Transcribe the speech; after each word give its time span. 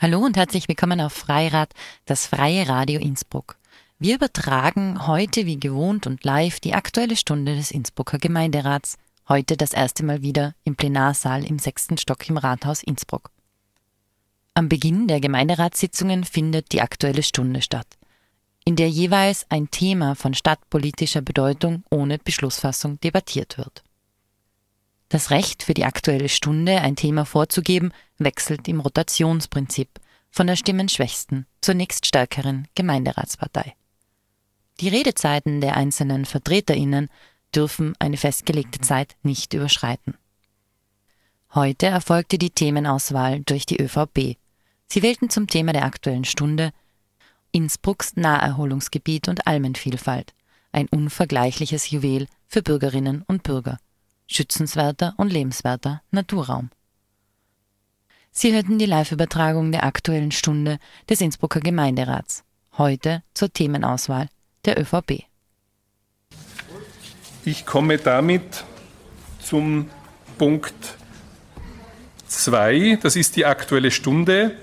Hallo 0.00 0.20
und 0.20 0.36
herzlich 0.36 0.68
willkommen 0.68 1.00
auf 1.00 1.12
Freirad, 1.12 1.74
das 2.04 2.28
freie 2.28 2.68
Radio 2.68 3.00
Innsbruck. 3.00 3.56
Wir 3.98 4.14
übertragen 4.14 5.08
heute 5.08 5.44
wie 5.44 5.58
gewohnt 5.58 6.06
und 6.06 6.22
live 6.22 6.60
die 6.60 6.72
aktuelle 6.72 7.16
Stunde 7.16 7.56
des 7.56 7.72
Innsbrucker 7.72 8.18
Gemeinderats. 8.18 8.96
Heute 9.28 9.56
das 9.56 9.72
erste 9.72 10.04
Mal 10.04 10.22
wieder 10.22 10.54
im 10.62 10.76
Plenarsaal 10.76 11.44
im 11.44 11.58
sechsten 11.58 11.98
Stock 11.98 12.28
im 12.28 12.36
Rathaus 12.36 12.84
Innsbruck. 12.84 13.32
Am 14.54 14.68
Beginn 14.68 15.08
der 15.08 15.18
Gemeinderatssitzungen 15.18 16.22
findet 16.22 16.70
die 16.70 16.80
aktuelle 16.80 17.24
Stunde 17.24 17.60
statt, 17.60 17.88
in 18.64 18.76
der 18.76 18.88
jeweils 18.88 19.46
ein 19.48 19.68
Thema 19.72 20.14
von 20.14 20.32
stadtpolitischer 20.32 21.22
Bedeutung 21.22 21.82
ohne 21.90 22.18
Beschlussfassung 22.18 23.00
debattiert 23.00 23.58
wird. 23.58 23.82
Das 25.08 25.30
Recht 25.30 25.62
für 25.62 25.72
die 25.72 25.86
aktuelle 25.86 26.28
Stunde 26.28 26.80
ein 26.80 26.94
Thema 26.94 27.24
vorzugeben 27.24 27.92
wechselt 28.18 28.68
im 28.68 28.80
Rotationsprinzip 28.80 29.88
von 30.30 30.46
der 30.46 30.56
stimmenschwächsten 30.56 31.46
zur 31.62 31.74
nächststärkeren 31.74 32.68
Gemeinderatspartei. 32.74 33.74
Die 34.80 34.88
Redezeiten 34.88 35.62
der 35.62 35.76
einzelnen 35.76 36.26
Vertreterinnen 36.26 37.08
dürfen 37.54 37.94
eine 37.98 38.18
festgelegte 38.18 38.80
Zeit 38.80 39.16
nicht 39.22 39.54
überschreiten. 39.54 40.14
Heute 41.54 41.86
erfolgte 41.86 42.36
die 42.36 42.50
Themenauswahl 42.50 43.40
durch 43.40 43.64
die 43.64 43.80
ÖVP. 43.80 44.36
Sie 44.86 45.02
wählten 45.02 45.30
zum 45.30 45.46
Thema 45.46 45.72
der 45.72 45.86
aktuellen 45.86 46.26
Stunde 46.26 46.72
Innsbrucks 47.50 48.14
Naherholungsgebiet 48.16 49.28
und 49.28 49.46
Almenvielfalt, 49.46 50.34
ein 50.70 50.86
unvergleichliches 50.88 51.90
Juwel 51.90 52.26
für 52.46 52.62
Bürgerinnen 52.62 53.24
und 53.26 53.42
Bürger 53.42 53.78
schützenswerter 54.28 55.14
und 55.16 55.32
lebenswerter 55.32 56.02
Naturraum. 56.12 56.70
Sie 58.30 58.54
hörten 58.54 58.78
die 58.78 58.86
Live-Übertragung 58.86 59.72
der 59.72 59.84
aktuellen 59.84 60.30
Stunde 60.30 60.78
des 61.08 61.20
Innsbrucker 61.20 61.60
Gemeinderats, 61.60 62.44
heute 62.76 63.24
zur 63.34 63.52
Themenauswahl 63.52 64.28
der 64.64 64.80
ÖVP. 64.80 65.24
Ich 67.44 67.66
komme 67.66 67.98
damit 67.98 68.64
zum 69.42 69.90
Punkt 70.36 70.74
2, 72.28 72.98
das 73.02 73.16
ist 73.16 73.36
die 73.36 73.46
aktuelle 73.46 73.90
Stunde. 73.90 74.54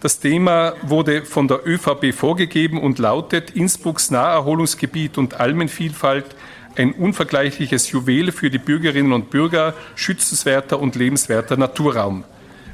Das 0.00 0.18
Thema 0.18 0.74
wurde 0.82 1.24
von 1.24 1.46
der 1.46 1.64
ÖVP 1.64 2.12
vorgegeben 2.12 2.80
und 2.82 2.98
lautet 2.98 3.50
Innsbrucks 3.50 4.10
Naherholungsgebiet 4.10 5.16
und 5.16 5.40
Almenvielfalt 5.40 6.34
ein 6.76 6.92
unvergleichliches 6.92 7.90
Juwel 7.90 8.32
für 8.32 8.50
die 8.50 8.58
Bürgerinnen 8.58 9.12
und 9.12 9.30
Bürger, 9.30 9.74
schützenswerter 9.94 10.80
und 10.80 10.96
lebenswerter 10.96 11.56
Naturraum. 11.56 12.24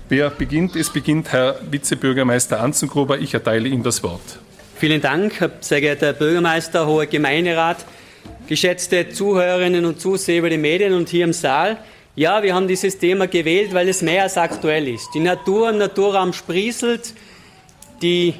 Wer 0.08 0.30
beginnt? 0.30 0.74
Es 0.76 0.90
beginnt 0.90 1.32
Herr 1.32 1.58
Vizebürgermeister 1.70 2.60
Anzengruber. 2.60 3.18
Ich 3.18 3.34
erteile 3.34 3.68
Ihnen 3.68 3.82
das 3.82 4.02
Wort. 4.02 4.38
Vielen 4.76 5.00
Dank, 5.00 5.50
sehr 5.60 5.80
geehrter 5.80 6.06
Herr 6.06 6.12
Bürgermeister, 6.12 6.86
hoher 6.86 7.06
Gemeinderat, 7.06 7.84
geschätzte 8.46 9.10
Zuhörerinnen 9.10 9.84
und 9.84 10.00
Zuseher 10.00 10.38
über 10.38 10.50
die 10.50 10.58
Medien 10.58 10.94
und 10.94 11.08
hier 11.08 11.24
im 11.24 11.32
Saal. 11.32 11.78
Ja, 12.14 12.42
wir 12.42 12.54
haben 12.54 12.66
dieses 12.66 12.98
Thema 12.98 13.26
gewählt, 13.26 13.74
weil 13.74 13.88
es 13.88 14.02
mehr 14.02 14.22
als 14.22 14.36
aktuell 14.36 14.88
ist. 14.88 15.08
Die 15.14 15.20
Natur 15.20 15.70
im 15.70 15.78
Naturraum 15.78 16.32
sprießelt, 16.32 17.12
die 18.02 18.34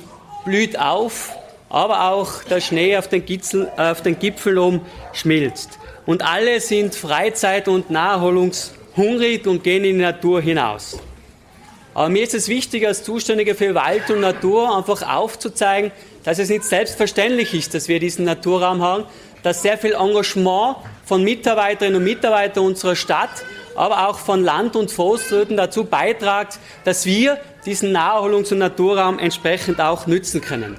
blüht 0.44 0.78
auf, 0.78 1.37
aber 1.68 2.10
auch 2.10 2.42
der 2.44 2.60
Schnee 2.60 2.96
auf 2.96 3.08
den, 3.08 3.24
Gipfel, 3.24 3.70
auf 3.76 4.02
den 4.02 4.18
Gipfel 4.18 4.58
oben 4.58 4.80
schmilzt. 5.12 5.78
Und 6.06 6.22
alle 6.22 6.60
sind 6.60 6.94
Freizeit- 6.94 7.68
und 7.68 7.90
Naherholungshungrig 7.90 9.46
und 9.46 9.62
gehen 9.62 9.84
in 9.84 9.96
die 9.96 10.02
Natur 10.02 10.40
hinaus. 10.40 10.98
Aber 11.94 12.08
mir 12.08 12.22
ist 12.22 12.34
es 12.34 12.48
wichtig, 12.48 12.86
als 12.86 13.02
Zuständiger 13.02 13.54
für 13.54 13.74
Wald 13.74 14.08
und 14.10 14.20
Natur 14.20 14.76
einfach 14.76 15.02
aufzuzeigen, 15.02 15.90
dass 16.24 16.38
es 16.38 16.48
nicht 16.48 16.64
selbstverständlich 16.64 17.52
ist, 17.54 17.74
dass 17.74 17.88
wir 17.88 17.98
diesen 17.98 18.24
Naturraum 18.24 18.82
haben, 18.82 19.04
dass 19.42 19.62
sehr 19.62 19.76
viel 19.76 19.92
Engagement 19.92 20.76
von 21.04 21.22
Mitarbeiterinnen 21.24 21.96
und 21.96 22.04
Mitarbeitern 22.04 22.64
unserer 22.64 22.96
Stadt, 22.96 23.30
aber 23.74 24.08
auch 24.08 24.18
von 24.18 24.44
Land- 24.44 24.76
und 24.76 24.90
Forstwirten 24.90 25.56
dazu 25.56 25.84
beiträgt, 25.84 26.58
dass 26.84 27.04
wir 27.04 27.38
diesen 27.66 27.96
Naherholungs- 27.96 28.52
und 28.52 28.58
Naturraum 28.58 29.18
entsprechend 29.18 29.80
auch 29.80 30.06
nützen 30.06 30.40
können. 30.40 30.76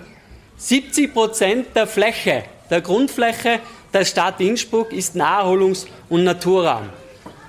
70 0.60 1.14
Prozent 1.14 1.68
der 1.74 1.88
Fläche, 1.88 2.44
der 2.70 2.82
Grundfläche 2.82 3.62
der 3.94 4.04
Stadt 4.04 4.42
Innsbruck 4.42 4.92
ist 4.92 5.16
Naherholungs- 5.16 5.88
und 6.10 6.26
Naturraum. 6.26 6.90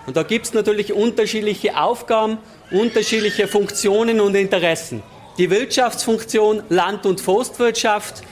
Und 0.07 0.17
da 0.17 0.23
gibt 0.23 0.47
es 0.47 0.55
natürlich 0.55 0.93
unterschiedliche 0.93 1.77
Aufgaben, 1.77 2.39
unterschiedliche 2.71 3.49
Funktionen 3.49 4.21
und 4.21 4.37
Interessen. 4.37 5.03
Die 5.39 5.51
Wirtschaftsfunktion 5.51 6.63
Land- 6.69 7.05
und 7.05 7.21
Forstwirtschaft, 7.21 8.23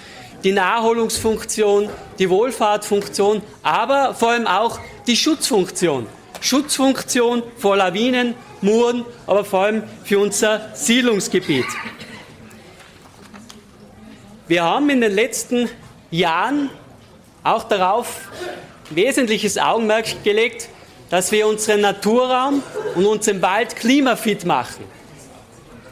die 0.45 0.53
Naherholungsfunktion, 0.53 1.89
die 2.21 2.31
Wohlfahrtfunktion, 2.31 3.43
aber 3.65 4.15
vor 4.15 4.31
allem 4.31 4.47
auch 4.47 4.79
die 5.09 5.17
Schutzfunktion. 5.17 6.07
Schutzfunktion 6.41 7.43
vor 7.57 7.77
Lawinen, 7.77 8.35
Muren, 8.61 9.05
aber 9.27 9.45
vor 9.45 9.65
allem 9.65 9.83
für 10.05 10.21
unser 10.21 10.73
Siedlungsgebiet. 10.73 11.67
Wir 14.49 14.65
haben 14.65 14.89
in 14.89 15.03
den 15.03 15.13
letzten 15.13 15.69
Jahren 16.11 16.71
auch 17.45 17.65
darauf 17.65 18.31
wesentliches 18.89 19.59
Augenmerk 19.59 20.25
gelegt, 20.25 20.71
dass 21.11 21.31
wir 21.33 21.47
unseren 21.47 21.83
Naturraum 21.83 22.63
und 22.95 23.05
unseren 23.05 23.43
Wald 23.43 23.77
klimafit 23.77 24.47
machen. 24.47 24.85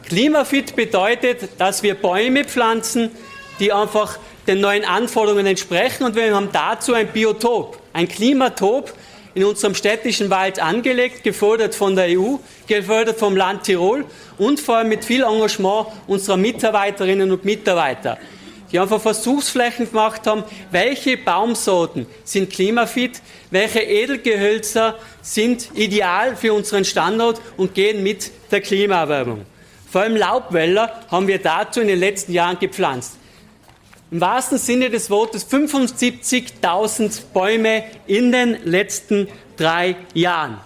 Klimafit 0.07 0.75
bedeutet, 0.75 1.49
dass 1.59 1.83
wir 1.83 1.93
Bäume 1.93 2.45
pflanzen, 2.45 3.11
die 3.59 3.71
einfach 3.71 4.17
den 4.47 4.59
neuen 4.59 4.85
Anforderungen 4.85 5.45
entsprechen 5.45 6.05
und 6.05 6.15
wir 6.15 6.33
haben 6.33 6.49
dazu 6.51 6.95
ein 6.95 7.09
Biotop, 7.09 7.77
ein 7.93 8.07
Klimatop 8.07 8.91
in 9.35 9.43
unserem 9.43 9.75
städtischen 9.75 10.31
Wald 10.31 10.59
angelegt, 10.59 11.23
gefördert 11.23 11.75
von 11.75 11.95
der 11.95 12.17
EU, 12.17 12.37
gefördert 12.65 13.19
vom 13.19 13.35
Land 13.35 13.65
Tirol 13.65 14.03
und 14.39 14.59
vor 14.59 14.77
allem 14.77 14.89
mit 14.89 15.05
viel 15.05 15.21
Engagement 15.21 15.89
unserer 16.07 16.37
Mitarbeiterinnen 16.37 17.31
und 17.31 17.45
Mitarbeiter 17.45 18.17
die 18.71 18.79
einfach 18.79 19.01
Versuchsflächen 19.01 19.89
gemacht 19.89 20.27
haben, 20.27 20.43
welche 20.71 21.17
Baumsorten 21.17 22.05
sind 22.23 22.49
klimafit, 22.49 23.21
welche 23.51 23.79
Edelgehölzer 23.79 24.95
sind 25.21 25.69
ideal 25.75 26.35
für 26.35 26.53
unseren 26.53 26.85
Standort 26.85 27.41
und 27.55 27.73
gehen 27.73 28.03
mit 28.03 28.31
der 28.51 28.61
Klimaerwärmung. 28.61 29.45
Vor 29.89 30.01
allem 30.01 30.17
Laubwälder 30.17 31.01
haben 31.09 31.27
wir 31.27 31.39
dazu 31.39 31.79
in 31.79 31.87
den 31.87 31.99
letzten 31.99 32.33
Jahren 32.33 32.59
gepflanzt. 32.59 33.17
Im 34.11 34.21
wahrsten 34.21 34.57
Sinne 34.57 34.89
des 34.89 35.09
Wortes 35.09 35.49
75.000 35.49 37.21
Bäume 37.33 37.83
in 38.05 38.31
den 38.31 38.57
letzten 38.63 39.27
drei 39.57 39.95
Jahren. 40.13 40.57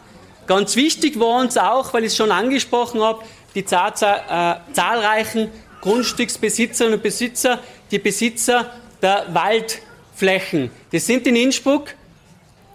Ganz 0.47 0.75
wichtig 0.75 1.19
war 1.19 1.39
uns 1.39 1.57
auch, 1.57 1.93
weil 1.93 2.03
ich 2.03 2.11
es 2.11 2.17
schon 2.17 2.31
angesprochen 2.31 3.01
habe, 3.01 3.23
die 3.55 3.63
zahlreichen 3.65 5.49
Grundstücksbesitzerinnen 5.81 6.97
und 6.97 7.03
Besitzer, 7.03 7.59
die 7.89 7.99
Besitzer 7.99 8.71
der 9.01 9.25
Waldflächen. 9.33 10.71
Das 10.91 11.05
sind 11.05 11.27
in 11.27 11.35
Innsbruck 11.35 11.93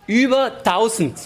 über 0.06 0.58
1000. 0.58 1.16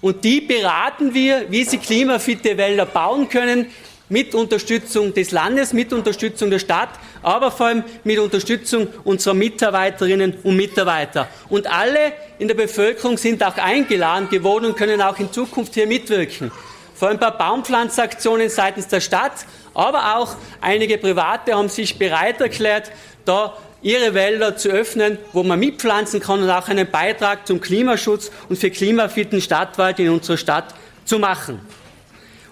Und 0.00 0.24
die 0.24 0.40
beraten 0.40 1.14
wir, 1.14 1.46
wie 1.50 1.64
sie 1.64 1.78
klimafitte 1.78 2.56
Wälder 2.56 2.86
bauen 2.86 3.28
können, 3.28 3.66
mit 4.12 4.34
Unterstützung 4.34 5.14
des 5.14 5.30
Landes, 5.30 5.72
mit 5.72 5.90
Unterstützung 5.92 6.50
der 6.50 6.58
Stadt, 6.58 6.90
aber 7.22 7.50
vor 7.50 7.66
allem 7.66 7.84
mit 8.04 8.18
Unterstützung 8.18 8.88
unserer 9.04 9.32
Mitarbeiterinnen 9.32 10.34
und 10.42 10.54
Mitarbeiter. 10.54 11.28
Und 11.48 11.66
alle 11.66 12.12
in 12.38 12.46
der 12.46 12.54
Bevölkerung 12.54 13.16
sind 13.16 13.42
auch 13.42 13.56
eingeladen 13.56 14.28
geworden 14.28 14.66
und 14.66 14.76
können 14.76 15.00
auch 15.00 15.18
in 15.18 15.32
Zukunft 15.32 15.72
hier 15.74 15.86
mitwirken. 15.86 16.52
Vor 16.94 17.08
ein 17.08 17.18
paar 17.18 17.36
Baumpflanzaktionen 17.36 18.48
seitens 18.48 18.88
der 18.88 19.00
Stadt, 19.00 19.46
aber 19.74 20.16
auch 20.16 20.36
einige 20.60 20.98
Private 20.98 21.54
haben 21.54 21.68
sich 21.68 21.98
bereit 21.98 22.40
erklärt, 22.40 22.90
da 23.24 23.56
ihre 23.82 24.14
Wälder 24.14 24.56
zu 24.56 24.68
öffnen, 24.68 25.18
wo 25.32 25.42
man 25.42 25.58
mitpflanzen 25.58 26.20
kann 26.20 26.42
und 26.42 26.50
auch 26.50 26.68
einen 26.68 26.90
Beitrag 26.90 27.46
zum 27.46 27.60
Klimaschutz 27.60 28.30
und 28.48 28.56
für 28.56 28.70
klimafitten 28.70 29.40
Stadtwald 29.40 29.98
in 29.98 30.10
unserer 30.10 30.36
Stadt 30.36 30.74
zu 31.04 31.18
machen. 31.18 31.60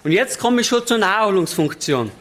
Und 0.03 0.11
jetzt 0.11 0.39
komme 0.39 0.61
ich 0.61 0.67
schon 0.67 0.85
zur 0.85 0.97
Naherholungsfunktion. 0.97 2.11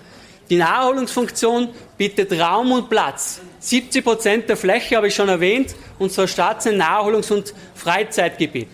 Die 0.49 0.57
Naherholungsfunktion 0.57 1.69
bietet 1.97 2.33
Raum 2.33 2.73
und 2.73 2.91
Platz. 2.91 3.41
70 3.61 4.05
Prozent 4.05 4.49
der 4.49 4.57
Fläche, 4.57 4.97
habe 4.97 5.09
ich 5.09 5.15
schon 5.15 5.29
erwähnt, 5.29 5.75
unserer 5.99 6.29
Stadt 6.29 6.63
sind 6.63 6.81
Naherholungs- 6.81 7.33
und 7.33 7.55
Freizeitgebiet. 7.75 8.69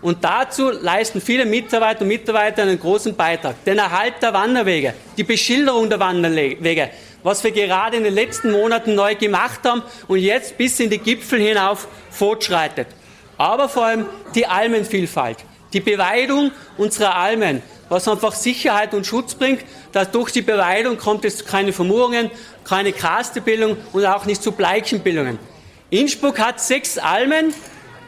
Und 0.00 0.22
dazu 0.22 0.70
leisten 0.70 1.20
viele 1.20 1.44
Mitarbeiter 1.44 2.02
und 2.02 2.08
Mitarbeiter 2.08 2.62
einen 2.62 2.78
großen 2.78 3.16
Beitrag. 3.16 3.64
Den 3.64 3.78
Erhalt 3.78 4.14
der 4.22 4.32
Wanderwege, 4.32 4.94
die 5.16 5.24
Beschilderung 5.24 5.90
der 5.90 5.98
Wanderwege, 5.98 6.90
was 7.24 7.42
wir 7.42 7.50
gerade 7.50 7.96
in 7.96 8.04
den 8.04 8.14
letzten 8.14 8.52
Monaten 8.52 8.94
neu 8.94 9.16
gemacht 9.16 9.60
haben 9.64 9.82
und 10.06 10.18
jetzt 10.18 10.56
bis 10.56 10.78
in 10.78 10.88
die 10.88 10.98
Gipfel 10.98 11.40
hinauf 11.40 11.88
fortschreitet. 12.10 12.86
Aber 13.36 13.68
vor 13.68 13.86
allem 13.86 14.06
die 14.36 14.46
Almenvielfalt, 14.46 15.38
die 15.72 15.80
Beweidung 15.80 16.52
unserer 16.76 17.16
Almen, 17.16 17.62
was 17.88 18.06
einfach 18.06 18.34
Sicherheit 18.34 18.94
und 18.94 19.06
Schutz 19.06 19.34
bringt, 19.34 19.64
dass 19.92 20.10
durch 20.10 20.30
die 20.30 20.42
Beweidung 20.42 20.96
kommt 20.96 21.24
es 21.24 21.38
zu 21.38 21.44
keine 21.44 21.72
Vermurungen, 21.72 22.30
keine 22.64 22.92
Krastebildung 22.92 23.76
und 23.92 24.04
auch 24.04 24.26
nicht 24.26 24.42
zu 24.42 24.52
Bleichenbildungen. 24.52 25.38
Innsbruck 25.90 26.38
hat 26.38 26.60
sechs 26.60 26.98
Almen, 26.98 27.52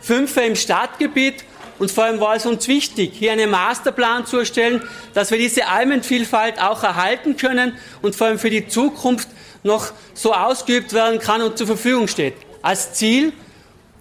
fünf 0.01 0.37
im 0.37 0.55
Stadtgebiet 0.55 1.45
und 1.81 1.91
vor 1.91 2.05
allem 2.05 2.21
war 2.21 2.37
es 2.37 2.45
uns 2.45 2.69
wichtig, 2.69 3.13
hier 3.15 3.33
einen 3.33 3.51
Masterplan 3.51 4.27
zu 4.27 4.37
erstellen, 4.37 4.83
dass 5.15 5.31
wir 5.31 5.39
diese 5.39 5.67
Almenvielfalt 5.67 6.61
auch 6.61 6.85
erhalten 6.85 7.39
können 7.39 7.75
und 8.03 8.15
vor 8.15 8.27
allem 8.27 8.39
für 8.39 8.51
die 8.51 8.69
Zukunft 8.69 9.29
noch 9.63 9.91
so 10.13 10.35
ausgeübt 10.35 10.93
werden 10.93 11.19
kann 11.19 11.41
und 11.41 11.57
zur 11.57 11.67
Verfügung 11.67 12.07
steht. 12.07 12.35
Als 12.61 12.93
Ziel, 12.93 13.33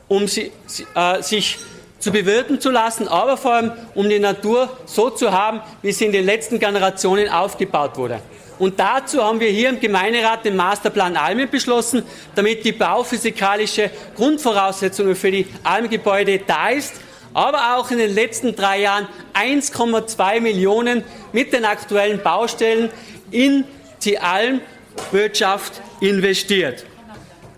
um 0.09 0.27
sie, 0.27 0.51
äh, 0.93 1.21
sich 1.23 1.57
zu 1.99 2.11
bewirten 2.11 2.59
zu 2.59 2.69
lassen, 2.69 3.07
aber 3.07 3.37
vor 3.37 3.53
allem 3.53 3.71
um 3.95 4.09
die 4.09 4.19
Natur 4.19 4.77
so 4.85 5.09
zu 5.09 5.31
haben, 5.31 5.61
wie 5.81 5.93
sie 5.93 6.03
in 6.03 6.11
den 6.11 6.25
letzten 6.25 6.59
Generationen 6.59 7.29
aufgebaut 7.29 7.95
wurde. 7.95 8.19
Und 8.57 8.77
dazu 8.77 9.23
haben 9.23 9.39
wir 9.39 9.51
hier 9.51 9.69
im 9.69 9.79
Gemeinderat 9.79 10.43
den 10.43 10.57
Masterplan 10.57 11.15
Almen 11.15 11.49
beschlossen, 11.49 12.03
damit 12.35 12.65
die 12.65 12.73
bauphysikalische 12.73 13.89
Grundvoraussetzung 14.17 15.15
für 15.15 15.31
die 15.31 15.47
Almgebäude 15.63 16.39
da 16.39 16.71
ist 16.71 16.95
aber 17.39 17.77
auch 17.77 17.89
in 17.89 17.99
den 17.99 18.13
letzten 18.13 18.53
drei 18.53 18.81
Jahren 18.81 19.07
1,2 19.33 20.41
Millionen 20.41 21.05
mit 21.31 21.53
den 21.53 21.63
aktuellen 21.63 22.21
Baustellen 22.21 22.89
in 23.31 23.63
die 24.03 24.19
Almwirtschaft 24.19 25.81
investiert. 26.01 26.85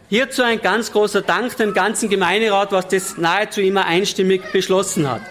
Hierzu 0.07 0.43
ein 0.43 0.61
ganz 0.61 0.91
großer 0.91 1.23
Dank 1.23 1.57
dem 1.57 1.73
ganzen 1.73 2.09
Gemeinderat, 2.09 2.71
was 2.71 2.89
das 2.89 3.17
nahezu 3.17 3.59
immer 3.61 3.85
einstimmig 3.85 4.51
beschlossen 4.51 5.09
hat. 5.09 5.21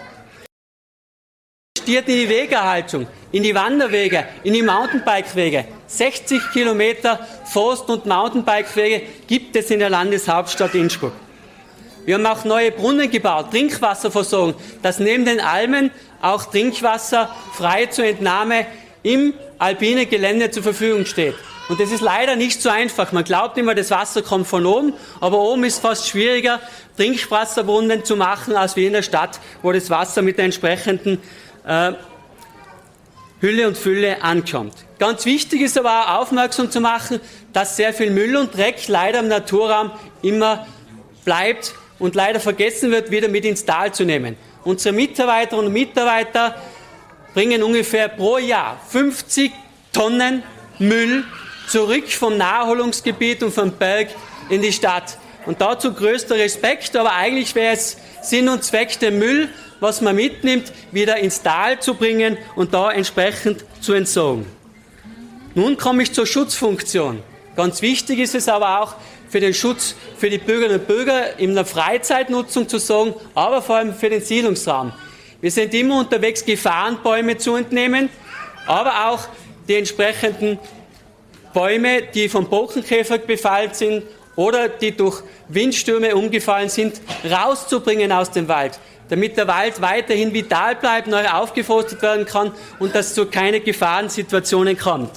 Investiert 1.77 2.09
in 2.09 2.15
die 2.15 2.29
Wegerhaltung, 2.29 3.07
in 3.31 3.43
die 3.43 3.55
Wanderwege, 3.55 4.25
in 4.43 4.53
die 4.53 4.63
Mountainbikewege. 4.63 5.63
60 5.87 6.51
Kilometer 6.51 7.25
Forst- 7.45 7.89
und 7.89 8.05
Mountainbikewege 8.05 9.03
gibt 9.27 9.55
es 9.55 9.71
in 9.71 9.79
der 9.79 9.89
Landeshauptstadt 9.89 10.75
Innsbruck. 10.75 11.13
Wir 12.05 12.15
haben 12.15 12.25
auch 12.25 12.45
neue 12.45 12.71
Brunnen 12.71 13.11
gebaut, 13.11 13.51
Trinkwasserversorgung, 13.51 14.55
dass 14.81 14.99
neben 14.99 15.25
den 15.25 15.39
Almen 15.39 15.91
auch 16.21 16.45
Trinkwasser 16.45 17.33
frei 17.53 17.85
zur 17.87 18.05
Entnahme 18.05 18.65
im 19.03 19.33
alpinen 19.59 20.09
Gelände 20.09 20.49
zur 20.49 20.63
Verfügung 20.63 21.05
steht. 21.05 21.35
Und 21.69 21.79
das 21.79 21.91
ist 21.91 22.01
leider 22.01 22.35
nicht 22.35 22.61
so 22.61 22.69
einfach. 22.69 23.11
Man 23.11 23.23
glaubt 23.23 23.57
immer, 23.57 23.75
das 23.75 23.91
Wasser 23.91 24.23
kommt 24.23 24.47
von 24.47 24.65
oben, 24.65 24.93
aber 25.19 25.39
oben 25.39 25.63
ist 25.63 25.79
fast 25.79 26.07
schwieriger, 26.07 26.59
Trinkwasserbrunnen 26.97 28.03
zu 28.03 28.15
machen, 28.15 28.55
als 28.55 28.75
wie 28.75 28.87
in 28.87 28.93
der 28.93 29.03
Stadt, 29.03 29.39
wo 29.61 29.71
das 29.71 29.89
Wasser 29.89 30.21
mit 30.21 30.37
der 30.37 30.45
entsprechenden 30.45 31.19
äh, 31.65 31.93
Hülle 33.39 33.67
und 33.67 33.77
Fülle 33.77 34.23
ankommt. 34.23 34.73
Ganz 34.99 35.25
wichtig 35.25 35.61
ist 35.61 35.77
aber 35.77 35.89
auch 35.89 36.21
aufmerksam 36.21 36.69
zu 36.71 36.81
machen, 36.81 37.19
dass 37.53 37.77
sehr 37.77 37.93
viel 37.93 38.09
Müll 38.09 38.35
und 38.35 38.55
Dreck 38.55 38.87
leider 38.87 39.19
im 39.19 39.27
Naturraum 39.27 39.91
immer 40.21 40.67
bleibt 41.25 41.73
und 42.01 42.15
leider 42.15 42.39
vergessen 42.39 42.89
wird, 42.89 43.11
wieder 43.11 43.27
mit 43.27 43.45
ins 43.45 43.63
Tal 43.63 43.93
zu 43.93 44.03
nehmen. 44.03 44.35
Unsere 44.63 44.93
Mitarbeiterinnen 44.93 45.67
und 45.67 45.73
Mitarbeiter 45.73 46.55
bringen 47.35 47.61
ungefähr 47.61 48.09
pro 48.09 48.39
Jahr 48.39 48.81
50 48.89 49.51
Tonnen 49.93 50.41
Müll 50.79 51.23
zurück 51.67 52.09
vom 52.09 52.37
Naherholungsgebiet 52.37 53.43
und 53.43 53.53
vom 53.53 53.71
Berg 53.71 54.09
in 54.49 54.63
die 54.63 54.73
Stadt. 54.73 55.17
Und 55.45 55.61
dazu 55.61 55.93
größter 55.93 56.35
Respekt, 56.35 56.95
aber 56.95 57.13
eigentlich 57.13 57.53
wäre 57.53 57.73
es 57.73 57.97
Sinn 58.23 58.49
und 58.49 58.63
Zweck, 58.63 58.99
den 58.99 59.19
Müll, 59.19 59.49
was 59.79 60.01
man 60.01 60.15
mitnimmt, 60.15 60.73
wieder 60.91 61.17
ins 61.17 61.43
Tal 61.43 61.79
zu 61.79 61.93
bringen 61.93 62.37
und 62.55 62.73
da 62.73 62.91
entsprechend 62.91 63.63
zu 63.79 63.93
entsorgen. 63.93 64.47
Nun 65.53 65.77
komme 65.77 66.01
ich 66.01 66.13
zur 66.13 66.25
Schutzfunktion. 66.25 67.21
Ganz 67.55 67.83
wichtig 67.83 68.19
ist 68.19 68.33
es 68.33 68.47
aber 68.47 68.81
auch, 68.81 68.95
für 69.31 69.39
den 69.39 69.53
Schutz 69.53 69.95
für 70.17 70.29
die 70.29 70.37
Bürgerinnen 70.37 70.81
und 70.81 70.87
Bürger 70.87 71.39
in 71.39 71.55
der 71.55 71.63
Freizeitnutzung 71.65 72.67
zu 72.67 72.79
sorgen, 72.79 73.15
aber 73.33 73.61
vor 73.61 73.77
allem 73.77 73.95
für 73.95 74.09
den 74.09 74.21
Siedlungsraum. 74.21 74.91
Wir 75.39 75.49
sind 75.49 75.73
immer 75.73 75.99
unterwegs, 75.99 76.43
Gefahrenbäume 76.43 77.37
zu 77.37 77.55
entnehmen, 77.55 78.09
aber 78.67 79.07
auch 79.07 79.21
die 79.67 79.75
entsprechenden 79.75 80.59
Bäume, 81.53 82.03
die 82.13 82.27
vom 82.27 82.49
Borkenkäfer 82.49 83.19
befallen 83.19 83.73
sind 83.73 84.03
oder 84.35 84.67
die 84.67 84.95
durch 84.95 85.23
Windstürme 85.47 86.15
umgefallen 86.15 86.69
sind, 86.69 87.01
rauszubringen 87.29 88.11
aus 88.11 88.31
dem 88.31 88.49
Wald, 88.49 88.79
damit 89.09 89.37
der 89.37 89.47
Wald 89.47 89.81
weiterhin 89.81 90.33
vital 90.33 90.75
bleibt, 90.75 91.07
neu 91.07 91.25
aufgeforstet 91.27 92.01
werden 92.01 92.25
kann 92.25 92.51
und 92.79 92.93
dass 92.93 93.07
es 93.07 93.13
zu 93.13 93.25
keine 93.27 93.61
Gefahrensituationen 93.61 94.77
kommt. 94.77 95.11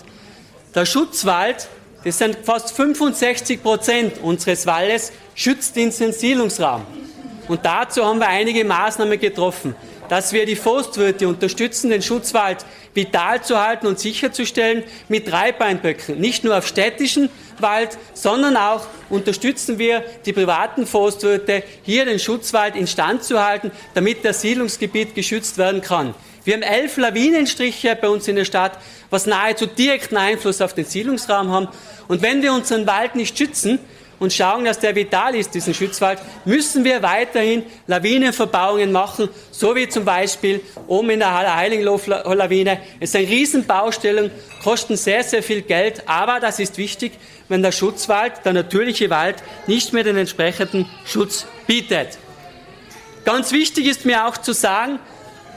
Der 0.74 0.86
Schutzwald 0.86 1.68
das 2.04 2.18
sind 2.18 2.36
fast 2.42 2.76
65 2.76 3.62
Prozent 3.62 4.18
unseres 4.22 4.66
Waldes, 4.66 5.12
schützt 5.34 5.74
den 5.76 5.90
Siedlungsraum. 5.90 6.82
Und 7.48 7.64
dazu 7.64 8.04
haben 8.04 8.18
wir 8.18 8.28
einige 8.28 8.64
Maßnahmen 8.64 9.18
getroffen, 9.18 9.74
dass 10.08 10.32
wir 10.32 10.46
die 10.46 10.56
Forstwirte 10.56 11.26
unterstützen, 11.28 11.90
den 11.90 12.02
Schutzwald 12.02 12.64
vital 12.94 13.42
zu 13.42 13.60
halten 13.60 13.86
und 13.86 13.98
sicherzustellen 13.98 14.84
mit 15.08 15.30
Dreibeinböcken. 15.30 16.18
Nicht 16.20 16.44
nur 16.44 16.56
auf 16.56 16.66
städtischen 16.66 17.28
Wald, 17.58 17.98
sondern 18.12 18.56
auch 18.56 18.86
unterstützen 19.10 19.78
wir 19.78 20.04
die 20.24 20.32
privaten 20.32 20.86
Forstwirte, 20.86 21.62
hier 21.82 22.04
den 22.04 22.18
Schutzwald 22.18 22.76
instand 22.76 23.24
zu 23.24 23.44
halten, 23.44 23.70
damit 23.94 24.24
das 24.24 24.40
Siedlungsgebiet 24.42 25.14
geschützt 25.14 25.58
werden 25.58 25.80
kann. 25.80 26.14
Wir 26.44 26.54
haben 26.54 26.62
elf 26.62 26.98
Lawinenstriche 26.98 27.96
bei 27.98 28.08
uns 28.08 28.28
in 28.28 28.36
der 28.36 28.44
Stadt, 28.44 28.78
was 29.08 29.24
nahezu 29.24 29.66
direkten 29.66 30.18
Einfluss 30.18 30.60
auf 30.60 30.74
den 30.74 30.84
Siedlungsraum 30.84 31.50
haben. 31.50 31.68
Und 32.06 32.20
wenn 32.20 32.42
wir 32.42 32.52
unseren 32.52 32.86
Wald 32.86 33.14
nicht 33.14 33.38
schützen 33.38 33.78
und 34.20 34.30
schauen, 34.32 34.66
dass 34.66 34.78
der 34.78 34.94
vital 34.94 35.34
ist, 35.34 35.54
diesen 35.54 35.72
Schutzwald, 35.72 36.18
müssen 36.44 36.84
wir 36.84 37.02
weiterhin 37.02 37.64
Lawinenverbauungen 37.86 38.92
machen, 38.92 39.30
so 39.50 39.74
wie 39.74 39.88
zum 39.88 40.04
Beispiel 40.04 40.60
oben 40.86 41.10
in 41.10 41.20
der 41.20 41.56
Heiligenlof-Lawine. 41.56 42.78
Es 43.00 43.10
ist 43.10 43.16
eine 43.16 43.28
Riesenbaustellung, 43.28 44.30
kosten 44.62 44.96
sehr, 44.96 45.24
sehr 45.24 45.42
viel 45.42 45.62
Geld, 45.62 46.02
aber 46.06 46.40
das 46.40 46.58
ist 46.58 46.76
wichtig, 46.76 47.12
wenn 47.48 47.62
der 47.62 47.72
Schutzwald, 47.72 48.44
der 48.44 48.52
natürliche 48.52 49.08
Wald, 49.08 49.36
nicht 49.66 49.94
mehr 49.94 50.04
den 50.04 50.18
entsprechenden 50.18 50.88
Schutz 51.06 51.46
bietet. 51.66 52.18
Ganz 53.24 53.52
wichtig 53.52 53.86
ist 53.86 54.04
mir 54.04 54.26
auch 54.26 54.36
zu 54.36 54.52
sagen, 54.52 54.98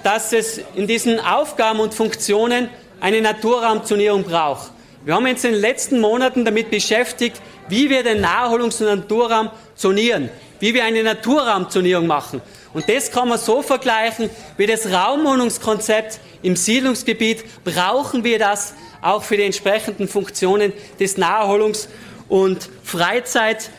dass 0.07 0.31
es 0.31 0.61
in 0.73 0.87
diesen 0.87 1.19
Aufgaben 1.19 1.81
und 1.81 1.93
Funktionen 1.93 2.69
eine 3.01 3.21
Naturraumzonierung 3.21 4.23
braucht. 4.23 4.71
Wir 5.03 5.13
haben 5.13 5.25
uns 5.25 5.43
in 5.43 5.51
den 5.51 5.59
letzten 5.59 5.99
Monaten 5.99 6.45
damit 6.45 6.71
beschäftigt, 6.71 7.41
wie 7.67 7.89
wir 7.89 8.03
den 8.03 8.23
Naherholungs- 8.23 8.81
und 8.81 9.01
Naturraum 9.01 9.49
zonieren, 9.75 10.29
wie 10.61 10.73
wir 10.73 10.85
eine 10.85 11.03
Naturraumzonierung 11.03 12.07
machen. 12.07 12.41
Und 12.73 12.87
das 12.87 13.11
kann 13.11 13.27
man 13.27 13.37
so 13.37 13.61
vergleichen 13.61 14.29
wie 14.55 14.65
das 14.65 14.89
Raumwohnungskonzept 14.89 16.21
im 16.41 16.55
Siedlungsgebiet. 16.55 17.43
Brauchen 17.65 18.23
wir 18.23 18.39
das 18.39 18.75
auch 19.01 19.23
für 19.23 19.35
die 19.35 19.43
entsprechenden 19.43 20.07
Funktionen 20.07 20.71
des 21.01 21.17
Naherholungs- 21.17 21.89
und 22.29 22.69
Freizeit- 22.81 23.71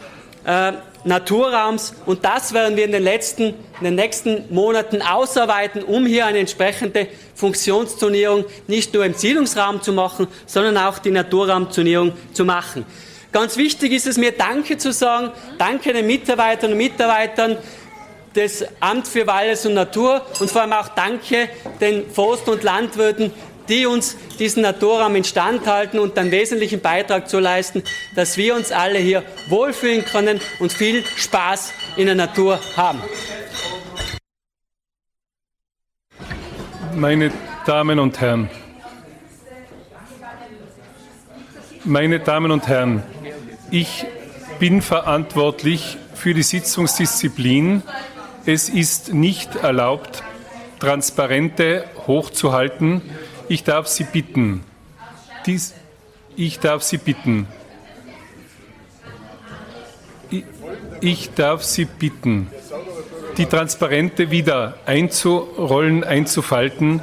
äh, 0.44 0.72
und 2.06 2.24
das 2.24 2.52
werden 2.52 2.76
wir 2.76 2.84
in 2.84 2.92
den, 2.92 3.02
letzten, 3.02 3.54
in 3.80 3.84
den 3.84 3.94
nächsten 3.94 4.44
Monaten 4.52 5.02
ausarbeiten, 5.02 5.82
um 5.82 6.06
hier 6.06 6.26
eine 6.26 6.38
entsprechende 6.38 7.08
Funktionszonierung 7.34 8.44
nicht 8.66 8.92
nur 8.94 9.04
im 9.04 9.14
Siedlungsraum 9.14 9.82
zu 9.82 9.92
machen, 9.92 10.26
sondern 10.46 10.76
auch 10.78 10.98
die 10.98 11.10
Naturraumzonierung 11.10 12.12
zu 12.32 12.44
machen. 12.44 12.84
Ganz 13.30 13.56
wichtig 13.56 13.92
ist 13.92 14.06
es 14.06 14.16
mir, 14.16 14.32
Danke 14.32 14.78
zu 14.78 14.92
sagen, 14.92 15.30
danke 15.58 15.92
den 15.92 16.06
Mitarbeiterinnen 16.06 16.72
und 16.72 16.78
Mitarbeitern 16.78 17.58
des 18.34 18.64
Amt 18.80 19.06
für 19.06 19.26
Waldes 19.26 19.66
und 19.66 19.74
Natur 19.74 20.24
und 20.40 20.50
vor 20.50 20.62
allem 20.62 20.72
auch 20.72 20.88
danke 20.88 21.48
den 21.80 22.10
Forst- 22.10 22.48
und 22.48 22.62
Landwirten, 22.62 23.32
die 23.68 23.86
uns 23.86 24.16
diesen 24.38 24.62
Naturraum 24.62 25.14
instand 25.16 25.66
halten 25.66 25.98
und 25.98 26.16
einen 26.18 26.30
wesentlichen 26.30 26.80
Beitrag 26.80 27.28
zu 27.28 27.38
leisten, 27.38 27.82
dass 28.14 28.36
wir 28.36 28.54
uns 28.54 28.72
alle 28.72 28.98
hier 28.98 29.22
wohlfühlen 29.48 30.04
können 30.04 30.40
und 30.58 30.72
viel 30.72 31.04
Spaß 31.16 31.72
in 31.98 32.06
der 32.06 32.14
Natur 32.14 32.60
haben. 32.76 33.02
Meine 36.94 37.32
Damen 37.66 37.98
und 37.98 38.20
Herren, 38.20 38.48
meine 41.84 42.20
Damen 42.20 42.52
und 42.52 42.68
Herren, 42.68 43.02
ich 43.72 44.06
bin 44.60 44.80
verantwortlich 44.80 45.98
für 46.14 46.34
die 46.34 46.44
Sitzungsdisziplin. 46.44 47.82
Es 48.46 48.68
ist 48.68 49.12
nicht 49.12 49.56
erlaubt, 49.56 50.22
Transparente 50.78 51.84
hochzuhalten, 52.06 53.02
ich 53.48 53.64
darf 53.64 53.88
Sie 53.88 54.04
bitten, 54.04 54.62
dies, 55.46 55.74
ich 56.36 56.60
darf 56.60 56.84
Sie 56.84 56.98
bitten, 56.98 57.48
ich 61.00 61.34
darf 61.34 61.62
Sie 61.62 61.84
bitten, 61.84 62.48
die 63.36 63.46
Transparente 63.46 64.30
wieder 64.30 64.74
einzurollen, 64.86 66.04
einzufalten. 66.04 67.00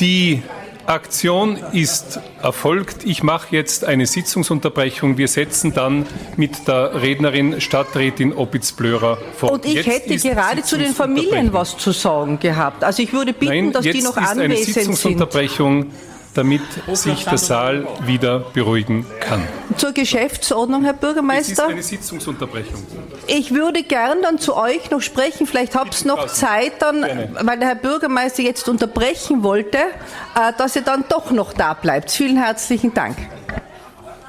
Die 0.00 0.42
Aktion 0.86 1.58
ist 1.72 2.20
erfolgt. 2.42 3.04
Ich 3.04 3.22
mache 3.22 3.48
jetzt 3.54 3.84
eine 3.84 4.06
Sitzungsunterbrechung. 4.06 5.16
Wir 5.16 5.28
setzen 5.28 5.72
dann 5.72 6.06
mit 6.36 6.66
der 6.66 7.00
Rednerin 7.00 7.60
Stadträtin 7.60 8.32
Opitz-Blörer 8.32 9.18
fort. 9.36 9.52
Und 9.52 9.64
ich 9.64 9.74
jetzt 9.74 9.86
hätte 9.86 10.16
gerade 10.16 10.62
zu 10.62 10.76
den 10.76 10.92
Familien 10.92 11.52
was 11.52 11.78
zu 11.78 11.92
sagen 11.92 12.40
gehabt. 12.40 12.82
Also 12.82 13.02
ich 13.02 13.12
würde 13.12 13.32
bitten, 13.32 13.66
Nein, 13.66 13.72
dass 13.72 13.84
die 13.84 14.02
noch 14.02 14.16
anwesend 14.16 14.56
sind. 14.56 14.74
Sitzungsunterbrechung. 14.74 15.82
sind 15.82 16.11
damit 16.34 16.62
sich 16.92 17.24
der 17.24 17.38
Saal 17.38 17.86
wieder 18.06 18.40
beruhigen 18.40 19.06
kann. 19.20 19.46
Zur 19.76 19.92
Geschäftsordnung, 19.92 20.84
Herr 20.84 20.94
Bürgermeister. 20.94 21.52
Es 21.52 21.58
ist 21.58 21.60
eine 21.60 21.82
Sitzungsunterbrechung. 21.82 22.82
Ich 23.26 23.52
würde 23.54 23.82
gern 23.82 24.22
dann 24.22 24.38
zu 24.38 24.56
euch 24.56 24.90
noch 24.90 25.00
sprechen. 25.00 25.46
Vielleicht 25.46 25.74
habt 25.74 26.00
ihr 26.00 26.06
noch 26.08 26.26
Zeit 26.26 26.80
dann, 26.80 27.02
weil 27.02 27.58
der 27.58 27.68
Herr 27.68 27.74
Bürgermeister 27.74 28.42
jetzt 28.42 28.68
unterbrechen 28.68 29.42
wollte, 29.42 29.78
äh, 29.78 30.52
dass 30.56 30.76
ihr 30.76 30.82
dann 30.82 31.04
doch 31.08 31.30
noch 31.30 31.52
da 31.52 31.74
bleibt. 31.74 32.10
Vielen 32.10 32.36
herzlichen 32.36 32.94
Dank. 32.94 33.16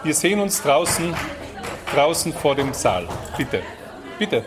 Wir 0.03 0.13
sehen 0.13 0.39
uns 0.39 0.61
draußen, 0.61 1.13
draußen 1.93 2.33
vor 2.33 2.55
dem 2.55 2.73
Saal. 2.73 3.07
Bitte. 3.37 3.61
Bitte. 4.19 4.43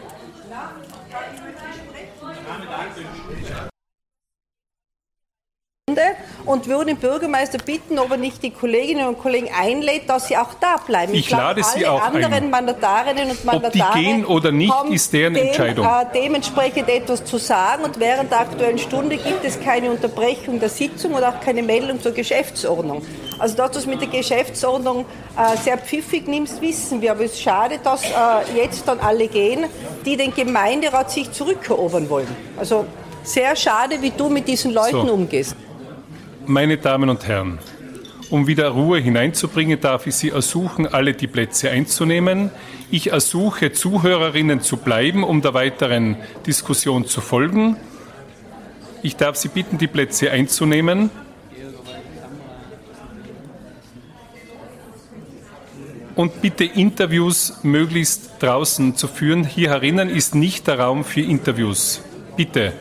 Und 6.47 6.69
würde 6.69 6.87
den 6.87 6.97
Bürgermeister 6.97 7.59
bitten, 7.59 7.99
ob 7.99 8.13
er 8.13 8.17
nicht 8.17 8.43
die 8.43 8.51
Kolleginnen 8.51 9.07
und 9.09 9.19
Kollegen 9.19 9.49
einlädt, 9.55 10.09
dass 10.09 10.29
sie 10.29 10.37
auch 10.37 10.55
da 10.61 10.77
bleiben. 10.77 11.13
Ich, 11.13 11.27
ich 11.27 11.31
lade 11.31 11.61
glaube, 11.61 11.79
sie 11.79 11.87
auch 11.87 12.01
anderen 12.01 12.33
ein. 12.33 12.51
Mandatarinnen 12.51 13.31
und 13.31 13.45
Mandatare 13.45 13.67
ob 13.67 13.95
die 13.95 14.01
gehen 14.01 14.25
oder 14.25 14.53
nicht, 14.53 14.73
ist 14.91 15.13
deren 15.13 15.35
dem, 15.35 15.49
Entscheidung. 15.49 15.85
Äh, 15.85 16.07
dementsprechend 16.15 16.89
etwas 16.89 17.25
zu 17.25 17.39
sagen 17.39 17.85
und 17.85 17.99
während 17.99 18.31
der 18.31 18.41
Aktuellen 18.41 18.79
Stunde 18.79 19.17
gibt 19.17 19.45
es 19.45 19.61
keine 19.61 19.91
Unterbrechung 19.91 20.61
der 20.61 20.69
Sitzung 20.69 21.13
und 21.15 21.25
auch 21.25 21.41
keine 21.41 21.63
Meldung 21.63 22.01
zur 22.01 22.13
Geschäftsordnung. 22.13 23.03
Also 23.39 23.57
dass 23.57 23.73
du 23.73 23.79
es 23.81 23.87
mit 23.87 24.01
der 24.01 24.09
Geschäftsordnung 24.09 25.05
äh, 25.37 25.57
sehr 25.59 25.79
pfiffig 25.79 26.29
nimmst, 26.29 26.61
wissen 26.63 27.03
wir. 27.03 27.11
Aber 27.13 27.25
es 27.25 27.33
ist 27.33 27.43
schade, 27.43 27.79
dass 27.83 28.03
äh, 28.05 28.15
jetzt 28.57 28.87
dann 28.89 29.01
alle 29.01 29.29
gehen, 29.29 29.67
die 30.05 30.17
den 30.17 30.33
Gemeinderat 30.33 31.11
sich 31.11 31.31
zurückerobern 31.33 32.09
wollen. 32.09 32.29
Also 32.57 32.87
sehr 33.23 33.57
schade, 33.57 34.01
wie 34.01 34.11
du 34.11 34.29
mit 34.29 34.47
diesen 34.47 34.73
Leuten 34.73 35.07
so. 35.07 35.13
umgehst. 35.13 35.57
Meine 36.49 36.77
Damen 36.77 37.09
und 37.09 37.27
Herren, 37.27 37.59
um 38.31 38.47
wieder 38.47 38.69
Ruhe 38.69 39.01
hineinzubringen, 39.01 39.81
darf 39.81 40.07
ich 40.07 40.15
Sie 40.15 40.31
ersuchen, 40.31 40.87
alle 40.87 41.13
die 41.13 41.27
Plätze 41.27 41.71
einzunehmen. 41.71 42.53
Ich 42.89 43.11
ersuche, 43.11 43.73
Zuhörerinnen 43.73 44.61
zu 44.61 44.77
bleiben, 44.77 45.25
um 45.25 45.43
der 45.43 45.55
weiteren 45.55 46.17
Diskussion 46.47 47.05
zu 47.05 47.21
folgen. 47.21 47.77
Ich 49.03 49.17
darf 49.17 49.35
Sie 49.35 49.49
bitten, 49.49 49.77
die 49.77 49.89
Plätze 49.89 50.31
einzunehmen. 50.31 51.11
Und 56.15 56.41
bitte 56.43 56.63
Interviews 56.63 57.59
möglichst 57.65 58.41
draußen 58.41 58.95
zu 58.95 59.09
führen. 59.09 59.43
Hier 59.43 59.71
herinnen 59.71 60.09
ist 60.11 60.37
nicht 60.37 60.69
der 60.69 60.79
Raum 60.79 61.03
für 61.03 61.23
Interviews. 61.23 62.03
Bitte. 62.37 62.73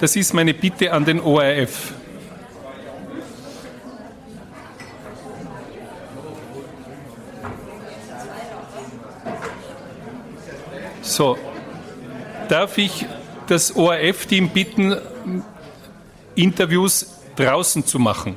Das 0.00 0.16
ist 0.16 0.34
meine 0.34 0.54
Bitte 0.54 0.92
an 0.92 1.04
den 1.04 1.20
ORF. 1.20 1.94
So, 11.06 11.38
darf 12.48 12.78
ich 12.78 13.06
das 13.46 13.74
ORF-Team 13.74 14.48
bitten, 14.48 14.96
Interviews 16.34 17.20
draußen 17.36 17.86
zu 17.86 18.00
machen? 18.00 18.36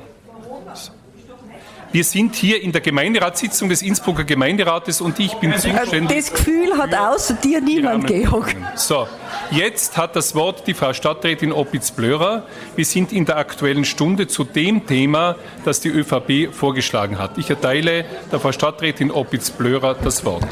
Wir 1.92 2.04
sind 2.04 2.36
hier 2.36 2.62
in 2.62 2.70
der 2.70 2.80
Gemeinderatssitzung 2.80 3.68
des 3.68 3.82
Innsbrucker 3.82 4.22
Gemeinderates 4.22 5.00
und 5.00 5.18
ich 5.18 5.34
bin 5.34 5.52
zuständig. 5.58 6.16
Das 6.16 6.32
Gefühl 6.32 6.78
hat 6.78 6.94
außer 6.94 7.34
dir 7.34 7.60
niemand, 7.60 8.06
Georg. 8.06 8.54
So, 8.76 9.08
jetzt 9.50 9.96
hat 9.96 10.14
das 10.14 10.36
Wort 10.36 10.68
die 10.68 10.74
Frau 10.74 10.92
Stadträtin 10.92 11.50
Opitz-Blörer. 11.52 12.44
Wir 12.76 12.84
sind 12.84 13.12
in 13.12 13.24
der 13.24 13.38
Aktuellen 13.38 13.84
Stunde 13.84 14.28
zu 14.28 14.44
dem 14.44 14.86
Thema, 14.86 15.34
das 15.64 15.80
die 15.80 15.88
ÖVP 15.88 16.54
vorgeschlagen 16.54 17.18
hat. 17.18 17.36
Ich 17.36 17.50
erteile 17.50 18.04
der 18.30 18.38
Frau 18.38 18.52
Stadträtin 18.52 19.10
Opitz-Blörer 19.10 19.94
das 19.94 20.24
Wort. 20.24 20.46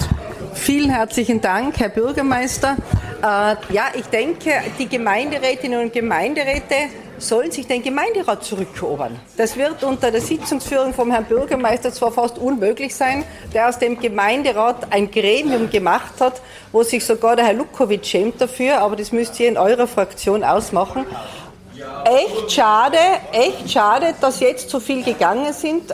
Vielen 0.59 0.91
herzlichen 0.91 1.41
Dank, 1.41 1.79
Herr 1.79 1.89
Bürgermeister. 1.89 2.77
Äh, 3.23 3.57
ja, 3.73 3.85
ich 3.95 4.07
denke, 4.07 4.51
die 4.79 4.89
Gemeinderätinnen 4.89 5.81
und 5.81 5.93
Gemeinderäte 5.93 6.75
sollen 7.17 7.51
sich 7.51 7.67
den 7.67 7.83
Gemeinderat 7.83 8.45
zurückerobern. 8.45 9.19
Das 9.37 9.57
wird 9.57 9.83
unter 9.83 10.11
der 10.11 10.21
Sitzungsführung 10.21 10.93
vom 10.93 11.11
Herrn 11.11 11.25
Bürgermeister 11.25 11.93
zwar 11.93 12.13
fast 12.13 12.39
unmöglich 12.39 12.95
sein, 12.95 13.25
der 13.55 13.69
aus 13.69 13.79
dem 13.79 13.99
Gemeinderat 13.99 14.93
ein 14.93 15.11
Gremium 15.11 15.71
gemacht 15.71 16.21
hat, 16.21 16.43
wo 16.71 16.83
sich 16.83 17.05
sogar 17.05 17.37
der 17.37 17.47
Herr 17.47 17.55
Lukowitsch 17.55 18.11
schämt 18.11 18.41
dafür, 18.41 18.81
aber 18.81 18.97
das 18.97 19.11
müsst 19.11 19.39
ihr 19.41 19.49
in 19.49 19.57
eurer 19.57 19.87
Fraktion 19.87 20.45
ausmachen. 20.45 21.07
Echt 22.05 22.53
schade, 22.53 22.99
echt 23.33 23.71
schade, 23.71 24.15
dass 24.21 24.41
jetzt 24.41 24.69
so 24.69 24.81
viel 24.81 25.03
gegangen 25.03 25.53
sind. 25.53 25.93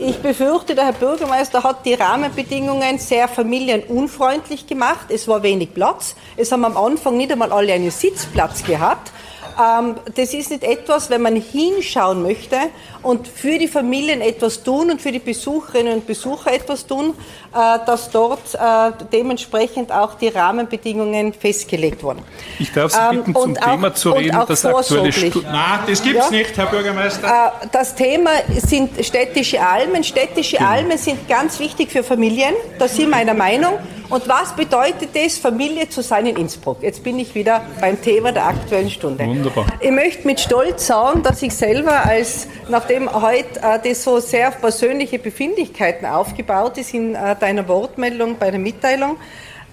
Ich 0.00 0.18
befürchte, 0.18 0.76
der 0.76 0.84
Herr 0.84 0.92
Bürgermeister 0.92 1.64
hat 1.64 1.84
die 1.84 1.94
Rahmenbedingungen 1.94 2.98
sehr 2.98 3.26
familienunfreundlich 3.26 4.68
gemacht. 4.68 5.06
Es 5.08 5.26
war 5.26 5.42
wenig 5.42 5.74
Platz. 5.74 6.14
Es 6.36 6.52
haben 6.52 6.64
am 6.64 6.76
Anfang 6.76 7.16
nicht 7.16 7.32
einmal 7.32 7.50
alle 7.50 7.72
einen 7.72 7.90
Sitzplatz 7.90 8.62
gehabt. 8.62 9.10
Ähm, 9.58 9.96
das 10.14 10.34
ist 10.34 10.50
nicht 10.50 10.62
etwas, 10.62 11.10
wenn 11.10 11.22
man 11.22 11.34
hinschauen 11.34 12.22
möchte 12.22 12.56
und 13.02 13.26
für 13.26 13.58
die 13.58 13.66
Familien 13.66 14.20
etwas 14.20 14.62
tun 14.62 14.90
und 14.90 15.02
für 15.02 15.10
die 15.10 15.18
Besucherinnen 15.18 15.94
und 15.94 16.06
Besucher 16.06 16.52
etwas 16.52 16.86
tun, 16.86 17.14
äh, 17.52 17.78
dass 17.84 18.10
dort 18.10 18.54
äh, 18.54 18.92
dementsprechend 19.12 19.90
auch 19.90 20.14
die 20.14 20.28
Rahmenbedingungen 20.28 21.32
festgelegt 21.32 22.02
wurden. 22.04 22.22
Ich 22.58 22.72
darf 22.72 22.92
Sie 22.92 23.16
bitten, 23.16 23.30
ähm, 23.30 23.34
zum 23.34 23.56
auch, 23.56 23.70
Thema 23.70 23.94
zu 23.94 24.10
reden, 24.12 24.38
das 24.46 24.64
aktuelle 24.64 25.12
Stu 25.12 25.40
Nein, 25.42 25.80
das 25.88 26.02
gibt 26.02 26.20
es 26.20 26.30
ja? 26.30 26.36
nicht, 26.36 26.56
Herr 26.56 26.66
Bürgermeister. 26.66 27.26
Äh, 27.26 27.66
das 27.72 27.94
Thema 27.96 28.30
sind 28.64 29.04
städtische 29.04 29.60
Almen. 29.60 30.04
Städtische 30.04 30.58
genau. 30.58 30.70
Almen 30.70 30.98
sind 30.98 31.28
ganz 31.28 31.58
wichtig 31.58 31.90
für 31.90 32.04
Familien, 32.04 32.54
da 32.78 32.86
sind 32.86 33.10
wir 33.10 33.16
einer 33.16 33.34
Meinung. 33.34 33.74
Und 34.10 34.26
was 34.26 34.56
bedeutet 34.56 35.10
es, 35.12 35.36
Familie 35.36 35.88
zu 35.90 36.02
sein 36.02 36.24
in 36.24 36.36
Innsbruck? 36.36 36.82
Jetzt 36.82 37.04
bin 37.04 37.18
ich 37.18 37.34
wieder 37.34 37.60
beim 37.78 38.00
Thema 38.00 38.32
der 38.32 38.46
Aktuellen 38.46 38.88
Stunde. 38.88 39.26
Wunderbar. 39.26 39.66
Ich 39.80 39.90
möchte 39.90 40.26
mit 40.26 40.40
Stolz 40.40 40.86
sagen, 40.86 41.22
dass 41.22 41.42
ich 41.42 41.54
selber 41.54 42.06
als, 42.06 42.48
nachdem 42.70 43.12
heute 43.12 43.60
äh, 43.62 43.78
das 43.86 44.02
so 44.02 44.18
sehr 44.20 44.50
persönliche 44.50 45.18
Befindlichkeiten 45.18 46.06
aufgebaut 46.06 46.78
ist 46.78 46.94
in 46.94 47.14
äh, 47.14 47.36
deiner 47.36 47.68
Wortmeldung 47.68 48.36
bei 48.38 48.50
der 48.50 48.60
Mitteilung, 48.60 49.18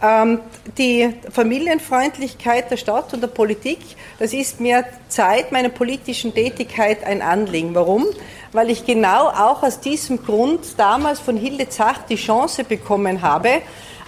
ähm, 0.04 0.42
die 0.77 1.13
Familienfreundlichkeit 1.32 2.70
der 2.70 2.75
Stadt 2.75 3.13
und 3.13 3.22
der 3.22 3.27
Politik, 3.27 3.80
das 4.20 4.34
ist 4.34 4.60
mir 4.60 4.84
seit 5.08 5.54
meiner 5.54 5.70
politischen 5.70 6.34
Tätigkeit 6.34 7.06
ein 7.06 7.22
Anliegen. 7.22 7.74
Warum? 7.74 8.06
Weil 8.51 8.70
ich 8.70 8.86
genau 8.86 9.30
auch 9.30 9.63
aus 9.63 9.80
diesem 9.80 10.25
Grund 10.25 10.77
damals 10.77 11.22
von 11.22 11.38
Hilde 11.38 11.70
Zach 11.70 12.00
die 12.10 12.18
Chance 12.18 12.65
bekommen 12.65 13.22
habe, 13.22 13.62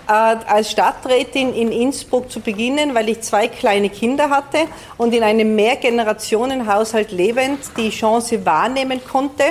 als 0.07 0.71
Stadträtin 0.71 1.53
in 1.53 1.71
Innsbruck 1.71 2.31
zu 2.31 2.39
beginnen, 2.39 2.95
weil 2.95 3.09
ich 3.09 3.21
zwei 3.21 3.47
kleine 3.47 3.89
Kinder 3.89 4.29
hatte 4.29 4.59
und 4.97 5.13
in 5.13 5.23
einem 5.23 5.55
Mehrgenerationenhaushalt 5.55 7.11
lebend 7.11 7.59
die 7.77 7.89
Chance 7.89 8.45
wahrnehmen 8.45 9.01
konnte, 9.05 9.43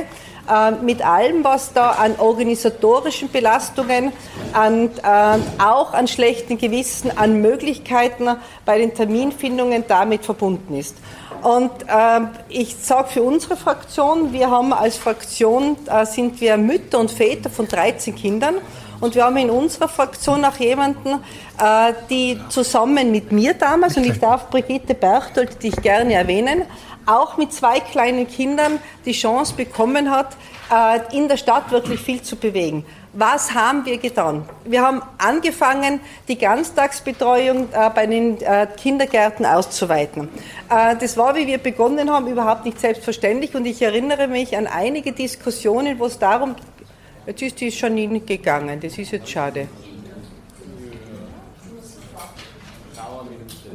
äh, 0.49 0.71
mit 0.71 1.05
allem, 1.05 1.43
was 1.43 1.73
da 1.73 1.91
an 1.91 2.15
organisatorischen 2.19 3.31
Belastungen, 3.31 4.13
an, 4.53 4.91
äh, 5.03 5.63
auch 5.63 5.93
an 5.93 6.07
schlechten 6.07 6.57
Gewissen, 6.57 7.17
an 7.17 7.41
Möglichkeiten 7.41 8.29
bei 8.65 8.79
den 8.79 8.95
Terminfindungen 8.95 9.85
damit 9.89 10.25
verbunden 10.25 10.77
ist. 10.77 10.97
Und 11.43 11.71
äh, 11.83 12.21
ich 12.49 12.77
sage 12.77 13.09
für 13.09 13.23
unsere 13.23 13.57
Fraktion, 13.57 14.33
wir 14.33 14.51
haben 14.51 14.73
als 14.73 14.97
Fraktion, 14.97 15.77
äh, 15.87 16.07
sind 16.07 16.41
wir 16.41 16.57
Mütter 16.57 16.99
und 16.99 17.11
Väter 17.11 17.51
von 17.51 17.69
13 17.69 18.15
Kindern 18.15 18.57
und 19.01 19.15
wir 19.15 19.25
haben 19.25 19.37
in 19.37 19.51
unserer 19.51 19.89
Fraktion 19.89 20.45
auch 20.45 20.57
jemanden, 20.57 21.21
äh, 21.59 21.93
die 22.09 22.39
zusammen 22.49 23.11
mit 23.11 23.33
mir 23.33 23.55
damals, 23.55 23.97
und 23.97 24.05
ich 24.07 24.19
darf 24.19 24.49
Brigitte 24.51 24.95
Berchtold, 24.95 25.63
die 25.63 25.69
ich 25.69 25.83
gerne 25.83 26.15
erwähnen, 26.15 26.63
auch 27.05 27.37
mit 27.37 27.53
zwei 27.53 27.81
kleinen 27.81 28.27
Kindern 28.27 28.81
die 29.05 29.13
Chance 29.13 29.55
bekommen 29.55 30.11
hat, 30.11 30.37
äh, 30.73 31.17
in 31.17 31.29
der 31.29 31.37
Stadt 31.37 31.71
wirklich 31.71 32.01
viel 32.01 32.23
zu 32.23 32.37
bewegen. 32.37 32.85
Was 33.13 33.55
haben 33.55 33.87
wir 33.87 33.97
getan? 33.97 34.45
Wir 34.65 34.83
haben 34.83 35.01
angefangen, 35.17 36.01
die 36.29 36.37
Ganztagsbetreuung 36.37 37.69
äh, 37.73 37.91
bei 37.95 38.07
den 38.07 38.37
Kindergärten 38.77 39.47
auszuweiten. 39.47 40.29
Das 40.69 41.17
war, 41.17 41.35
wie 41.35 41.47
wir 41.47 41.57
begonnen 41.57 42.13
haben, 42.13 42.27
überhaupt 42.27 42.67
nicht 42.67 42.79
selbstverständlich 42.79 43.55
und 43.55 43.65
ich 43.65 43.81
erinnere 43.81 44.29
mich 44.29 44.55
an 44.55 44.67
einige 44.67 45.13
Diskussionen, 45.13 45.99
wo 45.99 46.07
es 46.07 46.19
darum 46.19 46.57
Jetzt 47.27 47.43
ist 47.43 47.61
die 47.61 47.69
Janine 47.69 48.21
gegangen, 48.21 48.81
das 48.81 48.97
ist 48.99 49.11
jetzt 49.11 49.29
schade. 49.29 49.69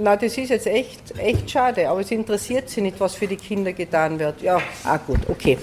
na, 0.02 0.16
das 0.16 0.38
ist 0.38 0.50
jetzt 0.50 0.68
echt, 0.68 1.18
echt 1.18 1.50
schade, 1.50 1.88
aber 1.90 2.02
es 2.02 2.12
interessiert 2.12 2.70
sie 2.70 2.82
nicht, 2.82 3.00
was 3.00 3.16
für 3.16 3.28
die 3.28 3.38
Kinder 3.38 3.74
getan 3.74 4.20
wird. 4.20 4.42
Ja, 4.42 4.60
ah 4.84 4.98
gut, 4.98 5.20
okay. 5.30 5.58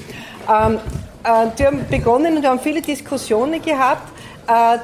Ähm, 0.48 0.78
äh, 1.24 1.46
die 1.58 1.66
haben 1.66 1.84
begonnen 1.90 2.36
und 2.36 2.46
haben 2.46 2.60
viele 2.60 2.80
Diskussionen 2.80 3.60
gehabt. 3.60 4.12
Äh, 4.46 4.78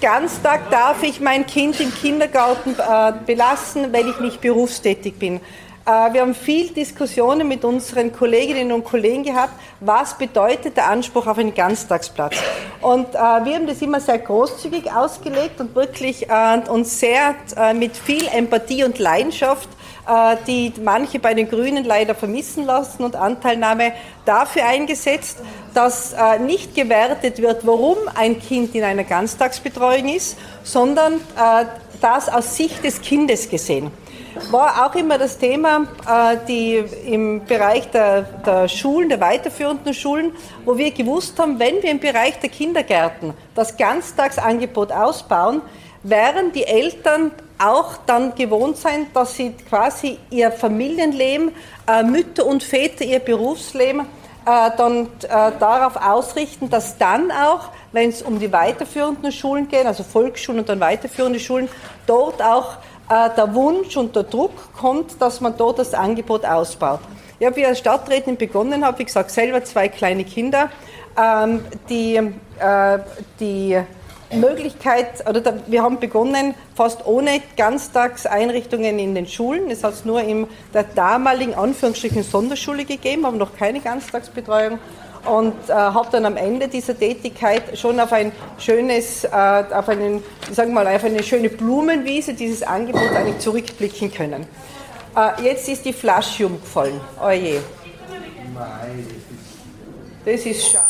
Ganztag 0.00 0.70
darf 0.70 1.02
ich 1.02 1.20
mein 1.20 1.46
Kind 1.46 1.80
im 1.80 1.92
Kindergarten 1.92 2.74
äh, 2.74 3.12
belassen, 3.24 3.92
wenn 3.92 4.08
ich 4.08 4.20
nicht 4.20 4.40
berufstätig 4.40 5.14
bin. 5.18 5.40
Äh, 5.86 6.12
wir 6.14 6.22
haben 6.22 6.34
viel 6.34 6.70
Diskussionen 6.70 7.46
mit 7.46 7.64
unseren 7.64 8.12
Kolleginnen 8.12 8.72
und 8.72 8.84
Kollegen 8.84 9.22
gehabt, 9.22 9.52
was 9.78 10.18
bedeutet 10.18 10.76
der 10.76 10.88
Anspruch 10.88 11.28
auf 11.28 11.38
einen 11.38 11.54
Ganztagsplatz. 11.54 12.34
Und 12.80 13.14
äh, 13.14 13.18
wir 13.18 13.54
haben 13.54 13.68
das 13.68 13.80
immer 13.82 14.00
sehr 14.00 14.18
großzügig 14.18 14.90
ausgelegt 14.90 15.60
und 15.60 15.76
wirklich 15.76 16.28
äh, 16.28 16.60
uns 16.68 16.98
sehr 16.98 17.36
mit 17.74 17.96
viel 17.96 18.26
Empathie 18.28 18.84
und 18.84 18.98
Leidenschaft 18.98 19.68
die 20.46 20.72
manche 20.84 21.18
bei 21.18 21.34
den 21.34 21.48
Grünen 21.48 21.84
leider 21.84 22.14
vermissen 22.14 22.64
lassen 22.64 23.02
und 23.02 23.16
Anteilnahme 23.16 23.92
dafür 24.24 24.64
eingesetzt, 24.64 25.38
dass 25.74 26.14
nicht 26.46 26.76
gewertet 26.76 27.42
wird, 27.42 27.66
warum 27.66 27.96
ein 28.14 28.38
Kind 28.38 28.76
in 28.76 28.84
einer 28.84 29.02
Ganztagsbetreuung 29.02 30.14
ist, 30.14 30.38
sondern 30.62 31.20
das 32.00 32.28
aus 32.28 32.56
Sicht 32.56 32.84
des 32.84 33.00
Kindes 33.00 33.50
gesehen 33.50 33.90
war 34.50 34.86
auch 34.86 34.94
immer 34.94 35.18
das 35.18 35.38
Thema, 35.38 35.86
äh, 36.08 36.36
die 36.46 36.76
im 37.06 37.44
Bereich 37.44 37.90
der, 37.90 38.22
der, 38.22 38.68
Schulen, 38.68 39.08
der 39.08 39.20
weiterführenden 39.20 39.94
Schulen, 39.94 40.32
wo 40.64 40.76
wir 40.76 40.90
gewusst 40.90 41.38
haben, 41.38 41.58
wenn 41.58 41.82
wir 41.82 41.90
im 41.90 41.98
Bereich 41.98 42.38
der 42.40 42.50
Kindergärten 42.50 43.34
das 43.54 43.76
Ganztagsangebot 43.76 44.92
ausbauen, 44.92 45.62
werden 46.02 46.52
die 46.52 46.64
Eltern 46.64 47.32
auch 47.58 47.96
dann 48.06 48.34
gewohnt 48.34 48.76
sein, 48.76 49.06
dass 49.14 49.34
sie 49.34 49.52
quasi 49.68 50.18
ihr 50.30 50.52
Familienleben, 50.52 51.52
äh, 51.88 52.02
Mütter 52.02 52.46
und 52.46 52.62
Väter 52.62 53.04
ihr 53.04 53.18
Berufsleben 53.18 54.00
äh, 54.00 54.70
dann 54.76 55.08
darauf 55.58 55.96
ausrichten, 55.96 56.70
dass 56.70 56.98
dann 56.98 57.32
auch, 57.32 57.70
wenn 57.92 58.10
es 58.10 58.22
um 58.22 58.38
die 58.38 58.52
weiterführenden 58.52 59.32
Schulen 59.32 59.66
geht, 59.68 59.86
also 59.86 60.04
Volksschulen 60.04 60.60
und 60.60 60.68
dann 60.68 60.78
weiterführende 60.78 61.40
Schulen, 61.40 61.68
dort 62.06 62.40
auch 62.42 62.76
der 63.08 63.54
Wunsch 63.54 63.96
und 63.96 64.16
der 64.16 64.24
Druck 64.24 64.74
kommt, 64.76 65.20
dass 65.20 65.40
man 65.40 65.56
dort 65.56 65.78
das 65.78 65.94
Angebot 65.94 66.44
ausbaut. 66.44 67.00
Ich 67.38 67.46
habe, 67.46 67.56
wie 67.56 67.66
als 67.66 67.78
Stadträtin 67.78 68.36
begonnen 68.36 68.84
habe, 68.84 68.98
wie 68.98 69.04
gesagt, 69.04 69.30
selber 69.30 69.62
zwei 69.62 69.88
kleine 69.88 70.24
Kinder, 70.24 70.70
ähm, 71.16 71.64
die, 71.88 72.16
äh, 72.16 72.98
die 73.38 73.78
Möglichkeit, 74.32 75.28
oder 75.28 75.54
wir 75.66 75.82
haben 75.82 76.00
begonnen 76.00 76.54
fast 76.74 77.06
ohne 77.06 77.40
Ganztagseinrichtungen 77.56 78.98
in 78.98 79.14
den 79.14 79.26
Schulen. 79.26 79.70
Es 79.70 79.84
hat 79.84 79.92
es 79.94 80.04
nur 80.04 80.20
in 80.20 80.46
der 80.74 80.82
damaligen 80.82 81.54
Anführungsstrichen 81.54 82.22
Sonderschule 82.22 82.84
gegeben, 82.84 83.24
aber 83.24 83.36
noch 83.36 83.56
keine 83.56 83.80
Ganztagsbetreuung 83.80 84.78
und 85.26 85.54
äh, 85.68 85.72
habe 85.72 86.08
dann 86.12 86.24
am 86.24 86.36
Ende 86.36 86.68
dieser 86.68 86.98
Tätigkeit 86.98 87.78
schon 87.78 87.98
auf 88.00 88.12
ein 88.12 88.32
schönes, 88.58 89.24
äh, 89.24 89.28
auf 89.28 89.88
einen, 89.88 90.22
sagen 90.52 90.72
mal, 90.72 90.86
auf 90.86 91.04
eine 91.04 91.22
schöne 91.22 91.48
Blumenwiese 91.48 92.34
dieses 92.34 92.62
Angebot 92.62 93.10
eigentlich 93.14 93.38
zurückblicken 93.38 94.12
können. 94.12 94.46
Äh, 95.16 95.42
jetzt 95.42 95.68
ist 95.68 95.84
die 95.84 95.92
Flasche 95.92 96.46
umgefallen. 96.46 97.00
Oje. 97.22 97.60
Oh 97.60 98.60
das 100.24 100.46
ist 100.46 100.72
schade. 100.72 100.84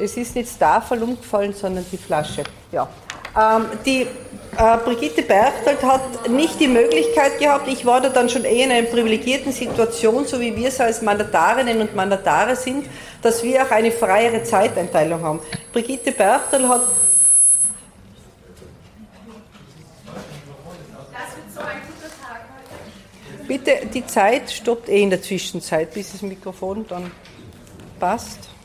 Es 0.00 0.16
ist 0.16 0.34
nicht 0.36 0.50
das 0.60 0.90
umgefallen, 0.90 1.54
sondern 1.54 1.84
die 1.90 1.96
Flasche. 1.96 2.42
Ja. 2.70 2.88
Ähm, 3.36 3.66
die 3.84 4.06
äh, 4.58 4.76
Brigitte 4.84 5.22
Berchtold 5.22 5.82
hat 5.82 6.28
nicht 6.28 6.58
die 6.60 6.68
Möglichkeit 6.68 7.38
gehabt, 7.38 7.68
ich 7.68 7.84
war 7.84 8.00
da 8.00 8.08
dann 8.08 8.28
schon 8.28 8.44
eher 8.44 8.64
in 8.64 8.72
einer 8.72 8.86
privilegierten 8.86 9.52
Situation, 9.52 10.26
so 10.26 10.40
wie 10.40 10.54
wir 10.56 10.68
es 10.68 10.80
als 10.80 11.02
Mandatarinnen 11.02 11.80
und 11.80 11.94
Mandatare 11.94 12.56
sind, 12.56 12.86
dass 13.22 13.42
wir 13.42 13.62
auch 13.62 13.70
eine 13.70 13.90
freiere 13.90 14.42
Zeiteinteilung 14.42 15.22
haben. 15.22 15.40
Brigitte 15.72 16.12
Berchtold 16.12 16.68
hat 16.68 16.82
Bitte, 23.48 23.86
die 23.94 24.04
Zeit 24.04 24.50
stoppt 24.50 24.88
eh 24.88 25.02
in 25.02 25.10
der 25.10 25.22
Zwischenzeit, 25.22 25.94
bis 25.94 26.10
das 26.10 26.22
Mikrofon 26.22 26.84
dann 26.88 27.12
passt. 28.00 28.55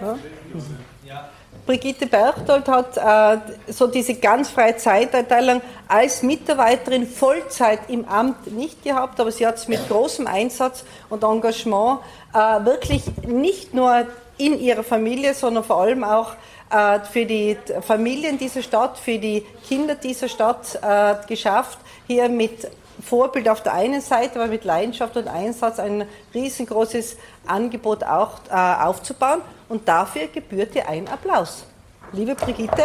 Ja. 0.00 1.28
Brigitte 1.66 2.06
Berchtold 2.06 2.66
hat 2.68 2.96
äh, 2.96 3.72
so 3.72 3.86
diese 3.86 4.14
ganz 4.14 4.50
freie 4.50 4.76
Zeiteinteilung 4.76 5.60
als 5.86 6.22
Mitarbeiterin 6.22 7.06
Vollzeit 7.06 7.80
im 7.88 8.08
Amt 8.08 8.50
nicht 8.52 8.82
gehabt, 8.82 9.20
aber 9.20 9.30
sie 9.30 9.46
hat 9.46 9.56
es 9.56 9.68
mit 9.68 9.86
großem 9.88 10.26
Einsatz 10.26 10.84
und 11.10 11.22
Engagement 11.22 12.00
äh, 12.32 12.64
wirklich 12.64 13.04
nicht 13.26 13.74
nur 13.74 14.06
in 14.38 14.58
ihrer 14.58 14.82
Familie, 14.82 15.34
sondern 15.34 15.62
vor 15.62 15.82
allem 15.82 16.02
auch 16.02 16.32
äh, 16.70 17.00
für 17.00 17.26
die 17.26 17.58
Familien 17.82 18.38
dieser 18.38 18.62
Stadt, 18.62 18.98
für 18.98 19.18
die 19.18 19.44
Kinder 19.68 19.96
dieser 19.96 20.28
Stadt 20.28 20.78
äh, 20.82 21.14
geschafft, 21.26 21.78
hier 22.06 22.28
mit 22.28 22.66
Vorbild 23.02 23.48
auf 23.48 23.62
der 23.62 23.74
einen 23.74 24.00
Seite, 24.00 24.40
aber 24.40 24.48
mit 24.48 24.64
Leidenschaft 24.64 25.16
und 25.16 25.28
Einsatz 25.28 25.78
ein 25.78 26.06
riesengroßes 26.34 27.16
Angebot 27.46 28.04
auch 28.04 28.40
äh, 28.50 28.54
aufzubauen. 28.54 29.40
Und 29.68 29.88
dafür 29.88 30.26
gebührt 30.26 30.74
dir 30.74 30.88
ein 30.88 31.08
Applaus. 31.08 31.64
Liebe 32.12 32.34
Brigitte, 32.34 32.84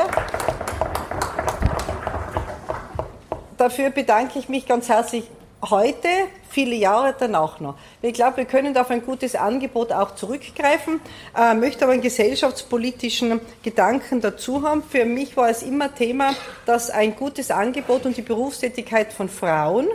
dafür 3.57 3.89
bedanke 3.89 4.37
ich 4.37 4.49
mich 4.49 4.67
ganz 4.67 4.87
herzlich 4.87 5.29
heute, 5.69 6.07
viele 6.49 6.75
Jahre 6.75 7.15
danach 7.17 7.59
noch. 7.59 7.75
Ich 8.01 8.13
glaube, 8.13 8.37
wir 8.37 8.45
können 8.45 8.77
auf 8.77 8.89
ein 8.89 9.03
gutes 9.03 9.35
Angebot 9.35 9.91
auch 9.91 10.15
zurückgreifen, 10.15 11.01
äh, 11.37 11.53
möchte 11.53 11.83
aber 11.83 11.93
einen 11.93 12.01
gesellschaftspolitischen 12.01 13.41
Gedanken 13.63 14.21
dazu 14.21 14.63
haben. 14.63 14.83
Für 14.83 15.05
mich 15.05 15.35
war 15.37 15.49
es 15.49 15.63
immer 15.63 15.93
Thema, 15.93 16.33
dass 16.65 16.89
ein 16.89 17.15
gutes 17.15 17.51
Angebot 17.51 18.05
und 18.05 18.17
die 18.17 18.21
Berufstätigkeit 18.21 19.13
von 19.13 19.29
Frauen 19.29 19.87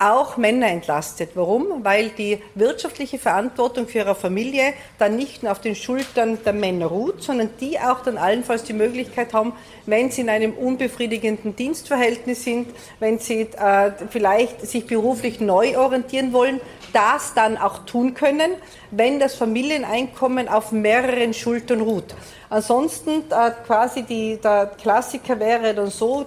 auch 0.00 0.38
Männer 0.38 0.68
entlastet. 0.68 1.30
Warum? 1.34 1.84
Weil 1.84 2.08
die 2.08 2.38
wirtschaftliche 2.54 3.18
Verantwortung 3.18 3.86
für 3.86 3.98
ihre 3.98 4.14
Familie 4.14 4.72
dann 4.98 5.14
nicht 5.14 5.42
nur 5.42 5.52
auf 5.52 5.60
den 5.60 5.76
Schultern 5.76 6.38
der 6.42 6.54
Männer 6.54 6.86
ruht, 6.86 7.22
sondern 7.22 7.50
die 7.60 7.78
auch 7.78 8.00
dann 8.00 8.16
allenfalls 8.16 8.64
die 8.64 8.72
Möglichkeit 8.72 9.34
haben, 9.34 9.52
wenn 9.84 10.10
sie 10.10 10.22
in 10.22 10.30
einem 10.30 10.54
unbefriedigenden 10.54 11.54
Dienstverhältnis 11.54 12.44
sind, 12.44 12.68
wenn 12.98 13.18
sie 13.18 13.42
äh, 13.42 13.92
vielleicht 14.08 14.66
sich 14.66 14.86
beruflich 14.86 15.38
neu 15.38 15.76
orientieren 15.76 16.32
wollen, 16.32 16.62
das 16.94 17.34
dann 17.34 17.58
auch 17.58 17.84
tun 17.84 18.14
können, 18.14 18.52
wenn 18.90 19.20
das 19.20 19.34
Familieneinkommen 19.34 20.48
auf 20.48 20.72
mehreren 20.72 21.34
Schultern 21.34 21.82
ruht. 21.82 22.14
Ansonsten 22.48 23.24
äh, 23.30 23.50
quasi 23.66 24.02
die, 24.02 24.38
der 24.42 24.72
Klassiker 24.80 25.38
wäre 25.38 25.74
dann 25.74 25.90
so, 25.90 26.26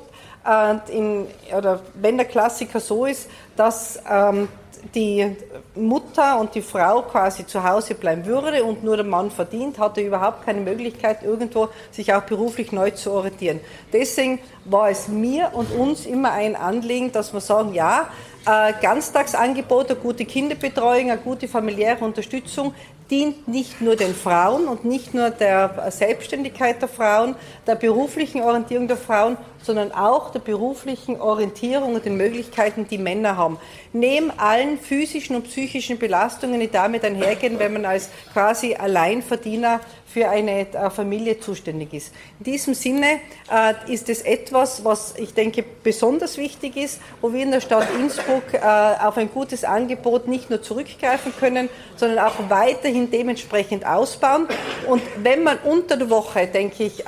in, 0.89 1.27
oder 1.57 1.81
wenn 1.93 2.17
der 2.17 2.25
Klassiker 2.25 2.79
so 2.81 3.05
ist, 3.05 3.29
dass 3.55 3.99
ähm, 4.09 4.47
die 4.95 5.35
Mutter 5.75 6.39
und 6.39 6.53
die 6.55 6.61
Frau 6.61 7.01
quasi 7.03 7.45
zu 7.45 7.63
Hause 7.63 7.95
bleiben 7.95 8.25
würde 8.25 8.63
und 8.63 8.83
nur 8.83 8.97
der 8.97 9.05
Mann 9.05 9.31
verdient, 9.31 9.79
hat 9.79 9.97
er 9.97 10.05
überhaupt 10.05 10.45
keine 10.45 10.61
Möglichkeit, 10.61 11.23
irgendwo 11.23 11.69
sich 11.91 12.13
auch 12.13 12.23
beruflich 12.23 12.71
neu 12.71 12.91
zu 12.91 13.11
orientieren. 13.11 13.59
Deswegen 13.91 14.39
war 14.65 14.89
es 14.89 15.07
mir 15.07 15.51
und 15.53 15.71
uns 15.71 16.05
immer 16.05 16.31
ein 16.31 16.55
Anliegen, 16.55 17.11
dass 17.11 17.33
wir 17.33 17.41
sagen, 17.41 17.73
ja, 17.73 18.09
äh, 18.45 18.73
Ganztagsangebot, 18.81 19.89
eine 19.89 19.99
gute 19.99 20.25
Kinderbetreuung, 20.25 21.11
eine 21.11 21.21
gute 21.21 21.47
familiäre 21.47 22.03
Unterstützung 22.03 22.73
dient 23.09 23.47
nicht 23.47 23.81
nur 23.81 23.95
den 23.95 24.15
Frauen 24.15 24.67
und 24.67 24.85
nicht 24.85 25.13
nur 25.13 25.29
der 25.29 25.91
Selbstständigkeit 25.91 26.81
der 26.81 26.89
Frauen, 26.89 27.35
der 27.67 27.75
beruflichen 27.75 28.41
Orientierung 28.41 28.87
der 28.87 28.97
Frauen, 28.97 29.37
sondern 29.61 29.91
auch 29.91 30.31
der 30.31 30.39
beruflichen 30.39 31.19
Orientierung 31.19 31.95
und 31.95 32.05
den 32.05 32.17
Möglichkeiten, 32.17 32.87
die 32.87 32.97
Männer 32.97 33.37
haben. 33.37 33.57
Neben 33.93 34.31
allen 34.37 34.77
physischen 34.77 35.35
und 35.35 35.43
psychischen 35.43 35.97
Belastungen, 35.97 36.59
die 36.59 36.69
damit 36.69 37.03
einhergehen, 37.05 37.59
wenn 37.59 37.73
man 37.73 37.85
als 37.85 38.09
quasi 38.33 38.75
Alleinverdiener 38.75 39.79
für 40.13 40.29
eine 40.29 40.71
äh, 40.71 40.89
Familie 40.91 41.39
zuständig 41.39 41.93
ist. 41.93 42.13
In 42.39 42.43
diesem 42.45 42.73
Sinne 42.75 43.19
äh, 43.51 43.91
ist 43.91 44.09
es 44.09 44.21
etwas, 44.21 44.85
was 44.85 45.15
ich 45.17 45.33
denke 45.33 45.63
besonders 45.83 46.37
wichtig 46.37 46.77
ist, 46.77 47.01
wo 47.19 47.33
wir 47.33 47.41
in 47.41 47.51
der 47.51 47.61
Stadt 47.61 47.87
Innsbruck 47.99 48.53
äh, 48.53 48.59
auf 48.59 49.17
ein 49.17 49.31
gutes 49.31 49.63
Angebot 49.63 50.27
nicht 50.27 50.51
nur 50.51 50.61
zurückgreifen 50.61 51.33
können, 51.39 51.67
sondern 51.95 52.19
auch 52.19 52.35
weiterhin 52.49 53.09
dementsprechend 53.09 53.85
ausbauen. 53.85 54.47
Und 54.87 55.01
wenn 55.17 55.43
man 55.43 55.57
unter 55.63 55.97
der 55.97 56.09
Woche, 56.09 56.47
denke 56.47 56.83
ich, 56.83 57.03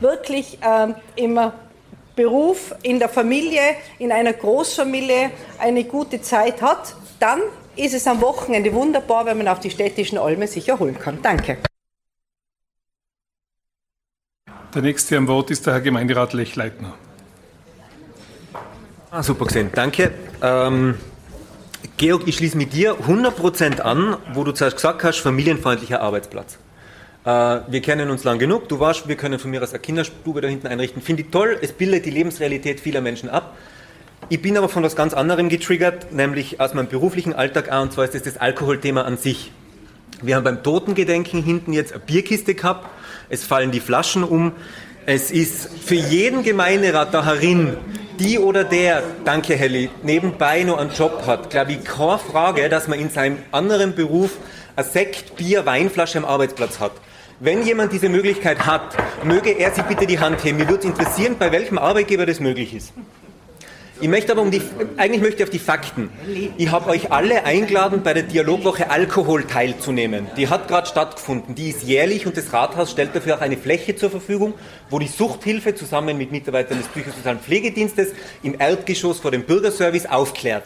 wirklich 0.00 0.58
immer 1.16 1.54
Beruf, 2.16 2.74
in 2.82 2.98
der 2.98 3.08
Familie, 3.08 3.62
in 3.98 4.12
einer 4.12 4.32
Großfamilie 4.32 5.30
eine 5.58 5.84
gute 5.84 6.20
Zeit 6.20 6.60
hat, 6.60 6.94
dann 7.18 7.40
ist 7.76 7.94
es 7.94 8.06
am 8.06 8.20
Wochenende 8.20 8.72
wunderbar, 8.74 9.26
wenn 9.26 9.38
man 9.38 9.48
auf 9.48 9.60
die 9.60 9.70
städtischen 9.70 10.18
Alme 10.18 10.46
sich 10.46 10.68
erholen 10.68 10.98
kann. 10.98 11.20
Danke. 11.22 11.58
Der 14.74 14.80
nächste 14.80 15.18
am 15.18 15.28
Wort 15.28 15.50
ist 15.50 15.66
der 15.66 15.74
Herr 15.74 15.80
Gemeinderat 15.82 16.32
Lechleitner. 16.32 16.94
Ah, 19.10 19.22
super 19.22 19.44
gesehen, 19.44 19.68
danke. 19.74 20.12
Ähm, 20.40 20.94
Georg, 21.98 22.22
ich 22.24 22.36
schließe 22.36 22.56
mit 22.56 22.72
dir 22.72 22.94
100% 22.94 23.80
an, 23.80 24.16
wo 24.32 24.44
du 24.44 24.52
zuerst 24.52 24.76
gesagt 24.76 25.04
hast, 25.04 25.18
familienfreundlicher 25.18 26.00
Arbeitsplatz. 26.00 26.56
Äh, 27.26 27.28
wir 27.68 27.82
kennen 27.82 28.08
uns 28.08 28.24
lang 28.24 28.38
genug, 28.38 28.70
du 28.70 28.80
warst, 28.80 29.08
wir 29.08 29.16
können 29.16 29.38
von 29.38 29.50
mir 29.50 29.62
aus 29.62 29.74
eine 29.74 29.80
Kinderstube 29.80 30.40
da 30.40 30.48
hinten 30.48 30.68
einrichten. 30.68 31.02
Finde 31.02 31.24
ich 31.24 31.28
toll, 31.28 31.58
es 31.60 31.72
bildet 31.72 32.06
die 32.06 32.10
Lebensrealität 32.10 32.80
vieler 32.80 33.02
Menschen 33.02 33.28
ab. 33.28 33.58
Ich 34.30 34.40
bin 34.40 34.56
aber 34.56 34.70
von 34.70 34.82
was 34.82 34.96
ganz 34.96 35.12
anderem 35.12 35.50
getriggert, 35.50 36.14
nämlich 36.14 36.60
aus 36.62 36.72
meinem 36.72 36.88
beruflichen 36.88 37.34
Alltag 37.34 37.70
an, 37.70 37.82
und 37.82 37.92
zwar 37.92 38.04
ist 38.04 38.14
das 38.14 38.22
das 38.22 38.38
Alkoholthema 38.38 39.02
an 39.02 39.18
sich. 39.18 39.52
Wir 40.22 40.36
haben 40.36 40.44
beim 40.44 40.62
Totengedenken 40.62 41.42
hinten 41.42 41.74
jetzt 41.74 41.92
eine 41.92 42.00
Bierkiste 42.00 42.54
gehabt, 42.54 42.88
es 43.32 43.44
fallen 43.44 43.70
die 43.70 43.80
Flaschen 43.80 44.24
um. 44.24 44.52
Es 45.06 45.30
ist 45.30 45.68
für 45.84 45.94
jeden 45.94 46.42
Gemeinderat 46.42 47.14
da 47.14 47.24
herin, 47.24 47.78
die 48.20 48.38
oder 48.38 48.62
der, 48.62 49.02
danke 49.24 49.56
Helly, 49.56 49.88
nebenbei 50.02 50.62
noch 50.64 50.78
einen 50.78 50.92
Job 50.92 51.24
hat, 51.26 51.48
glaube 51.48 51.72
ich, 51.72 51.82
keine 51.82 52.18
Frage, 52.18 52.68
dass 52.68 52.88
man 52.88 53.00
in 53.00 53.08
seinem 53.08 53.38
anderen 53.50 53.94
Beruf 53.94 54.32
ein 54.76 54.84
Sekt, 54.84 55.36
Bier, 55.36 55.64
Weinflasche 55.64 56.18
am 56.18 56.26
Arbeitsplatz 56.26 56.78
hat. 56.78 56.92
Wenn 57.40 57.64
jemand 57.64 57.92
diese 57.92 58.10
Möglichkeit 58.10 58.66
hat, 58.66 58.96
möge 59.24 59.50
er 59.50 59.72
sich 59.72 59.84
bitte 59.84 60.06
die 60.06 60.20
Hand 60.20 60.44
heben. 60.44 60.58
Mir 60.58 60.68
würde 60.68 60.86
interessieren, 60.86 61.36
bei 61.38 61.50
welchem 61.50 61.78
Arbeitgeber 61.78 62.26
das 62.26 62.38
möglich 62.38 62.74
ist. 62.74 62.92
Ich 64.02 64.08
möchte 64.08 64.32
aber 64.32 64.42
um 64.42 64.50
die, 64.50 64.60
eigentlich 64.96 65.22
möchte 65.22 65.36
ich 65.36 65.44
auf 65.44 65.50
die 65.50 65.60
Fakten. 65.60 66.10
Ich 66.58 66.72
habe 66.72 66.90
euch 66.90 67.12
alle 67.12 67.44
eingeladen, 67.44 68.02
bei 68.02 68.12
der 68.12 68.24
Dialogwoche 68.24 68.90
Alkohol 68.90 69.44
teilzunehmen. 69.44 70.26
Die 70.36 70.48
hat 70.48 70.66
gerade 70.66 70.88
stattgefunden. 70.88 71.54
Die 71.54 71.70
ist 71.70 71.84
jährlich 71.84 72.26
und 72.26 72.36
das 72.36 72.52
Rathaus 72.52 72.90
stellt 72.90 73.14
dafür 73.14 73.36
auch 73.36 73.40
eine 73.40 73.56
Fläche 73.56 73.94
zur 73.94 74.10
Verfügung, 74.10 74.54
wo 74.90 74.98
die 74.98 75.06
Suchthilfe 75.06 75.76
zusammen 75.76 76.18
mit 76.18 76.32
Mitarbeitern 76.32 76.78
des 76.78 76.88
psychosozialen 76.88 77.38
Pflegedienstes 77.38 78.08
im 78.42 78.56
Erdgeschoss 78.58 79.20
vor 79.20 79.30
dem 79.30 79.44
Bürgerservice 79.44 80.06
aufklärt. 80.06 80.64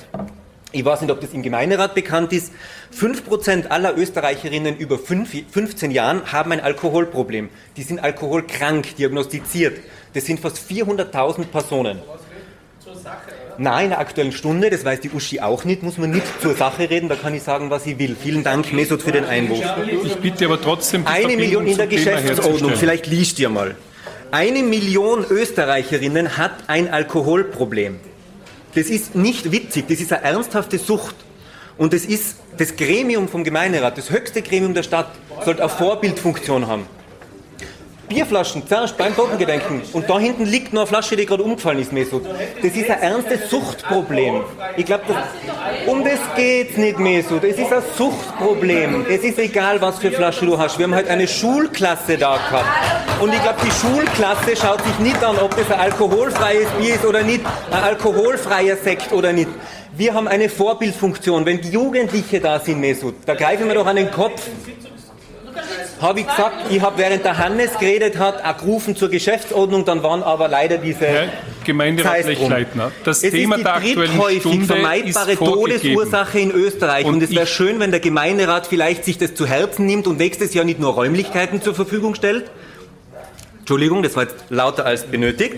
Ich 0.72 0.86
weiß 0.86 1.02
nicht, 1.02 1.10
ob 1.10 1.20
das 1.20 1.34
im 1.34 1.42
Gemeinderat 1.42 1.94
bekannt 1.94 2.32
ist. 2.32 2.54
5% 2.98 3.66
aller 3.66 3.98
Österreicherinnen 3.98 4.78
über 4.78 4.98
15 4.98 5.90
Jahren 5.90 6.32
haben 6.32 6.52
ein 6.52 6.60
Alkoholproblem. 6.60 7.50
Die 7.76 7.82
sind 7.82 7.98
alkoholkrank, 8.00 8.96
diagnostiziert. 8.96 9.78
Das 10.14 10.24
sind 10.24 10.40
fast 10.40 10.56
400.000 10.70 11.44
Personen. 11.48 11.98
Nein, 13.58 13.84
in 13.84 13.90
der 13.90 14.00
aktuellen 14.00 14.32
Stunde, 14.32 14.68
das 14.68 14.84
weiß 14.84 15.00
die 15.00 15.10
Uschi 15.10 15.40
auch 15.40 15.64
nicht, 15.64 15.82
muss 15.82 15.96
man 15.96 16.10
nicht 16.10 16.26
zur 16.42 16.54
Sache 16.54 16.90
reden, 16.90 17.08
da 17.08 17.16
kann 17.16 17.34
ich 17.34 17.42
sagen, 17.42 17.70
was 17.70 17.86
ich 17.86 17.98
will. 17.98 18.14
Vielen 18.20 18.44
Dank, 18.44 18.72
Mesut, 18.72 19.02
für 19.02 19.12
den 19.12 19.24
Einwurf. 19.24 19.64
Ich 20.04 20.16
bitte 20.16 20.44
aber 20.44 20.60
trotzdem 20.60 21.04
die 21.04 21.08
Eine 21.08 21.36
Million 21.36 21.66
in 21.66 21.76
der 21.76 21.86
Geschäftsordnung, 21.86 22.72
vielleicht 22.76 23.06
liest 23.06 23.38
ihr 23.38 23.48
mal. 23.48 23.74
Eine 24.30 24.62
Million 24.62 25.24
Österreicherinnen 25.28 26.36
hat 26.36 26.52
ein 26.66 26.92
Alkoholproblem. 26.92 27.98
Das 28.74 28.86
ist 28.88 29.14
nicht 29.14 29.50
witzig, 29.52 29.86
das 29.88 30.00
ist 30.00 30.12
eine 30.12 30.22
ernsthafte 30.22 30.78
Sucht. 30.78 31.14
Und 31.78 31.92
das 31.92 32.04
ist 32.04 32.36
das 32.58 32.76
Gremium 32.76 33.28
vom 33.28 33.44
Gemeinderat, 33.44 33.96
das 33.96 34.10
höchste 34.10 34.42
Gremium 34.42 34.74
der 34.74 34.82
Stadt, 34.82 35.08
sollte 35.44 35.62
eine 35.62 35.70
Vorbildfunktion 35.70 36.66
haben. 36.66 36.86
Bierflaschen, 38.08 38.66
zuerst 38.66 38.96
beim 38.96 39.14
Totengedenken. 39.14 39.82
Und 39.92 40.08
da 40.08 40.18
hinten 40.18 40.44
liegt 40.44 40.72
noch 40.72 40.82
eine 40.82 40.86
Flasche, 40.86 41.16
die 41.16 41.26
gerade 41.26 41.42
umgefallen 41.42 41.78
ist, 41.78 41.92
Mesut. 41.92 42.24
Das 42.62 42.72
ist 42.72 42.90
ein 42.90 43.00
ernstes 43.00 43.50
Suchtproblem. 43.50 44.42
Ich 44.76 44.86
glaube, 44.86 45.02
um 45.86 46.04
das 46.04 46.20
geht's 46.36 46.76
nicht, 46.76 46.98
Mesut. 46.98 47.44
Es 47.44 47.58
ist 47.58 47.72
ein 47.72 47.82
Suchtproblem. 47.96 49.06
Es 49.08 49.22
ist 49.22 49.38
egal, 49.38 49.80
was 49.80 49.98
für 49.98 50.10
Flasche 50.10 50.46
du 50.46 50.58
hast. 50.58 50.78
Wir 50.78 50.84
haben 50.84 50.94
heute 50.94 51.10
eine 51.10 51.26
Schulklasse 51.26 52.16
da 52.16 52.36
gehabt. 52.36 52.66
Und 53.20 53.32
ich 53.32 53.42
glaube, 53.42 53.58
die 53.64 53.70
Schulklasse 53.70 54.56
schaut 54.56 54.82
sich 54.84 54.98
nicht 54.98 55.22
an, 55.24 55.38
ob 55.38 55.56
das 55.56 55.70
ein 55.70 55.80
alkoholfreies 55.80 56.68
Bier 56.78 56.94
ist 56.94 57.04
oder 57.04 57.22
nicht, 57.22 57.40
ein 57.70 57.82
alkoholfreier 57.82 58.76
Sekt 58.76 59.12
oder 59.12 59.32
nicht. 59.32 59.48
Wir 59.96 60.12
haben 60.12 60.28
eine 60.28 60.50
Vorbildfunktion. 60.50 61.46
Wenn 61.46 61.60
die 61.60 61.70
Jugendliche 61.70 62.38
da 62.40 62.60
sind, 62.60 62.80
Mesut, 62.80 63.14
da 63.24 63.34
greifen 63.34 63.66
wir 63.66 63.74
doch 63.74 63.86
an 63.86 63.96
den 63.96 64.10
Kopf 64.10 64.42
habe 66.00 66.20
ich 66.20 66.26
gesagt, 66.26 66.70
ich 66.70 66.80
habe 66.80 66.98
während 66.98 67.24
der 67.24 67.38
Hannes 67.38 67.78
geredet 67.78 68.18
hat, 68.18 68.44
auch 68.44 68.56
gerufen 68.58 68.96
zur 68.96 69.08
Geschäftsordnung, 69.08 69.84
dann 69.84 70.02
waren 70.02 70.22
aber 70.22 70.48
leider 70.48 70.78
diese 70.78 71.06
Herr 71.06 71.28
Gemeinderat 71.66 72.24
Lechleitner, 72.24 72.92
das 73.04 73.24
es 73.24 73.32
Thema 73.32 73.56
ist 73.56 73.66
die 73.84 73.94
dritthäufig 73.94 74.64
vermeidbare 74.64 75.36
Todesursache 75.36 76.38
in 76.38 76.52
Österreich. 76.52 77.04
Und, 77.04 77.14
und 77.14 77.22
es 77.22 77.34
wäre 77.34 77.46
schön, 77.46 77.80
wenn 77.80 77.90
der 77.90 77.98
Gemeinderat 77.98 78.68
vielleicht 78.68 79.04
sich 79.04 79.18
das 79.18 79.34
zu 79.34 79.46
Herzen 79.46 79.84
nimmt 79.84 80.06
und 80.06 80.18
nächstes 80.18 80.54
Jahr 80.54 80.64
nicht 80.64 80.78
nur 80.78 80.94
Räumlichkeiten 80.94 81.60
zur 81.60 81.74
Verfügung 81.74 82.14
stellt. 82.14 82.50
Entschuldigung, 83.58 84.04
das 84.04 84.14
war 84.14 84.22
jetzt 84.22 84.36
lauter 84.48 84.86
als 84.86 85.06
benötigt. 85.06 85.56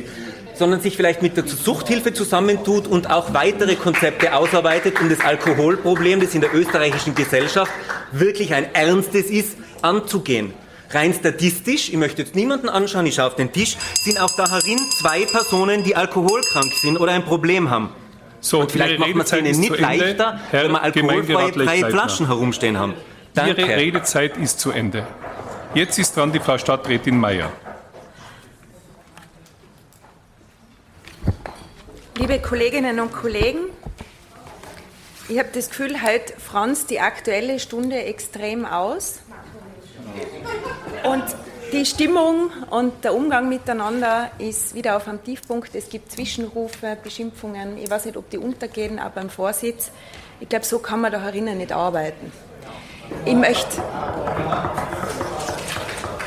Sondern 0.54 0.80
sich 0.80 0.96
vielleicht 0.96 1.20
mit 1.22 1.36
der 1.36 1.46
Suchthilfe 1.46 2.12
zusammentut 2.14 2.88
und 2.88 3.10
auch 3.10 3.34
weitere 3.34 3.76
Konzepte 3.76 4.34
ausarbeitet, 4.34 5.00
um 5.00 5.10
das 5.10 5.20
Alkoholproblem, 5.20 6.20
das 6.20 6.34
in 6.34 6.40
der 6.40 6.52
österreichischen 6.54 7.14
Gesellschaft 7.14 7.70
wirklich 8.12 8.54
ein 8.54 8.74
ernstes 8.74 9.26
ist, 9.26 9.58
anzugehen. 9.82 10.52
Rein 10.90 11.12
statistisch, 11.12 11.90
ich 11.90 11.96
möchte 11.96 12.22
jetzt 12.22 12.34
niemanden 12.34 12.68
anschauen, 12.68 13.04
ich 13.06 13.16
schaue 13.16 13.26
auf 13.26 13.36
den 13.36 13.52
Tisch, 13.52 13.76
sind 14.02 14.18
auch 14.18 14.34
darin 14.36 14.78
zwei 15.00 15.26
Personen, 15.26 15.84
die 15.84 15.94
alkoholkrank 15.94 16.72
sind 16.72 16.98
oder 16.98 17.12
ein 17.12 17.24
Problem 17.24 17.68
haben. 17.68 17.90
So, 18.40 18.60
und 18.60 18.72
vielleicht 18.72 18.98
macht 18.98 19.14
man 19.14 19.26
es 19.26 19.32
ihnen 19.32 19.60
nicht 19.60 19.78
leichter, 19.78 20.40
Herr 20.50 20.64
wenn 20.64 20.72
wir 20.72 20.82
alkoholfreie 20.82 21.90
Flaschen 21.90 22.26
herumstehen 22.26 22.78
haben. 22.78 22.94
Danke. 23.34 23.60
Ihre 23.60 23.76
Redezeit 23.76 24.36
ist 24.38 24.60
zu 24.60 24.70
Ende. 24.70 25.06
Jetzt 25.74 25.98
ist 25.98 26.16
dran 26.16 26.32
die 26.32 26.40
Frau 26.40 26.56
Stadträtin 26.56 27.18
Mayer. 27.18 27.52
Liebe 32.18 32.40
Kolleginnen 32.40 32.98
und 32.98 33.12
Kollegen, 33.12 33.58
ich 35.28 35.38
habe 35.38 35.50
das 35.52 35.68
Gefühl, 35.68 36.02
heute 36.02 36.32
franzt 36.40 36.90
die 36.90 37.00
aktuelle 37.00 37.60
Stunde 37.60 38.02
extrem 38.02 38.64
aus. 38.64 39.20
Und 41.08 41.24
die 41.72 41.86
Stimmung 41.86 42.50
und 42.68 43.02
der 43.02 43.14
Umgang 43.14 43.48
miteinander 43.48 44.30
ist 44.38 44.74
wieder 44.74 44.94
auf 44.94 45.08
einem 45.08 45.24
Tiefpunkt. 45.24 45.74
Es 45.74 45.88
gibt 45.88 46.12
Zwischenrufe, 46.12 46.98
Beschimpfungen. 47.02 47.78
Ich 47.78 47.90
weiß 47.90 48.04
nicht, 48.04 48.16
ob 48.18 48.28
die 48.28 48.36
untergehen, 48.36 48.98
auch 48.98 49.10
beim 49.10 49.30
Vorsitz. 49.30 49.90
Ich 50.38 50.50
glaube, 50.50 50.66
so 50.66 50.80
kann 50.80 51.00
man 51.00 51.10
da 51.10 51.22
herinnen 51.22 51.56
nicht 51.56 51.72
arbeiten. 51.72 52.30
Ich 53.24 53.34
möchte, 53.34 53.82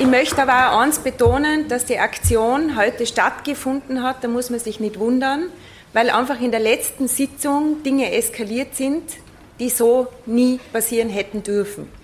ich 0.00 0.06
möchte 0.06 0.42
aber 0.42 0.72
auch 0.72 0.80
eins 0.80 0.98
betonen, 0.98 1.68
dass 1.68 1.84
die 1.84 2.00
Aktion 2.00 2.76
heute 2.76 3.06
stattgefunden 3.06 4.02
hat. 4.02 4.24
Da 4.24 4.28
muss 4.28 4.50
man 4.50 4.58
sich 4.58 4.80
nicht 4.80 4.98
wundern, 4.98 5.44
weil 5.92 6.10
einfach 6.10 6.40
in 6.40 6.50
der 6.50 6.60
letzten 6.60 7.06
Sitzung 7.06 7.84
Dinge 7.84 8.10
eskaliert 8.12 8.74
sind, 8.74 9.04
die 9.60 9.70
so 9.70 10.08
nie 10.26 10.58
passieren 10.72 11.08
hätten 11.08 11.44
dürfen. 11.44 12.01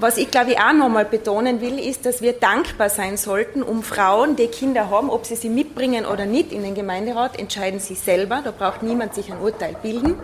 Was 0.00 0.16
ich 0.16 0.30
glaube 0.30 0.52
ich 0.52 0.60
auch 0.60 0.72
nochmal 0.72 1.04
betonen 1.04 1.60
will, 1.60 1.76
ist, 1.76 2.06
dass 2.06 2.22
wir 2.22 2.32
dankbar 2.32 2.88
sein 2.88 3.16
sollten 3.16 3.64
um 3.64 3.82
Frauen, 3.82 4.36
die 4.36 4.46
Kinder 4.46 4.90
haben, 4.90 5.10
ob 5.10 5.26
sie 5.26 5.34
sie 5.34 5.48
mitbringen 5.48 6.06
oder 6.06 6.24
nicht 6.24 6.52
in 6.52 6.62
den 6.62 6.76
Gemeinderat, 6.76 7.36
entscheiden 7.36 7.80
sie 7.80 7.96
selber, 7.96 8.40
da 8.44 8.52
braucht 8.52 8.84
niemand 8.84 9.16
sich 9.16 9.32
ein 9.32 9.40
Urteil 9.40 9.74
bilden. 9.82 10.14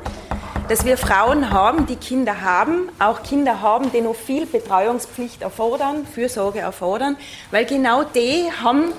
Dass 0.68 0.84
wir 0.84 0.96
Frauen 0.96 1.50
haben, 1.50 1.86
die 1.86 1.96
Kinder 1.96 2.42
haben, 2.42 2.88
auch 3.00 3.24
Kinder 3.24 3.62
haben, 3.62 3.90
die 3.90 4.00
noch 4.00 4.14
viel 4.14 4.46
Betreuungspflicht 4.46 5.42
erfordern, 5.42 6.06
Fürsorge 6.06 6.60
erfordern, 6.60 7.16
weil 7.50 7.64
genau 7.64 8.04
die 8.04 8.44
haben 8.62 8.92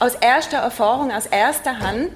aus 0.00 0.16
erster 0.16 0.56
Erfahrung, 0.56 1.12
aus 1.12 1.26
erster 1.26 1.78
Hand 1.78 2.10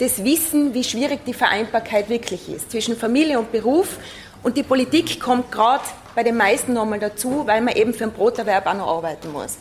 das 0.00 0.22
Wissen, 0.22 0.74
wie 0.74 0.84
schwierig 0.84 1.24
die 1.24 1.32
Vereinbarkeit 1.32 2.10
wirklich 2.10 2.50
ist 2.50 2.72
zwischen 2.72 2.94
Familie 2.94 3.38
und 3.38 3.52
Beruf. 3.52 3.96
Und 4.42 4.56
die 4.56 4.62
Politik 4.62 5.20
kommt 5.20 5.52
gerade 5.52 5.84
bei 6.14 6.22
den 6.22 6.36
meisten 6.36 6.72
nochmal 6.72 6.98
dazu, 6.98 7.46
weil 7.46 7.60
man 7.60 7.74
eben 7.76 7.94
für 7.94 8.04
einen 8.04 8.12
Broterwerb 8.12 8.66
auch 8.66 8.74
noch 8.74 8.88
arbeiten 8.88 9.32
muss. 9.32 9.56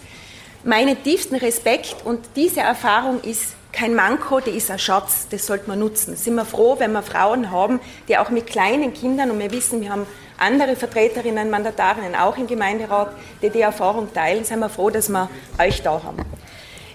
Meinen 0.64 1.02
tiefsten 1.04 1.36
Respekt 1.36 1.98
und 2.04 2.20
diese 2.36 2.62
Erfahrung 2.62 3.22
ist 3.22 3.56
kein 3.72 3.96
Manko, 3.96 4.42
die 4.42 4.52
ist 4.52 4.70
ein 4.70 4.80
Schatz, 4.80 5.28
das 5.30 5.46
sollte 5.46 5.70
man 5.70 5.80
nutzen. 5.80 6.16
Sind 6.16 6.36
wir 6.36 6.46
froh, 6.46 6.76
wenn 6.78 6.92
wir 6.92 7.02
Frauen 7.02 7.52
haben, 7.52 7.80
die 8.08 8.18
auch 8.18 8.30
mit 8.30 8.48
kleinen 8.48 8.94
Kindern, 8.94 9.32
und 9.32 9.40
wir 9.40 9.52
wissen, 9.52 9.82
wir 9.82 9.92
haben 9.92 10.06
andere 10.38 10.76
Vertreterinnen, 10.76 11.50
Mandatarinnen 11.50 12.16
auch 12.16 12.38
im 12.38 12.48
Gemeinderat, 12.48 13.14
die 13.42 13.50
die 13.50 13.62
Erfahrung 13.62 14.14
teilen, 14.14 14.44
sind 14.44 14.60
wir 14.60 14.70
froh, 14.70 14.90
dass 14.90 15.10
wir 15.10 15.30
euch 15.58 15.82
da 15.84 16.02
haben. 16.04 16.18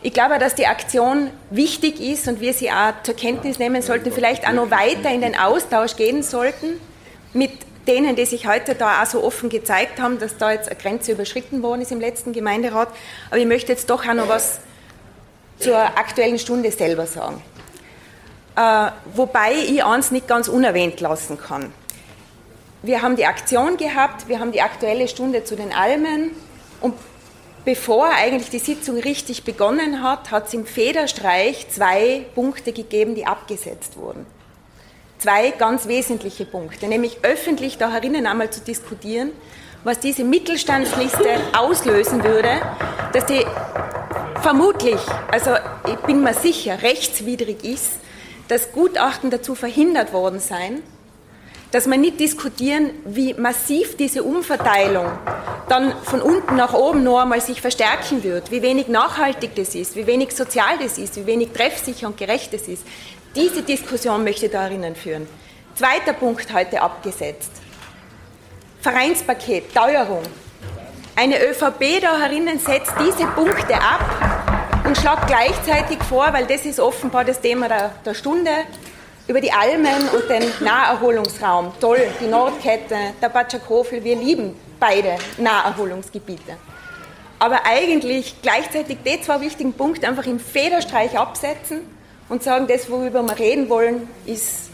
Ich 0.03 0.12
glaube, 0.12 0.38
dass 0.38 0.55
die 0.55 0.66
Aktion 0.66 1.31
wichtig 1.51 1.99
ist 2.01 2.29
und 2.29 2.40
wir 2.40 2.53
sie 2.53 2.70
auch 2.70 2.92
zur 3.03 3.16
Kenntnis 3.16 3.59
nehmen 3.59 3.81
sollten, 3.83 4.12
vielleicht 4.12 4.46
auch 4.46 4.53
noch 4.53 4.70
weiter 4.70 5.11
in 5.11 5.22
den 5.22 5.37
Austausch 5.37 5.96
gehen 5.96 6.22
sollten 6.22 6.79
mit 7.33 7.65
denen, 7.87 8.16
die 8.16 8.25
sich 8.25 8.46
heute 8.46 8.75
da 8.75 9.03
auch 9.03 9.07
so 9.07 9.22
offen 9.22 9.49
gezeigt 9.49 10.01
haben, 10.01 10.18
dass 10.18 10.37
da 10.37 10.53
jetzt 10.53 10.68
eine 10.68 10.79
Grenze 10.79 11.12
überschritten 11.12 11.62
worden 11.62 11.83
ist 11.83 11.92
im 11.92 12.01
letzten 12.01 12.33
Gemeinderat. 12.33 12.88
Aber 13.31 13.38
ich 13.38 13.46
möchte 13.46 13.72
jetzt 13.72 13.90
doch 13.90 14.07
auch 14.07 14.14
noch 14.14 14.29
was 14.29 14.61
zur 15.59 15.79
aktuellen 15.79 16.38
Stunde 16.38 16.70
selber 16.70 17.07
sagen. 17.07 17.42
Äh, 18.57 18.90
wobei 19.14 19.53
ich 19.53 19.85
eins 19.85 20.11
nicht 20.11 20.29
ganz 20.29 20.49
unerwähnt 20.49 21.01
lassen 21.01 21.38
kann. 21.38 21.72
wir 22.83 23.03
haben 23.03 23.16
die 23.16 23.27
Aktion 23.27 23.77
gehabt, 23.77 24.29
wir 24.29 24.38
haben 24.38 24.53
die 24.53 24.62
aktuelle 24.62 25.09
Stunde 25.09 25.44
zu 25.44 25.57
den 25.57 25.72
Almen 25.72 26.31
und 26.81 26.94
bevor 27.64 28.09
eigentlich 28.09 28.49
die 28.49 28.61
Sitzung 28.61 28.99
richtig 28.99 29.44
begonnen 29.44 30.03
hat, 30.03 30.31
hat 30.31 30.46
es 30.46 30.55
im 30.55 30.66
Federstreich 30.66 31.68
zwei 31.68 32.25
Punkte 32.35 32.72
gegeben, 32.72 33.14
die 33.14 33.27
abgesetzt 33.27 33.96
wurden. 33.96 34.25
Zwei 35.18 35.50
ganz 35.50 35.88
wesentliche 35.88 36.44
Punkte, 36.44 36.88
nämlich 36.88 37.18
öffentlich 37.22 37.79
da 37.79 37.90
herinnen 37.90 38.26
einmal 38.26 38.50
zu 38.50 38.61
diskutieren, 38.61 39.33
was 39.83 39.98
diese 39.98 40.24
Mittelstandsliste 40.24 41.29
auslösen 41.57 42.22
würde, 42.22 42.61
dass 43.12 43.24
die 43.26 43.44
vermutlich, 44.42 45.00
also 45.31 45.52
ich 45.88 45.96
bin 46.07 46.22
mir 46.22 46.35
sicher, 46.35 46.83
rechtswidrig 46.83 47.64
ist, 47.64 47.92
dass 48.48 48.72
Gutachten 48.72 49.31
dazu 49.31 49.55
verhindert 49.55 50.12
worden 50.12 50.38
seien, 50.38 50.83
dass 51.70 51.88
wir 51.88 51.96
nicht 51.96 52.20
diskutieren, 52.20 52.90
wie 53.05 53.35
massiv 53.35 53.96
diese 53.96 54.22
Umverteilung 54.22 55.07
dann 55.68 55.94
von 56.05 56.22
unten 56.22 56.57
nach 56.57 56.74
oben 56.74 57.02
noch 57.02 57.20
einmal 57.20 57.40
sich 57.40 57.61
verstärken 57.61 58.22
wird, 58.22 58.50
wie 58.50 58.62
wenig 58.62 58.88
nachhaltig 58.88 59.55
das 59.57 59.74
ist, 59.74 59.96
wie 59.96 60.07
wenig 60.07 60.35
sozial 60.35 60.79
das 60.81 60.96
ist, 60.96 61.16
wie 61.16 61.26
wenig 61.26 61.50
treffsicher 61.50 62.07
und 62.07 62.16
gerecht 62.16 62.52
das 62.52 62.68
ist. 62.68 62.85
Diese 63.37 63.61
Diskussion 63.61 64.25
möchte 64.25 64.46
ich 64.46 64.53
da 64.53 64.64
erinnern 64.64 64.96
führen. 64.96 65.29
Zweiter 65.75 66.14
Punkt 66.14 66.51
heute 66.55 66.81
abgesetzt. 66.81 67.51
Vereinspaket, 68.81 69.75
Teuerung. 69.75 70.22
Eine 71.14 71.46
ÖVP 71.46 72.01
da 72.01 72.18
herinnen 72.18 72.59
setzt 72.59 72.94
diese 72.99 73.27
Punkte 73.27 73.75
ab 73.75 74.87
und 74.87 74.96
schlägt 74.96 75.27
gleichzeitig 75.27 76.03
vor, 76.05 76.33
weil 76.33 76.46
das 76.46 76.64
ist 76.64 76.81
offenbar 76.81 77.27
das 77.27 77.38
Thema 77.38 77.68
der, 77.68 77.90
der 78.07 78.14
Stunde, 78.14 78.51
über 79.29 79.42
die 79.42 79.53
Almen 79.53 80.09
und 80.14 80.31
den 80.31 80.44
Naherholungsraum. 80.61 81.75
Toll, 81.79 82.09
die 82.18 82.29
Nordkette, 82.29 82.96
der 83.20 83.29
Batschakofel, 83.29 84.03
wir 84.03 84.16
lieben 84.16 84.59
beide 84.81 85.18
Naherholungsgebiete. 85.37 86.57
Aber 87.38 87.66
eigentlich 87.66 88.37
gleichzeitig 88.40 88.96
die 89.05 89.20
zwei 89.20 89.42
wichtigen 89.42 89.75
Punkte 89.75 90.09
einfach 90.09 90.25
im 90.25 90.40
Federstreich 90.40 91.18
absetzen 91.18 91.95
und 92.28 92.42
sagen, 92.42 92.66
das, 92.66 92.90
worüber 92.90 93.22
wir 93.22 93.38
reden 93.38 93.68
wollen, 93.68 94.08
ist 94.24 94.70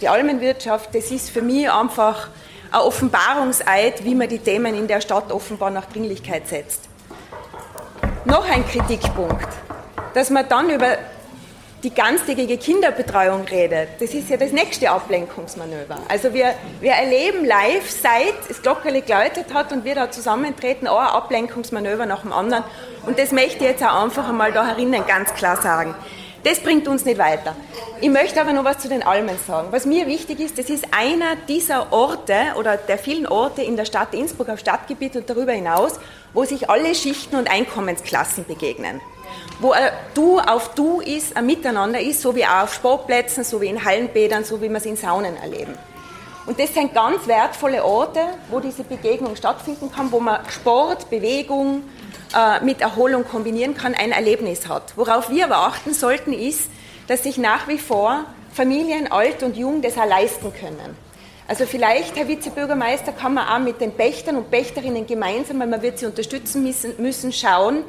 die 0.00 0.08
Almenwirtschaft. 0.08 0.94
Das 0.94 1.10
ist 1.10 1.30
für 1.30 1.42
mich 1.42 1.70
einfach 1.70 2.28
ein 2.70 2.80
Offenbarungseid, 2.80 4.04
wie 4.04 4.14
man 4.14 4.28
die 4.28 4.38
Themen 4.38 4.74
in 4.74 4.86
der 4.86 5.00
Stadt 5.00 5.30
offenbar 5.30 5.70
nach 5.70 5.86
Dringlichkeit 5.86 6.48
setzt. 6.48 6.88
Noch 8.24 8.48
ein 8.48 8.66
Kritikpunkt, 8.66 9.48
dass 10.14 10.30
man 10.30 10.48
dann 10.48 10.70
über 10.70 10.96
die 11.82 11.92
ganztägige 11.92 12.58
Kinderbetreuung 12.58 13.42
redet, 13.44 14.00
das 14.00 14.14
ist 14.14 14.30
ja 14.30 14.36
das 14.36 14.52
nächste 14.52 14.88
Ablenkungsmanöver. 14.90 15.98
Also 16.08 16.32
wir, 16.32 16.54
wir 16.80 16.92
erleben 16.92 17.44
live, 17.44 17.90
seit 17.90 18.48
das 18.48 18.62
Glockerle 18.62 19.02
geläutet 19.02 19.52
hat 19.52 19.72
und 19.72 19.84
wir 19.84 19.96
da 19.96 20.10
zusammentreten, 20.10 20.86
ein 20.86 20.94
Ablenkungsmanöver 20.94 22.06
nach 22.06 22.22
dem 22.22 22.32
anderen. 22.32 22.62
Und 23.04 23.18
das 23.18 23.32
möchte 23.32 23.64
ich 23.64 23.70
jetzt 23.70 23.82
auch 23.82 24.04
einfach 24.04 24.28
einmal 24.28 24.52
da 24.52 24.64
herinnen 24.64 25.04
ganz 25.06 25.34
klar 25.34 25.60
sagen. 25.60 25.96
Das 26.44 26.58
bringt 26.60 26.88
uns 26.88 27.04
nicht 27.04 27.18
weiter. 27.18 27.54
Ich 28.00 28.10
möchte 28.10 28.40
aber 28.40 28.52
noch 28.52 28.64
was 28.64 28.78
zu 28.78 28.88
den 28.88 29.02
Almen 29.02 29.36
sagen. 29.46 29.68
Was 29.70 29.86
mir 29.86 30.06
wichtig 30.08 30.40
ist, 30.40 30.58
das 30.58 30.70
ist 30.70 30.86
einer 30.90 31.36
dieser 31.48 31.92
Orte 31.92 32.34
oder 32.58 32.76
der 32.76 32.98
vielen 32.98 33.26
Orte 33.26 33.62
in 33.62 33.76
der 33.76 33.84
Stadt 33.84 34.12
Innsbruck 34.12 34.48
auf 34.48 34.58
Stadtgebiet 34.58 35.14
und 35.14 35.30
darüber 35.30 35.52
hinaus, 35.52 36.00
wo 36.32 36.44
sich 36.44 36.68
alle 36.68 36.94
Schichten 36.94 37.36
und 37.36 37.50
Einkommensklassen 37.50 38.44
begegnen 38.46 39.00
wo 39.60 39.70
ein 39.70 39.92
Du 40.14 40.38
auf 40.40 40.74
Du 40.74 41.00
ist, 41.00 41.36
ein 41.36 41.46
Miteinander 41.46 42.00
ist, 42.00 42.20
so 42.20 42.34
wie 42.34 42.44
auch 42.44 42.64
auf 42.64 42.74
Sportplätzen, 42.74 43.44
so 43.44 43.60
wie 43.60 43.68
in 43.68 43.84
Hallenbädern, 43.84 44.44
so 44.44 44.60
wie 44.60 44.68
wir 44.68 44.76
es 44.76 44.86
in 44.86 44.96
Saunen 44.96 45.36
erleben. 45.36 45.74
Und 46.46 46.58
das 46.58 46.74
sind 46.74 46.92
ganz 46.92 47.26
wertvolle 47.26 47.84
Orte, 47.84 48.20
wo 48.50 48.58
diese 48.58 48.82
Begegnung 48.82 49.36
stattfinden 49.36 49.90
kann, 49.92 50.10
wo 50.10 50.18
man 50.18 50.40
Sport, 50.50 51.08
Bewegung 51.08 51.78
äh, 51.78 52.01
mit 52.62 52.80
Erholung 52.80 53.24
kombinieren 53.24 53.76
kann, 53.76 53.94
ein 53.94 54.12
Erlebnis 54.12 54.68
hat. 54.68 54.94
Worauf 54.96 55.30
wir 55.30 55.44
aber 55.44 55.58
achten 55.58 55.92
sollten, 55.92 56.32
ist, 56.32 56.70
dass 57.06 57.22
sich 57.24 57.38
nach 57.38 57.68
wie 57.68 57.78
vor 57.78 58.24
Familien, 58.52 59.10
alt 59.10 59.42
und 59.42 59.56
jung, 59.56 59.82
das 59.82 59.96
auch 59.98 60.06
leisten 60.06 60.52
können. 60.52 60.96
Also 61.48 61.66
vielleicht, 61.66 62.16
Herr 62.16 62.28
Vizebürgermeister, 62.28 63.12
kann 63.12 63.34
man 63.34 63.48
auch 63.48 63.58
mit 63.58 63.80
den 63.80 63.92
Pächtern 63.92 64.36
und 64.36 64.50
Pächterinnen 64.50 65.06
gemeinsam, 65.06 65.60
weil 65.60 65.66
man 65.66 65.82
wird 65.82 65.98
sie 65.98 66.06
unterstützen 66.06 66.62
müssen, 66.62 66.94
müssen 66.98 67.32
schauen, 67.32 67.84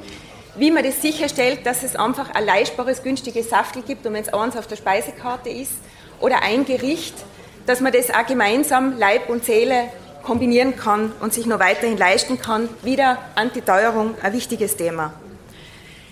wie 0.56 0.71
man 0.71 0.84
das 0.84 1.01
sicherstellt, 1.01 1.65
dass 1.65 1.84
es 1.84 1.95
einfach 1.95 2.32
ein 2.36 2.45
leistbares, 2.45 3.03
günstiges 3.03 3.49
Saftel 3.49 3.82
gibt 3.82 4.06
und 4.06 4.13
wenn 4.13 4.23
es 4.23 4.34
eins 4.34 4.58
auf 4.58 4.67
der 4.67 4.75
Speisekarte 4.75 5.49
ist 5.49 5.73
oder 6.19 6.43
ein 6.43 6.65
Gericht, 6.65 7.15
dass 7.65 7.79
man 7.79 7.93
das 7.93 8.10
auch 8.10 8.25
gemeinsam 8.25 8.97
Leib 8.97 9.29
und 9.29 9.45
Seele 9.45 9.89
kombinieren 10.23 10.75
kann 10.75 11.12
und 11.19 11.33
sich 11.33 11.45
noch 11.45 11.59
weiterhin 11.59 11.97
leisten 11.97 12.39
kann. 12.39 12.69
Wieder 12.81 13.19
Antiteuerung, 13.36 14.15
ein 14.21 14.33
wichtiges 14.33 14.75
Thema. 14.75 15.13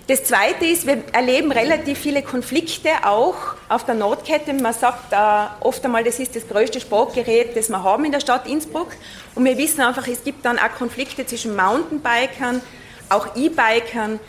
Das 0.08 0.26
Zweite 0.26 0.66
ist, 0.66 0.86
wir 0.86 1.04
erleben 1.14 1.52
relativ 1.52 1.98
viele 2.00 2.22
Konflikte 2.22 2.90
auch 3.04 3.36
auf 3.70 3.86
der 3.86 3.96
Nordkette. 3.96 4.54
Man 4.54 4.74
sagt 4.74 5.14
äh, 5.14 5.16
oft 5.62 5.86
einmal, 5.86 6.04
das 6.04 6.20
ist 6.20 6.36
das 6.36 6.48
größte 6.50 6.82
Sportgerät, 6.82 7.56
das 7.56 7.70
wir 7.70 7.82
haben 7.82 8.04
in 8.04 8.12
der 8.12 8.20
Stadt 8.20 8.46
Innsbruck. 8.46 8.90
Und 9.36 9.46
wir 9.46 9.58
wissen 9.58 9.80
einfach, 9.80 10.08
es 10.08 10.24
gibt 10.24 10.44
dann 10.44 10.60
auch 10.60 10.76
Konflikte 10.78 11.26
zwischen 11.26 11.56
Mountainbikern, 11.56 12.62
auch 13.08 13.36
E-Bikern, 13.38 14.20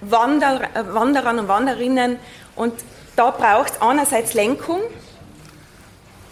Wander, 0.00 0.68
Wanderern 0.92 1.40
und 1.40 1.48
Wanderinnen. 1.48 2.18
Und 2.54 2.74
da 3.16 3.30
braucht 3.30 3.72
es 3.72 3.82
einerseits 3.82 4.34
Lenkung, 4.34 4.80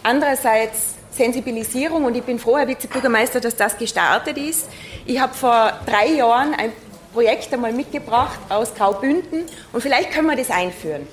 andererseits 0.03 0.95
Sensibilisierung. 1.11 2.05
Und 2.05 2.15
ich 2.15 2.23
bin 2.23 2.39
froh, 2.39 2.57
Herr 2.57 2.67
Vizebürgermeister, 2.67 3.39
dass 3.39 3.55
das 3.55 3.77
gestartet 3.77 4.37
ist. 4.37 4.67
Ich 5.05 5.19
habe 5.19 5.33
vor 5.33 5.79
drei 5.85 6.07
Jahren 6.07 6.53
ein 6.53 6.71
Projekt 7.13 7.53
einmal 7.53 7.73
mitgebracht 7.73 8.39
aus 8.49 8.73
Graubünden 8.73 9.43
und 9.73 9.81
vielleicht 9.81 10.11
können 10.11 10.27
wir 10.27 10.37
das 10.37 10.49
einführen. 10.49 11.07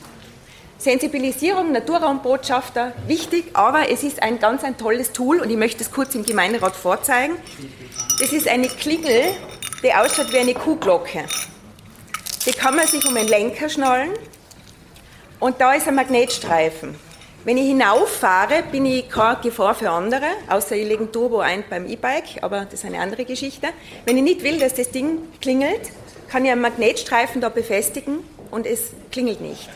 Sensibilisierung, 0.78 1.72
Naturraumbotschafter, 1.72 2.92
wichtig, 3.08 3.46
aber 3.54 3.90
es 3.90 4.04
ist 4.04 4.22
ein 4.22 4.38
ganz 4.38 4.62
ein 4.62 4.78
tolles 4.78 5.10
Tool 5.10 5.40
und 5.40 5.50
ich 5.50 5.56
möchte 5.56 5.82
es 5.82 5.90
kurz 5.90 6.14
im 6.14 6.24
Gemeinderat 6.24 6.76
vorzeigen. 6.76 7.34
Das 8.20 8.32
ist 8.32 8.46
eine 8.46 8.68
Klingel, 8.68 9.24
die 9.82 9.92
ausschaut 9.92 10.32
wie 10.32 10.38
eine 10.38 10.54
Kuhglocke. 10.54 11.24
Die 12.46 12.52
kann 12.52 12.76
man 12.76 12.86
sich 12.86 13.04
um 13.04 13.16
den 13.16 13.26
Lenker 13.26 13.68
schnallen 13.68 14.10
und 15.40 15.60
da 15.60 15.74
ist 15.74 15.88
ein 15.88 15.96
Magnetstreifen. 15.96 17.07
Wenn 17.44 17.56
ich 17.56 17.68
hinauffahre, 17.68 18.64
bin 18.70 18.84
ich 18.84 19.08
keine 19.08 19.38
Gefahr 19.40 19.74
für 19.74 19.88
andere, 19.90 20.26
außer 20.48 20.74
ich 20.74 20.88
lege 20.88 21.10
Turbo 21.10 21.38
ein 21.38 21.62
beim 21.70 21.86
E-Bike, 21.86 22.42
aber 22.42 22.64
das 22.64 22.74
ist 22.74 22.84
eine 22.84 22.98
andere 22.98 23.24
Geschichte. 23.24 23.68
Wenn 24.04 24.16
ich 24.16 24.24
nicht 24.24 24.42
will, 24.42 24.58
dass 24.58 24.74
das 24.74 24.90
Ding 24.90 25.20
klingelt, 25.40 25.80
kann 26.28 26.44
ich 26.44 26.50
einen 26.50 26.60
Magnetstreifen 26.60 27.40
da 27.40 27.48
befestigen 27.48 28.18
und 28.50 28.66
es 28.66 28.90
klingelt 29.12 29.40
nicht. 29.40 29.68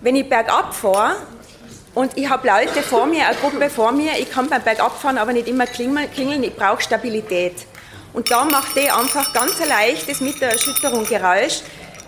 Wenn 0.00 0.16
ich 0.16 0.28
bergab 0.28 0.74
fahre 0.74 1.14
und 1.94 2.18
ich 2.18 2.28
habe 2.28 2.48
Leute 2.48 2.82
vor 2.82 3.06
mir, 3.06 3.26
eine 3.26 3.36
Gruppe 3.36 3.70
vor 3.70 3.92
mir, 3.92 4.12
ich 4.18 4.30
kann 4.30 4.48
beim 4.48 4.62
Bergabfahren 4.62 5.16
aber 5.16 5.32
nicht 5.32 5.46
immer 5.46 5.66
klingeln, 5.66 6.42
ich 6.42 6.56
brauche 6.56 6.82
Stabilität. 6.82 7.54
Und 8.12 8.30
da 8.30 8.44
macht 8.44 8.76
die 8.76 8.90
einfach 8.90 9.32
ganz 9.32 9.60
ein 9.60 9.68
leichtes 9.68 10.20
mit 10.20 10.40
der 10.40 10.50
Erschütterung 10.50 11.06
Geräusch. 11.06 11.62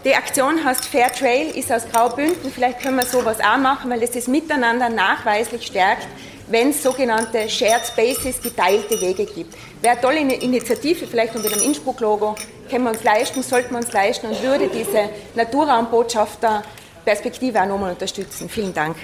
Die 0.05 0.17
Aktion 0.17 0.65
heißt 0.65 0.87
Fair 0.87 1.13
Trail, 1.13 1.57
ist 1.57 1.71
aus 1.71 1.85
Graubünden. 1.89 2.51
Vielleicht 2.53 2.81
können 2.81 2.97
wir 2.97 3.07
sowas 3.07 3.39
auch 3.39 3.57
machen, 3.57 3.89
weil 3.89 4.03
es 4.03 4.11
das 4.11 4.27
Miteinander 4.27 4.89
nachweislich 4.89 5.65
stärkt, 5.65 6.09
wenn 6.49 6.71
es 6.71 6.83
sogenannte 6.83 7.49
Shared 7.49 7.87
Spaces, 7.87 8.43
geteilte 8.43 9.01
Wege 9.01 9.25
gibt. 9.27 9.55
Wäre 9.81 9.93
eine 9.93 10.01
tolle 10.01 10.19
Initiative, 10.19 11.07
vielleicht 11.07 11.37
unter 11.37 11.51
dem 11.51 11.63
Innsbruck-Logo, 11.63 12.35
können 12.69 12.85
wir 12.85 12.91
uns 12.91 13.05
leisten, 13.05 13.45
sollten 13.45 13.71
wir 13.71 13.79
uns 13.79 13.93
leisten 13.93 14.27
und 14.27 14.43
würde 14.43 14.69
diese 14.69 15.09
Naturraumbotschafter 15.37 16.65
Perspektive 17.05 17.63
auch 17.63 17.67
nochmal 17.67 17.93
unterstützen. 17.93 18.49
Vielen 18.49 18.75
Dank. 18.75 18.97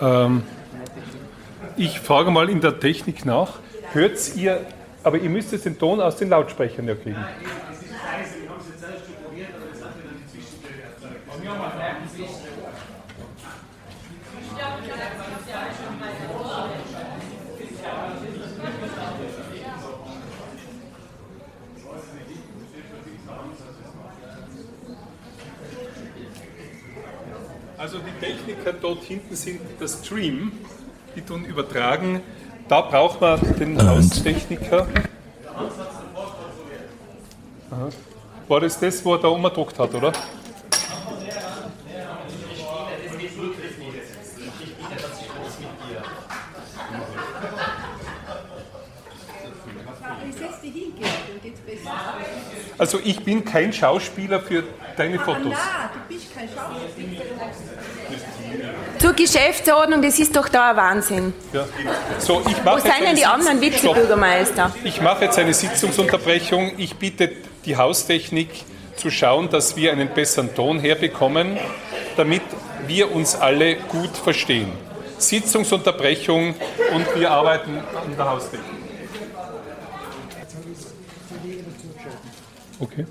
Ähm, 0.00 0.42
ich 1.76 1.98
frage 2.00 2.30
mal 2.30 2.48
in 2.48 2.60
der 2.60 2.78
Technik 2.78 3.24
nach. 3.24 3.58
Hört 3.92 4.36
ihr, 4.36 4.60
aber 5.02 5.18
ihr 5.18 5.30
müsst 5.30 5.52
jetzt 5.52 5.66
den 5.66 5.78
Ton 5.78 6.00
aus 6.00 6.16
den 6.16 6.28
Lautsprechern 6.28 6.86
ja 6.86 6.94
kriegen. 6.94 7.24
Also 27.76 27.98
die 27.98 28.24
Techniker 28.24 28.72
dort 28.72 29.02
hinten 29.02 29.34
sind 29.34 29.60
der 29.80 29.88
Stream, 29.88 30.52
die 31.16 31.22
tun 31.22 31.44
übertragen. 31.44 32.22
Da 32.68 32.80
braucht 32.80 33.20
man 33.20 33.40
den 33.58 33.86
Haustechniker. 33.86 34.86
War 38.48 38.60
das 38.60 38.78
das, 38.78 39.04
wo 39.04 39.14
er 39.14 39.20
da 39.20 39.28
umgedruckt 39.28 39.78
hat, 39.78 39.94
oder? 39.94 40.12
Also 52.76 52.98
ich 53.04 53.24
bin 53.24 53.44
kein 53.44 53.72
Schauspieler 53.72 54.40
für 54.40 54.64
deine 54.96 55.18
Fotos. 55.18 55.44
Nein, 55.44 55.54
du 55.54 55.54
bist 55.54 55.54
kein 55.54 56.13
Schauspieler. 56.13 56.13
Zur 59.04 59.12
Geschäftsordnung, 59.12 60.00
das 60.00 60.18
ist 60.18 60.34
doch 60.34 60.48
da 60.48 60.70
ein 60.70 60.76
Wahnsinn. 60.78 61.34
Ja. 61.52 61.66
So, 62.18 62.42
Wo 62.42 62.78
sind 62.78 62.90
denn 63.02 63.14
die 63.14 63.26
anderen 63.26 63.60
Vizebürgermeister? 63.60 64.74
Ich 64.82 64.98
mache 65.02 65.26
jetzt 65.26 65.38
eine 65.38 65.52
Sitzungsunterbrechung. 65.52 66.78
Ich 66.78 66.96
bitte 66.96 67.30
die 67.66 67.76
Haustechnik 67.76 68.48
zu 68.96 69.10
schauen, 69.10 69.50
dass 69.50 69.76
wir 69.76 69.92
einen 69.92 70.08
besseren 70.08 70.54
Ton 70.54 70.80
herbekommen, 70.80 71.58
damit 72.16 72.40
wir 72.86 73.14
uns 73.14 73.36
alle 73.36 73.76
gut 73.76 74.16
verstehen. 74.16 74.72
Sitzungsunterbrechung 75.18 76.54
und 76.94 77.06
wir 77.14 77.30
arbeiten 77.30 77.76
an 77.76 78.16
der 78.16 78.30
Haustechnik. 78.30 78.64
Okay. 82.80 83.06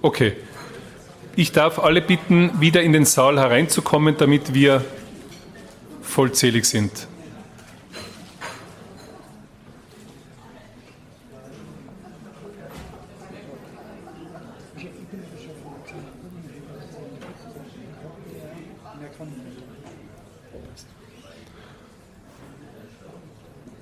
Okay. 0.00 0.36
Ich 1.34 1.52
darf 1.52 1.78
alle 1.78 2.02
bitten, 2.02 2.60
wieder 2.60 2.82
in 2.82 2.92
den 2.92 3.06
Saal 3.06 3.40
hereinzukommen, 3.40 4.16
damit 4.18 4.52
wir 4.52 4.84
vollzählig 6.02 6.66
sind. 6.66 7.08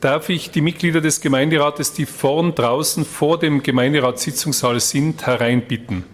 darf 0.00 0.30
ich 0.30 0.50
die 0.50 0.62
Mitglieder 0.62 1.00
des 1.00 1.20
Gemeinderates, 1.20 1.92
die 1.92 2.06
vorn 2.06 2.54
draußen 2.54 3.04
vor 3.04 3.38
dem 3.38 3.62
Gemeinderatssitzungssaal 3.62 4.80
sind, 4.80 5.26
hereinbitten. 5.26 6.04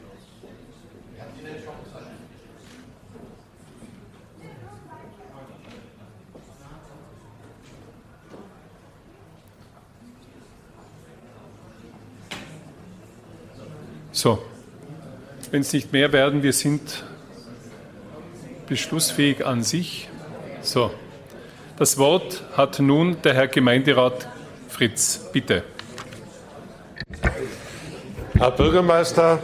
So, 14.16 14.38
wenn 15.50 15.60
es 15.60 15.74
nicht 15.74 15.92
mehr 15.92 16.10
werden, 16.10 16.42
wir 16.42 16.54
sind 16.54 17.04
beschlussfähig 18.66 19.44
an 19.44 19.62
sich. 19.62 20.08
So. 20.62 20.90
Das 21.76 21.98
Wort 21.98 22.42
hat 22.56 22.78
nun 22.78 23.20
der 23.20 23.34
Herr 23.34 23.46
Gemeinderat 23.46 24.26
Fritz. 24.70 25.28
Bitte. 25.34 25.64
Herr 28.38 28.52
Bürgermeister, 28.52 29.38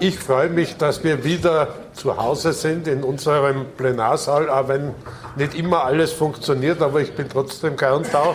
ich 0.00 0.18
freue 0.18 0.48
mich, 0.48 0.76
dass 0.76 1.04
wir 1.04 1.22
wieder 1.22 1.68
zu 1.92 2.16
Hause 2.16 2.54
sind 2.54 2.88
in 2.88 3.04
unserem 3.04 3.66
Plenarsaal, 3.76 4.50
auch 4.50 4.66
wenn 4.66 4.96
nicht 5.36 5.54
immer 5.54 5.84
alles 5.84 6.10
funktioniert, 6.10 6.82
aber 6.82 7.00
ich 7.02 7.12
bin 7.12 7.28
trotzdem 7.28 7.76
gern 7.76 8.04
da. 8.10 8.34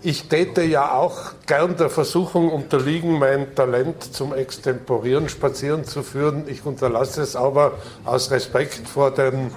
Ich 0.00 0.28
täte 0.28 0.62
ja 0.62 0.92
auch 0.92 1.32
gern 1.46 1.76
der 1.76 1.90
Versuchung 1.90 2.52
unterliegen, 2.52 3.18
mein 3.18 3.56
Talent 3.56 4.14
zum 4.14 4.32
Extemporieren 4.32 5.28
spazieren 5.28 5.84
zu 5.84 6.04
führen. 6.04 6.44
Ich 6.46 6.64
unterlasse 6.64 7.22
es 7.22 7.34
aber 7.34 7.72
aus 8.04 8.30
Respekt 8.30 8.86
vor 8.88 9.10
den 9.10 9.50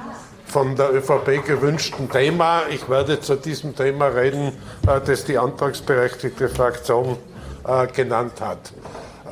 von 0.47 0.75
der 0.75 0.93
ÖVP 0.93 1.45
gewünschten 1.45 2.10
Thema. 2.10 2.63
Ich 2.69 2.89
werde 2.89 3.21
zu 3.21 3.36
diesem 3.36 3.75
Thema 3.75 4.08
reden, 4.08 4.51
äh, 4.88 4.99
das 4.99 5.25
die 5.25 5.38
antragsberechtigte 5.38 6.49
Fraktion 6.49 7.17
äh, 7.65 7.88
genannt 7.88 8.41
hat. 8.41 8.73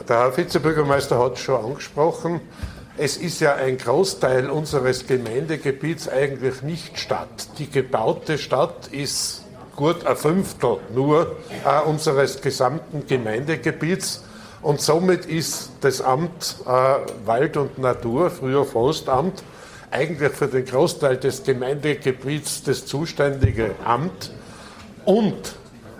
Der 0.07 0.19
Herr 0.19 0.37
Vizebürgermeister 0.37 1.19
hat 1.19 1.33
es 1.33 1.39
schon 1.41 1.65
angesprochen. 1.65 2.39
Es 2.97 3.17
ist 3.17 3.41
ja 3.41 3.55
ein 3.55 3.77
Großteil 3.77 4.49
unseres 4.49 5.07
Gemeindegebiets 5.07 6.07
eigentlich 6.07 6.61
nicht 6.61 6.99
Stadt. 6.99 7.57
Die 7.57 7.69
gebaute 7.69 8.37
Stadt 8.37 8.87
ist 8.87 9.43
gut 9.79 10.05
ein 10.05 10.17
Fünftel 10.17 10.77
nur 10.93 11.37
äh, 11.63 11.87
unseres 11.87 12.41
gesamten 12.41 13.07
Gemeindegebiets. 13.07 14.25
Und 14.61 14.81
somit 14.81 15.25
ist 15.25 15.71
das 15.79 16.01
Amt 16.01 16.57
Wald 16.65 17.55
und 17.55 17.77
Natur, 17.77 18.29
früher 18.29 18.65
Forstamt, 18.65 19.41
eigentlich 19.89 20.33
für 20.33 20.47
den 20.47 20.65
Großteil 20.65 21.15
des 21.15 21.43
Gemeindegebiets 21.43 22.63
das 22.63 22.85
zuständige 22.85 23.71
Amt 23.85 24.33
und 25.05 25.55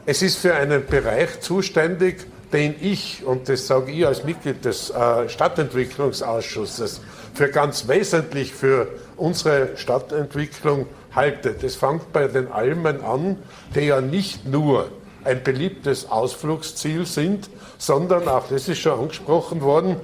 es 0.06 0.22
ist 0.22 0.40
für 0.40 0.56
einen 0.56 0.86
Bereich 0.86 1.40
zuständig, 1.40 2.26
den 2.52 2.76
ich, 2.82 3.24
und 3.26 3.48
das 3.48 3.66
sage 3.66 3.92
ich 3.92 4.06
als 4.06 4.24
Mitglied 4.24 4.66
des 4.66 4.90
äh, 4.90 5.30
Stadtentwicklungsausschusses, 5.30 7.00
für 7.34 7.48
ganz 7.50 7.88
wesentlich 7.88 8.54
für 8.54 8.88
unsere 9.18 9.78
Stadtentwicklung 9.78 10.88
halte. 11.14 11.54
Das 11.54 11.76
fängt 11.76 12.12
bei 12.14 12.28
den 12.28 12.52
Almen 12.52 13.04
an, 13.04 13.38
die 13.76 13.82
ja 13.82 14.02
nicht 14.02 14.46
nur 14.46 14.90
ein 15.24 15.44
beliebtes 15.44 16.10
Ausflugsziel 16.10 17.06
sind, 17.06 17.50
sondern 17.78 18.28
auch, 18.28 18.48
das 18.48 18.68
ist 18.68 18.80
schon 18.80 19.00
angesprochen 19.00 19.62
worden, 19.62 19.98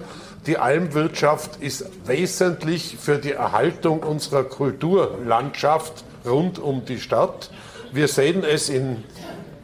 die 0.46 0.58
Almwirtschaft 0.58 1.62
ist 1.62 1.86
wesentlich 2.06 2.98
für 3.00 3.18
die 3.18 3.32
Erhaltung 3.32 4.04
unserer 4.04 4.44
Kulturlandschaft 4.44 6.04
rund 6.24 6.60
um 6.60 6.86
die 6.86 7.00
Stadt. 7.00 7.50
Wir 7.92 8.08
sehen 8.08 8.44
es 8.44 8.70
in, 8.70 9.04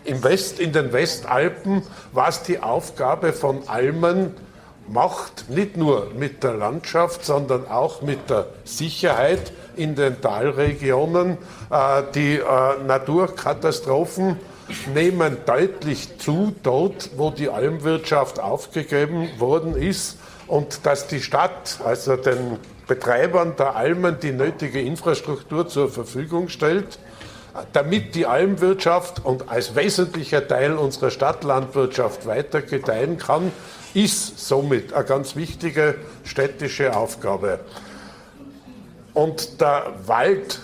im 0.05 0.23
West, 0.23 0.59
in 0.59 0.71
den 0.71 0.91
Westalpen, 0.91 1.83
was 2.13 2.41
die 2.43 2.61
Aufgabe 2.61 3.31
von 3.31 3.67
Almen 3.67 4.31
macht, 4.87 5.49
nicht 5.49 5.77
nur 5.77 6.11
mit 6.17 6.43
der 6.43 6.53
Landschaft, 6.53 7.25
sondern 7.25 7.67
auch 7.67 8.01
mit 8.01 8.29
der 8.29 8.47
Sicherheit 8.63 9.53
in 9.75 9.95
den 9.95 10.21
Talregionen. 10.21 11.37
Äh, 11.69 12.03
die 12.13 12.35
äh, 12.35 12.43
Naturkatastrophen 12.85 14.37
nehmen 14.93 15.37
deutlich 15.45 16.17
zu 16.17 16.53
dort, 16.63 17.11
wo 17.17 17.29
die 17.29 17.49
Almwirtschaft 17.49 18.39
aufgegeben 18.39 19.29
worden 19.37 19.75
ist 19.75 20.17
und 20.47 20.85
dass 20.85 21.07
die 21.07 21.21
Stadt, 21.21 21.79
also 21.83 22.15
den 22.15 22.57
Betreibern 22.87 23.55
der 23.57 23.75
Almen, 23.75 24.17
die 24.21 24.31
nötige 24.31 24.81
Infrastruktur 24.81 25.67
zur 25.67 25.89
Verfügung 25.89 26.49
stellt, 26.49 26.99
damit 27.73 28.15
die 28.15 28.25
Almwirtschaft 28.25 29.23
und 29.23 29.49
als 29.49 29.75
wesentlicher 29.75 30.47
Teil 30.47 30.73
unserer 30.73 31.11
Stadtlandwirtschaft 31.11 32.25
weiter 32.25 32.61
gedeihen 32.61 33.17
kann, 33.17 33.51
ist 33.93 34.39
somit 34.47 34.93
eine 34.93 35.03
ganz 35.03 35.35
wichtige 35.35 35.95
städtische 36.23 36.95
Aufgabe. 36.95 37.59
Und 39.13 39.59
der 39.59 39.93
Wald, 40.05 40.59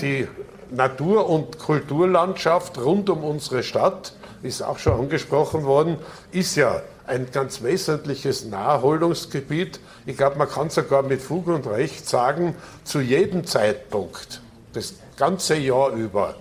die 0.00 0.26
Natur- 0.70 1.28
und 1.28 1.58
Kulturlandschaft 1.58 2.78
rund 2.78 3.10
um 3.10 3.24
unsere 3.24 3.62
Stadt, 3.62 4.14
ist 4.42 4.62
auch 4.62 4.78
schon 4.78 5.00
angesprochen 5.00 5.64
worden, 5.64 5.98
ist 6.32 6.56
ja 6.56 6.82
ein 7.06 7.28
ganz 7.30 7.62
wesentliches 7.62 8.44
Naherholungsgebiet. 8.44 9.80
Ich 10.06 10.16
glaube, 10.16 10.38
man 10.38 10.48
kann 10.48 10.70
sogar 10.70 11.02
mit 11.02 11.20
Fug 11.20 11.46
und 11.48 11.66
Recht 11.66 12.08
sagen, 12.08 12.54
zu 12.84 13.00
jedem 13.00 13.46
Zeitpunkt, 13.46 14.40
das 14.72 14.94
ganze 15.16 15.56
Jahr 15.56 15.90
über, 15.90 16.34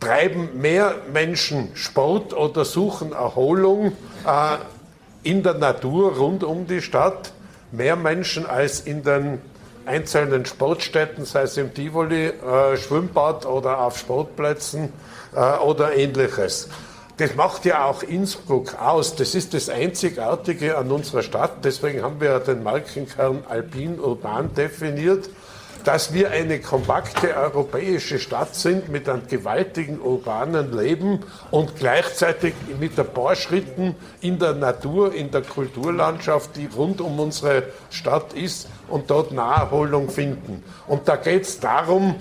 treiben 0.00 0.60
mehr 0.60 0.94
Menschen 1.12 1.70
Sport 1.74 2.32
oder 2.32 2.64
suchen 2.64 3.12
Erholung 3.12 3.92
äh, 4.24 4.58
in 5.22 5.42
der 5.42 5.54
Natur 5.54 6.16
rund 6.16 6.44
um 6.44 6.66
die 6.66 6.80
Stadt. 6.80 7.32
Mehr 7.72 7.96
Menschen 7.96 8.46
als 8.46 8.80
in 8.80 9.02
den 9.02 9.40
einzelnen 9.88 10.46
Sportstätten, 10.46 11.24
sei 11.24 11.42
es 11.42 11.56
im 11.56 11.74
Tivoli, 11.74 12.26
äh, 12.26 12.76
Schwimmbad 12.76 13.46
oder 13.46 13.80
auf 13.80 13.98
Sportplätzen 13.98 14.92
äh, 15.34 15.58
oder 15.58 15.96
ähnliches. 15.96 16.68
Das 17.16 17.34
macht 17.34 17.64
ja 17.64 17.84
auch 17.84 18.04
Innsbruck 18.04 18.80
aus. 18.80 19.16
Das 19.16 19.34
ist 19.34 19.52
das 19.52 19.68
Einzigartige 19.68 20.78
an 20.78 20.92
unserer 20.92 21.24
Stadt. 21.24 21.64
Deswegen 21.64 22.02
haben 22.02 22.20
wir 22.20 22.38
den 22.38 22.62
Markenkern 22.62 23.42
Alpin 23.48 23.98
Urban 23.98 24.54
definiert. 24.54 25.28
Dass 25.84 26.12
wir 26.12 26.30
eine 26.30 26.60
kompakte 26.60 27.34
europäische 27.36 28.18
Stadt 28.18 28.54
sind 28.54 28.88
mit 28.88 29.08
einem 29.08 29.26
gewaltigen 29.26 30.00
urbanen 30.00 30.76
Leben 30.76 31.20
und 31.50 31.76
gleichzeitig 31.76 32.54
mit 32.78 32.98
ein 32.98 33.06
paar 33.06 33.36
Schritten 33.36 33.94
in 34.20 34.38
der 34.38 34.54
Natur, 34.54 35.14
in 35.14 35.30
der 35.30 35.42
Kulturlandschaft, 35.42 36.56
die 36.56 36.66
rund 36.66 37.00
um 37.00 37.18
unsere 37.20 37.64
Stadt 37.90 38.32
ist 38.32 38.68
und 38.88 39.10
dort 39.10 39.32
Naherholung 39.32 40.10
finden. 40.10 40.62
Und 40.86 41.08
da 41.08 41.16
geht 41.16 41.42
es 41.42 41.60
darum, 41.60 42.16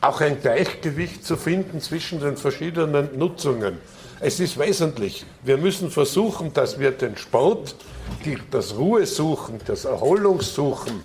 auch 0.00 0.20
ein 0.20 0.40
Gleichgewicht 0.40 1.24
zu 1.24 1.36
finden 1.36 1.80
zwischen 1.80 2.20
den 2.20 2.36
verschiedenen 2.36 3.16
Nutzungen. 3.18 3.78
Es 4.20 4.38
ist 4.38 4.58
wesentlich. 4.58 5.26
Wir 5.42 5.58
müssen 5.58 5.90
versuchen, 5.90 6.52
dass 6.52 6.78
wir 6.78 6.92
den 6.92 7.16
Sport, 7.16 7.74
die, 8.24 8.38
das 8.50 8.76
Ruhesuchen, 8.76 9.58
das 9.66 9.84
Erholungssuchen, 9.84 11.02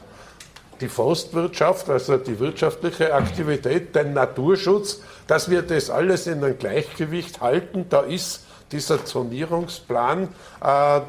die 0.82 0.90
Forstwirtschaft, 0.90 1.90
also 1.90 2.18
die 2.18 2.40
wirtschaftliche 2.40 3.14
Aktivität, 3.14 3.96
den 3.96 4.14
Naturschutz, 4.14 5.02
dass 5.28 5.50
wir 5.50 5.62
das 5.62 5.90
alles 5.90 6.28
in 6.28 6.44
ein 6.44 6.58
Gleichgewicht 6.58 7.42
halten. 7.42 7.86
Da 7.90 8.02
ist 8.02 8.46
dieser 8.72 9.06
Zonierungsplan, 9.06 10.30
äh, 10.64 11.02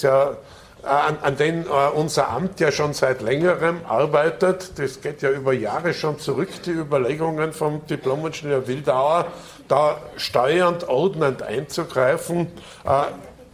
ja, 0.00 0.36
äh, 0.82 0.86
an, 0.86 1.18
an, 1.22 1.36
den 1.36 1.64
äh, 1.64 1.68
unser 1.94 2.28
Amt 2.30 2.58
ja 2.60 2.72
schon 2.72 2.92
seit 2.92 3.22
längerem 3.22 3.80
arbeitet. 3.86 4.78
Das 4.78 5.00
geht 5.00 5.22
ja 5.22 5.30
über 5.30 5.52
Jahre 5.52 5.94
schon 5.94 6.18
zurück, 6.18 6.48
die 6.64 6.70
Überlegungen 6.70 7.52
vom 7.52 7.86
Diplomingenieur 7.86 8.66
Wildauer, 8.66 9.26
da 9.68 10.00
steuernd, 10.16 10.88
ordnend 10.88 11.42
einzugreifen. 11.42 12.48
Äh, 12.84 13.04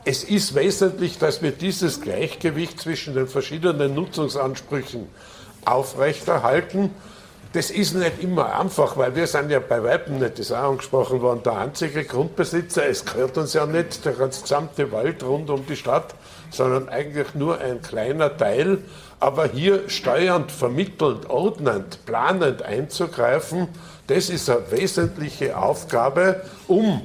es 0.05 0.25
ist 0.25 0.55
wesentlich, 0.55 1.19
dass 1.19 1.43
wir 1.43 1.51
dieses 1.51 2.01
Gleichgewicht 2.01 2.81
zwischen 2.81 3.15
den 3.15 3.27
verschiedenen 3.29 3.95
Nutzungsansprüchen 3.95 5.07
aufrechterhalten. 5.73 6.91
Das 7.55 7.71
ist 7.71 7.95
nicht 7.95 8.23
immer 8.23 8.59
einfach, 8.61 8.99
weil 8.99 9.17
wir 9.17 9.27
sind 9.27 9.51
ja 9.51 9.59
bei 9.59 9.83
Weitem 9.83 10.19
nicht, 10.19 10.33
das 10.35 10.47
ist 10.47 10.53
auch 10.53 10.71
angesprochen 10.71 11.23
worden, 11.23 11.43
der 11.43 11.57
einzige 11.57 12.05
Grundbesitzer. 12.05 12.87
Es 12.87 13.07
gehört 13.07 13.39
uns 13.39 13.55
ja 13.55 13.65
nicht 13.65 14.05
der 14.05 14.13
gesamte 14.13 14.93
Wald 14.93 15.23
rund 15.23 15.49
um 15.49 15.65
die 15.65 15.77
Stadt, 15.77 16.15
sondern 16.51 16.91
eigentlich 16.91 17.35
nur 17.35 17.59
ein 17.59 17.81
kleiner 17.81 18.37
Teil. 18.37 18.79
Aber 19.19 19.47
hier 19.49 19.89
steuernd, 19.89 20.53
vermittelnd, 20.53 21.31
ordnend, 21.31 22.05
planend 22.05 22.63
einzugreifen, 22.63 23.69
das 24.09 24.29
ist 24.29 24.51
eine 24.51 24.71
wesentliche 24.71 25.57
Aufgabe, 25.57 26.43
um 26.67 27.03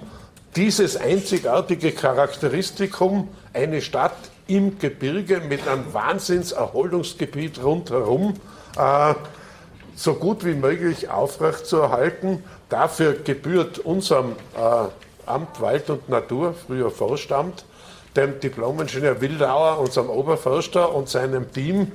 dieses 0.56 0.98
einzigartige 0.98 1.94
Charakteristikum, 1.94 3.30
eine 3.54 3.82
Stadt 3.82 4.16
im 4.48 4.78
Gebirge 4.80 5.42
mit 5.48 5.68
einem 5.68 5.94
Wahnsinnserholungsgebiet 5.94 7.64
rundherum, 7.64 8.34
äh, 8.78 9.14
so 9.96 10.16
gut 10.16 10.44
wie 10.46 10.56
möglich 10.56 11.10
aufrechtzuerhalten. 11.10 12.44
Dafür 12.70 13.14
gebührt 13.14 13.80
unserem 13.80 14.32
äh, 14.56 15.30
Amt 15.30 15.62
Wald 15.62 15.90
und 15.90 16.10
Natur, 16.10 16.54
früher 16.54 16.92
Forstamt, 16.92 17.66
dem 18.16 18.40
Diplomingenieur 18.40 19.22
Wildauer, 19.22 19.80
unserem 19.80 20.10
Oberförster 20.10 20.94
und 20.94 21.10
seinem 21.10 21.52
Team 21.52 21.92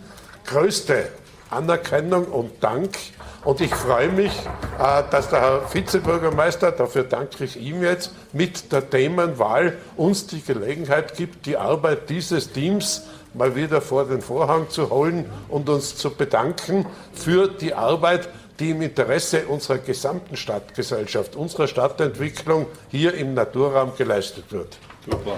größte 0.47 1.09
Anerkennung 1.51 2.27
und 2.27 2.63
Dank. 2.63 2.97
Und 3.45 3.61
ich 3.61 3.75
freue 3.75 4.09
mich, 4.09 4.33
äh, 4.79 5.03
dass 5.11 5.31
der 5.31 5.41
Herr 5.41 5.75
Vizebürgermeister, 5.75 6.73
dafür 6.73 7.05
danke 7.05 7.45
ich 7.45 7.57
ihm 7.57 7.83
jetzt, 7.83 8.13
mit 8.33 8.73
der 8.73 8.89
Themenwahl 8.89 9.77
uns 9.97 10.27
die 10.27 10.43
Gelegenheit 10.43 11.17
gibt, 11.17 11.47
die 11.47 11.57
Arbeit 11.57 12.11
dieses 12.11 12.53
Teams 12.53 13.05
mal 13.35 13.55
wieder 13.55 13.81
vor 13.81 14.05
den 14.07 14.21
Vorhang 14.21 14.69
zu 14.71 14.91
holen 14.91 15.27
und 15.49 15.69
uns 15.69 15.97
zu 15.97 16.11
bedanken 16.11 16.87
für 17.13 17.49
die 17.49 17.75
Arbeit, 17.75 18.29
die 18.59 18.71
im 18.71 18.83
Interesse 18.83 19.47
unserer 19.47 19.79
gesamten 19.79 20.37
Stadtgesellschaft, 20.37 21.37
unserer 21.37 21.69
Stadtentwicklung 21.69 22.67
hier 22.91 23.15
im 23.15 23.35
Naturraum 23.35 23.93
geleistet 23.97 24.45
wird. 24.51 24.79
Super. 25.09 25.37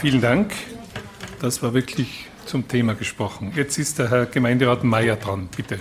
Vielen 0.00 0.20
Dank. 0.20 0.52
Das 1.40 1.62
war 1.62 1.72
wirklich 1.72 2.27
zum 2.48 2.66
Thema 2.66 2.94
gesprochen. 2.94 3.52
Jetzt 3.54 3.78
ist 3.78 3.98
der 3.98 4.10
Herr 4.10 4.26
Gemeinderat 4.26 4.82
Mayer 4.82 5.16
dran. 5.16 5.48
Bitte. 5.54 5.80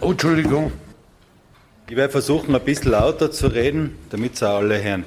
Oh, 0.00 0.12
Entschuldigung. 0.12 0.72
Ich 1.88 1.96
werde 1.96 2.12
versuchen, 2.12 2.54
ein 2.54 2.64
bisschen 2.64 2.92
lauter 2.92 3.32
zu 3.32 3.48
reden, 3.48 3.98
damit 4.10 4.34
es 4.34 4.42
auch 4.42 4.58
alle 4.58 4.82
hören. 4.82 5.04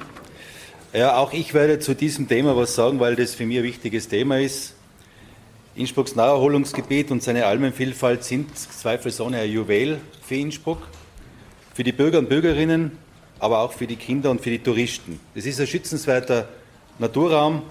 Ja, 0.92 1.16
auch 1.16 1.32
ich 1.32 1.54
werde 1.54 1.78
zu 1.78 1.94
diesem 1.94 2.28
Thema 2.28 2.54
was 2.56 2.74
sagen, 2.74 3.00
weil 3.00 3.16
das 3.16 3.34
für 3.34 3.46
mich 3.46 3.58
ein 3.58 3.64
wichtiges 3.64 4.08
Thema 4.08 4.38
ist. 4.38 4.74
Innsbrucks 5.74 6.14
Naherholungsgebiet 6.14 7.10
und 7.10 7.22
seine 7.22 7.46
Almenvielfalt 7.46 8.24
sind 8.24 8.56
zweifelsohne 8.58 9.38
ein 9.38 9.50
Juwel 9.50 9.98
für 10.22 10.34
Innsbruck, 10.34 10.82
für 11.72 11.82
die 11.82 11.92
Bürger 11.92 12.18
und 12.18 12.28
Bürgerinnen, 12.28 12.98
aber 13.42 13.58
auch 13.58 13.72
für 13.72 13.88
die 13.88 13.96
Kinder 13.96 14.30
und 14.30 14.40
für 14.40 14.50
die 14.50 14.60
Touristen. 14.60 15.18
Es 15.34 15.46
ist 15.46 15.60
ein 15.60 15.66
schützenswerter 15.66 16.48
Naturraum, 17.00 17.62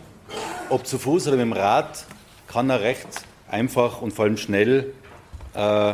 ob 0.70 0.86
zu 0.86 1.00
Fuß 1.00 1.28
oder 1.28 1.38
mit 1.38 1.46
dem 1.46 1.54
Rad, 1.54 2.06
kann 2.48 2.70
er 2.70 2.82
recht 2.82 3.08
einfach 3.50 4.02
und 4.02 4.12
vor 4.12 4.26
allem 4.26 4.36
schnell 4.36 4.94
äh, 5.54 5.94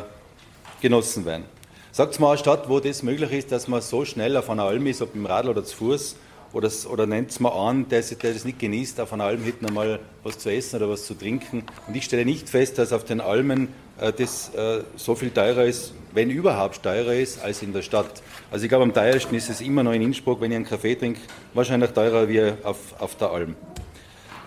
genossen 0.82 1.25
werden. 1.25 1.43
Sagt 1.91 2.19
mal 2.19 2.30
eine 2.30 2.39
Stadt, 2.39 2.67
wo 2.67 2.80
das 2.80 3.03
möglich 3.03 3.32
ist, 3.32 3.51
dass 3.51 3.67
man 3.67 3.82
so 3.82 4.03
schnell 4.03 4.36
auf 4.36 4.49
einer 4.49 4.63
Alm 4.63 4.88
ist, 4.88 5.03
ob 5.03 5.13
im 5.13 5.28
Radl 5.28 5.49
oder 5.49 5.63
zu 5.63 5.78
Fuß, 5.78 6.15
oder, 6.58 6.72
oder 6.89 7.05
nennt 7.05 7.30
es 7.30 7.39
mal 7.39 7.51
an, 7.51 7.88
der, 7.88 8.01
der 8.01 8.34
das 8.34 8.43
nicht 8.43 8.58
genießt, 8.58 8.99
auf 8.99 9.14
einer 9.14 9.26
Alm 9.26 9.43
hinten 9.43 9.68
einmal 9.68 9.99
was 10.24 10.39
zu 10.39 10.51
essen 10.51 10.78
oder 10.78 10.89
was 10.89 11.05
zu 11.05 11.14
trinken. 11.14 11.64
Und 11.88 11.95
ich 11.95 12.05
stelle 12.05 12.26
nicht 12.26 12.49
fest, 12.49 12.80
dass 12.80 12.91
auf 12.93 13.03
den 13.03 13.22
Almen 13.22 13.68
äh, 13.99 14.12
das 14.12 14.53
äh, 14.55 14.82
so 14.95 15.14
viel 15.14 15.30
teurer 15.30 15.66
ist, 15.66 15.93
wenn 16.14 16.32
überhaupt 16.32 16.82
teurer 16.82 17.14
ist, 17.14 17.39
als 17.43 17.62
in 17.62 17.74
der 17.74 17.84
Stadt. 17.84 18.24
Also 18.49 18.66
ich 18.66 18.70
glaube, 18.70 18.84
am 18.84 18.93
teuersten 18.93 19.36
ist 19.36 19.51
es 19.51 19.62
immer 19.62 19.84
noch 19.84 19.91
in 19.91 20.01
Innsbruck, 20.01 20.41
wenn 20.41 20.49
ich 20.49 20.55
einen 20.55 20.66
Kaffee 20.66 20.95
trinke, 20.95 21.20
wahrscheinlich 21.53 21.91
teurer 21.91 22.28
wie 22.28 22.41
auf, 22.64 22.78
auf 22.97 23.16
der 23.18 23.30
Alm. 23.30 23.55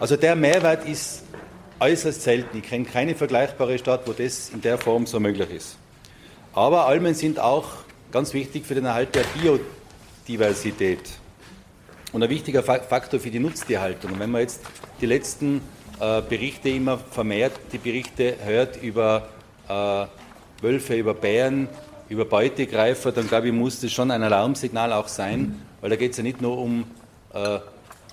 Also 0.00 0.16
der 0.16 0.34
Mehrwert 0.34 0.88
ist 0.88 1.22
äußerst 1.78 2.22
selten. 2.22 2.58
Ich 2.58 2.64
kenne 2.64 2.86
keine 2.86 3.14
vergleichbare 3.14 3.78
Stadt, 3.78 4.02
wo 4.06 4.12
das 4.12 4.50
in 4.50 4.61
der 4.61 4.78
Form 4.78 5.06
so 5.06 5.20
möglich 5.20 5.50
ist. 5.50 5.76
Aber 6.54 6.86
Almen 6.86 7.14
sind 7.14 7.38
auch 7.38 7.68
ganz 8.11 8.34
wichtig 8.34 8.66
für 8.66 8.74
den 8.74 8.86
Erhalt 8.86 9.14
der 9.14 9.22
Biodiversität 10.26 11.19
und 12.12 12.22
ein 12.22 12.30
wichtiger 12.30 12.62
Faktor 12.62 13.20
für 13.20 13.30
die 13.30 13.38
Nutztierhaltung. 13.38 14.18
Wenn 14.18 14.30
man 14.30 14.42
jetzt 14.42 14.61
die 15.00 15.06
letzten 15.06 15.61
äh, 16.00 16.22
Berichte 16.22 16.68
immer 16.68 16.98
vermehrt, 16.98 17.52
die 17.72 17.78
Berichte 17.78 18.36
hört 18.44 18.82
über 18.82 19.28
äh, 19.68 20.06
Wölfe, 20.62 20.96
über 20.96 21.14
Bären, 21.14 21.68
über 22.08 22.24
Beutegreifer, 22.24 23.12
dann 23.12 23.28
glaube 23.28 23.48
ich, 23.48 23.52
muss 23.52 23.80
das 23.80 23.92
schon 23.92 24.11
ein 24.11 24.22
Alarmsignal 24.22 24.92
auch 24.92 25.08
sein, 25.08 25.62
weil 25.80 25.90
da 25.90 25.96
geht 25.96 26.12
es 26.12 26.16
ja 26.16 26.22
nicht 26.22 26.40
nur 26.40 26.58
um 26.58 26.84
äh, 27.32 27.58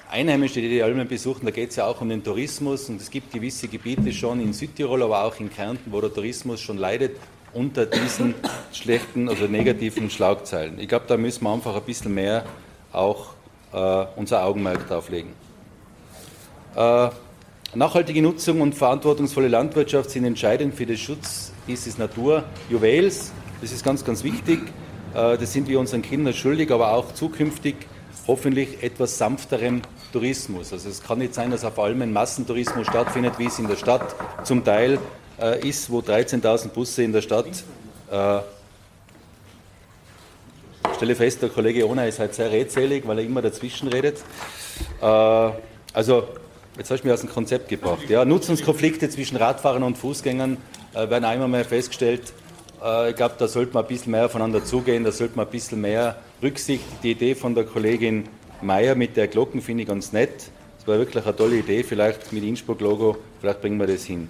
Einheimische, 0.09 0.61
die 0.61 0.69
die 0.69 0.83
Almen 0.83 1.07
besuchen, 1.07 1.45
da 1.45 1.51
geht 1.51 1.71
es 1.71 1.75
ja 1.75 1.85
auch 1.85 1.99
um 1.99 2.07
den 2.07 2.23
Tourismus 2.23 2.87
und 2.87 3.01
es 3.01 3.09
gibt 3.09 3.33
gewisse 3.33 3.67
Gebiete 3.67 4.13
schon 4.13 4.39
in 4.39 4.53
Südtirol, 4.53 5.03
aber 5.03 5.23
auch 5.23 5.37
in 5.39 5.51
Kärnten, 5.51 5.91
wo 5.91 5.99
der 5.99 6.13
Tourismus 6.13 6.61
schon 6.61 6.77
leidet 6.77 7.17
unter 7.53 7.85
diesen 7.85 8.35
schlechten 8.71 9.27
oder 9.27 9.47
negativen 9.47 10.09
Schlagzeilen. 10.09 10.79
Ich 10.79 10.87
glaube, 10.87 11.05
da 11.07 11.17
müssen 11.17 11.43
wir 11.43 11.51
einfach 11.51 11.75
ein 11.75 11.83
bisschen 11.83 12.13
mehr 12.13 12.45
auch 12.93 13.33
äh, 13.73 14.05
unser 14.15 14.43
Augenmerk 14.43 14.87
drauf 14.87 15.09
legen. 15.09 15.33
Äh, 16.75 17.09
nachhaltige 17.75 18.21
Nutzung 18.21 18.61
und 18.61 18.75
verantwortungsvolle 18.75 19.47
Landwirtschaft 19.47 20.11
sind 20.11 20.25
entscheidend 20.25 20.75
für 20.75 20.85
den 20.85 20.97
Schutz 20.97 21.51
dieses 21.67 21.97
Naturjuwels. 21.97 23.31
Das 23.61 23.71
ist 23.71 23.83
ganz, 23.83 24.05
ganz 24.05 24.23
wichtig. 24.23 24.59
Äh, 25.13 25.37
das 25.37 25.53
sind 25.53 25.67
wir 25.67 25.79
unseren 25.79 26.01
Kindern 26.01 26.33
schuldig, 26.33 26.71
aber 26.71 26.93
auch 26.93 27.13
zukünftig 27.13 27.75
hoffentlich 28.27 28.83
etwas 28.83 29.17
sanfterem 29.17 29.81
Tourismus. 30.11 30.73
Also 30.73 30.89
es 30.89 31.01
kann 31.01 31.19
nicht 31.19 31.33
sein, 31.33 31.51
dass 31.51 31.63
auf 31.63 31.79
allem 31.79 32.01
ein 32.01 32.13
Massentourismus 32.13 32.87
stattfindet, 32.87 33.39
wie 33.39 33.45
es 33.45 33.57
in 33.59 33.67
der 33.67 33.77
Stadt 33.77 34.15
zum 34.43 34.63
Teil 34.63 34.99
äh, 35.39 35.67
ist, 35.67 35.89
wo 35.89 35.99
13.000 35.99 36.69
Busse 36.69 37.03
in 37.03 37.13
der 37.13 37.21
Stadt. 37.21 37.63
Stelle 40.97 41.15
fest, 41.15 41.43
der 41.43 41.49
Kollege 41.49 41.87
Ona 41.87 42.05
ist 42.07 42.17
halt 42.17 42.33
sehr 42.33 42.51
redselig, 42.51 43.07
weil 43.07 43.19
er 43.19 43.25
immer 43.25 43.43
dazwischen 43.43 43.87
redet. 43.87 44.17
Äh, 44.99 45.05
also, 45.93 46.27
jetzt 46.75 46.89
hast 46.89 47.01
du 47.01 47.07
mich 47.07 47.13
aus 47.13 47.21
dem 47.21 47.29
Konzept 47.29 47.69
gebracht. 47.69 48.09
Ja, 48.09 48.25
Nutzungskonflikte 48.25 49.07
zwischen 49.07 49.37
Radfahrern 49.37 49.83
und 49.83 49.95
Fußgängern 49.95 50.57
äh, 50.95 51.07
werden 51.07 51.23
einmal 51.23 51.47
mehr 51.49 51.65
festgestellt. 51.65 52.33
Äh, 52.83 53.11
ich 53.11 53.15
glaube, 53.15 53.35
da 53.37 53.47
sollte 53.47 53.75
man 53.75 53.83
ein 53.83 53.87
bisschen 53.87 54.11
mehr 54.11 54.25
aufeinander 54.25 54.65
zugehen, 54.65 55.03
da 55.03 55.11
sollte 55.11 55.37
man 55.37 55.45
ein 55.45 55.51
bisschen 55.51 55.81
mehr 55.81 56.15
Rücksicht. 56.41 56.83
Die 57.03 57.11
Idee 57.11 57.35
von 57.35 57.53
der 57.53 57.65
Kollegin 57.65 58.27
Meier 58.63 58.95
mit 58.95 59.15
der 59.17 59.27
Glocken 59.27 59.61
finde 59.61 59.83
ich 59.83 59.89
ganz 59.89 60.13
nett. 60.13 60.49
Das 60.79 60.87
war 60.87 60.97
wirklich 60.97 61.23
eine 61.23 61.35
tolle 61.35 61.57
Idee, 61.57 61.83
vielleicht 61.83 62.33
mit 62.33 62.43
Innsbruck-Logo, 62.43 63.17
vielleicht 63.39 63.61
bringen 63.61 63.79
wir 63.79 63.85
das 63.85 64.03
hin. 64.03 64.29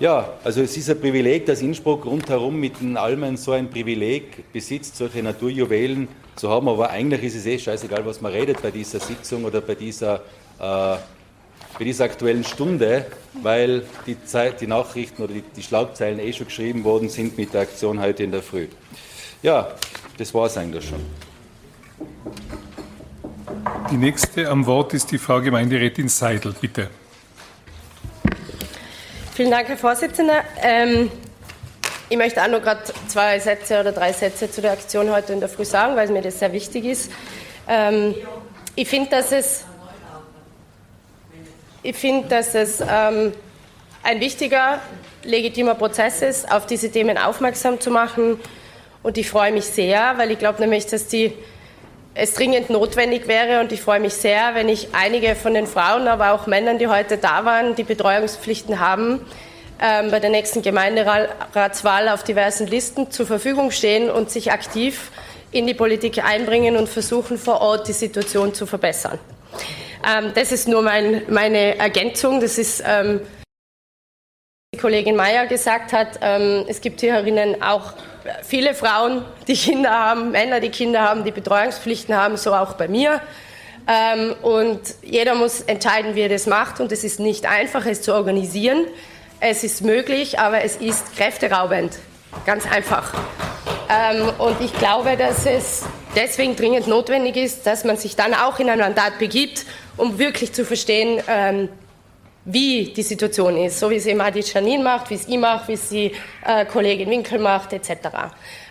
Ja, 0.00 0.32
also 0.44 0.62
es 0.62 0.76
ist 0.76 0.88
ein 0.90 1.00
Privileg, 1.00 1.46
dass 1.46 1.60
Innsbruck 1.60 2.04
rundherum 2.04 2.58
mit 2.60 2.80
den 2.80 2.96
Almen 2.96 3.36
so 3.36 3.52
ein 3.52 3.68
Privileg 3.68 4.52
besitzt, 4.52 4.96
solche 4.96 5.22
Naturjuwelen 5.22 6.06
zu 6.36 6.48
haben, 6.48 6.68
aber 6.68 6.90
eigentlich 6.90 7.24
ist 7.24 7.34
es 7.34 7.46
eh 7.46 7.58
scheißegal, 7.58 8.06
was 8.06 8.20
man 8.20 8.30
redet 8.30 8.62
bei 8.62 8.70
dieser 8.70 9.00
Sitzung 9.00 9.44
oder 9.44 9.60
bei 9.60 9.74
dieser 9.74 10.20
äh, 10.60 10.96
bei 11.78 11.84
dieser 11.84 12.04
aktuellen 12.04 12.44
Stunde, 12.44 13.06
weil 13.42 13.84
die, 14.06 14.22
Zeit, 14.24 14.60
die 14.60 14.66
Nachrichten 14.66 15.22
oder 15.22 15.34
die, 15.34 15.42
die 15.56 15.62
Schlagzeilen 15.62 16.18
eh 16.18 16.32
schon 16.32 16.46
geschrieben 16.46 16.84
worden 16.84 17.08
sind 17.08 17.38
mit 17.38 17.54
der 17.54 17.62
Aktion 17.62 18.00
heute 18.00 18.24
in 18.24 18.32
der 18.32 18.42
Früh. 18.42 18.66
Ja, 19.42 19.72
das 20.16 20.34
war 20.34 20.46
es 20.46 20.56
eigentlich 20.56 20.88
schon. 20.88 21.00
Die 23.90 23.96
nächste 23.96 24.48
am 24.48 24.66
Wort 24.66 24.94
ist 24.94 25.10
die 25.10 25.18
Frau 25.18 25.40
Gemeinderätin 25.40 26.08
Seidel, 26.08 26.54
bitte. 26.60 26.88
Vielen 29.38 29.52
Dank, 29.52 29.68
Herr 29.68 29.76
Vorsitzender. 29.76 30.42
Ähm, 30.60 31.12
ich 32.08 32.16
möchte 32.16 32.42
auch 32.42 32.48
noch 32.48 32.60
gerade 32.60 32.80
zwei 33.06 33.38
Sätze 33.38 33.78
oder 33.78 33.92
drei 33.92 34.12
Sätze 34.12 34.50
zu 34.50 34.60
der 34.60 34.72
Aktion 34.72 35.12
heute 35.12 35.32
in 35.32 35.38
der 35.38 35.48
Früh 35.48 35.64
sagen, 35.64 35.94
weil 35.94 36.08
mir 36.08 36.22
das 36.22 36.40
sehr 36.40 36.52
wichtig 36.52 36.84
ist. 36.84 37.12
Ähm, 37.68 38.16
ich 38.74 38.88
finde, 38.88 39.10
dass 39.10 39.30
es, 39.30 39.64
ich 41.84 41.94
find, 41.94 42.32
dass 42.32 42.56
es 42.56 42.80
ähm, 42.80 43.32
ein 44.02 44.18
wichtiger, 44.18 44.80
legitimer 45.22 45.76
Prozess 45.76 46.20
ist, 46.20 46.50
auf 46.50 46.66
diese 46.66 46.90
Themen 46.90 47.16
aufmerksam 47.16 47.78
zu 47.78 47.92
machen. 47.92 48.40
Und 49.04 49.18
ich 49.18 49.30
freue 49.30 49.52
mich 49.52 49.66
sehr, 49.66 50.18
weil 50.18 50.32
ich 50.32 50.40
glaube 50.40 50.58
nämlich, 50.58 50.86
dass 50.86 51.06
die, 51.06 51.32
es 52.14 52.34
dringend 52.34 52.70
notwendig 52.70 53.28
wäre. 53.28 53.60
Und 53.60 53.72
ich 53.72 53.80
freue 53.80 54.00
mich 54.00 54.14
sehr, 54.14 54.54
wenn 54.54 54.68
ich 54.68 54.88
einige 54.92 55.34
von 55.34 55.54
den 55.54 55.66
Frauen, 55.66 56.08
aber 56.08 56.32
auch 56.32 56.46
Männern, 56.46 56.78
die 56.78 56.88
heute 56.88 57.18
da 57.18 57.44
waren, 57.44 57.74
die 57.74 57.84
Betreuungspflichten 57.84 58.80
haben, 58.80 59.20
ähm, 59.80 60.10
bei 60.10 60.18
der 60.18 60.30
nächsten 60.30 60.62
Gemeinderatswahl 60.62 62.08
auf 62.08 62.24
diversen 62.24 62.66
Listen 62.66 63.10
zur 63.10 63.26
Verfügung 63.26 63.70
stehen 63.70 64.10
und 64.10 64.30
sich 64.30 64.50
aktiv 64.50 65.12
in 65.52 65.66
die 65.66 65.74
Politik 65.74 66.24
einbringen 66.24 66.76
und 66.76 66.88
versuchen, 66.88 67.38
vor 67.38 67.60
Ort 67.60 67.88
die 67.88 67.92
Situation 67.92 68.54
zu 68.54 68.66
verbessern. 68.66 69.18
Ähm, 70.06 70.32
das 70.34 70.52
ist 70.52 70.68
nur 70.68 70.82
mein, 70.82 71.22
meine 71.28 71.78
Ergänzung. 71.78 72.40
Das 72.40 72.58
ist, 72.58 72.82
ähm, 72.86 73.20
die 74.74 74.78
Kollegin 74.78 75.16
Mayer 75.16 75.46
gesagt 75.46 75.92
hat, 75.92 76.18
ähm, 76.20 76.64
es 76.68 76.80
gibt 76.80 77.00
hier 77.00 77.24
auch 77.62 77.92
viele 78.42 78.74
Frauen, 78.74 79.24
die 79.46 79.54
Kinder 79.54 79.90
haben, 79.90 80.30
Männer, 80.30 80.60
die 80.60 80.70
Kinder 80.70 81.02
haben, 81.02 81.24
die 81.24 81.30
Betreuungspflichten 81.30 82.14
haben, 82.14 82.36
so 82.36 82.54
auch 82.54 82.74
bei 82.74 82.88
mir. 82.88 83.20
Ähm, 83.88 84.34
und 84.42 84.80
jeder 85.02 85.34
muss 85.34 85.62
entscheiden, 85.62 86.14
wie 86.14 86.20
er 86.20 86.28
das 86.28 86.46
macht. 86.46 86.80
Und 86.80 86.92
es 86.92 87.04
ist 87.04 87.20
nicht 87.20 87.46
einfach, 87.46 87.86
es 87.86 88.02
zu 88.02 88.14
organisieren. 88.14 88.86
Es 89.40 89.64
ist 89.64 89.82
möglich, 89.82 90.38
aber 90.38 90.62
es 90.62 90.76
ist 90.76 91.16
kräfteraubend. 91.16 91.98
Ganz 92.44 92.66
einfach. 92.70 93.14
Ähm, 93.88 94.28
und 94.38 94.60
ich 94.60 94.72
glaube, 94.74 95.16
dass 95.16 95.46
es 95.46 95.84
deswegen 96.14 96.56
dringend 96.56 96.86
notwendig 96.86 97.36
ist, 97.36 97.66
dass 97.66 97.84
man 97.84 97.96
sich 97.96 98.16
dann 98.16 98.34
auch 98.34 98.58
in 98.58 98.68
ein 98.68 98.78
Mandat 98.78 99.18
begibt, 99.18 99.64
um 99.96 100.18
wirklich 100.18 100.52
zu 100.52 100.64
verstehen, 100.64 101.22
ähm, 101.26 101.68
wie 102.50 102.94
die 102.94 103.02
Situation 103.02 103.58
ist, 103.58 103.78
so 103.78 103.90
wie 103.90 103.96
es 103.96 104.06
eben 104.06 104.22
Adi 104.22 104.40
Janin 104.40 104.82
macht, 104.82 105.10
wie 105.10 105.14
es 105.14 105.28
ich 105.28 105.36
mache, 105.36 105.68
wie 105.68 105.74
es 105.74 105.90
die 105.90 106.12
äh, 106.46 106.64
Kollegin 106.64 107.10
Winkel 107.10 107.38
macht, 107.38 107.74
etc. 107.74 107.90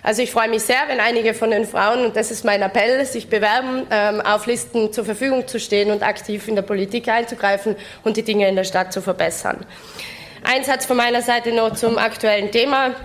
Also 0.01 0.23
ich 0.23 0.31
freue 0.31 0.49
mich 0.49 0.63
sehr, 0.63 0.79
wenn 0.87 0.99
einige 0.99 1.35
von 1.35 1.51
den 1.51 1.63
Frauen, 1.63 2.05
und 2.05 2.15
das 2.15 2.31
ist 2.31 2.43
mein 2.43 2.63
Appell, 2.63 3.05
sich 3.05 3.27
bewerben, 3.29 3.85
ähm, 3.91 4.21
auf 4.21 4.47
Listen 4.47 4.91
zur 4.91 5.05
Verfügung 5.05 5.47
zu 5.47 5.59
stehen 5.59 5.91
und 5.91 6.01
aktiv 6.01 6.47
in 6.47 6.55
der 6.55 6.63
Politik 6.63 7.07
einzugreifen 7.07 7.75
und 8.03 8.17
die 8.17 8.23
Dinge 8.23 8.47
in 8.47 8.55
der 8.55 8.63
Stadt 8.63 8.91
zu 8.91 8.99
verbessern. 8.99 9.63
Ein 10.43 10.63
Satz 10.63 10.87
von 10.87 10.97
meiner 10.97 11.21
Seite 11.21 11.51
noch 11.51 11.73
zum 11.73 11.99
aktuellen 11.99 12.49
Thema. 12.49 12.95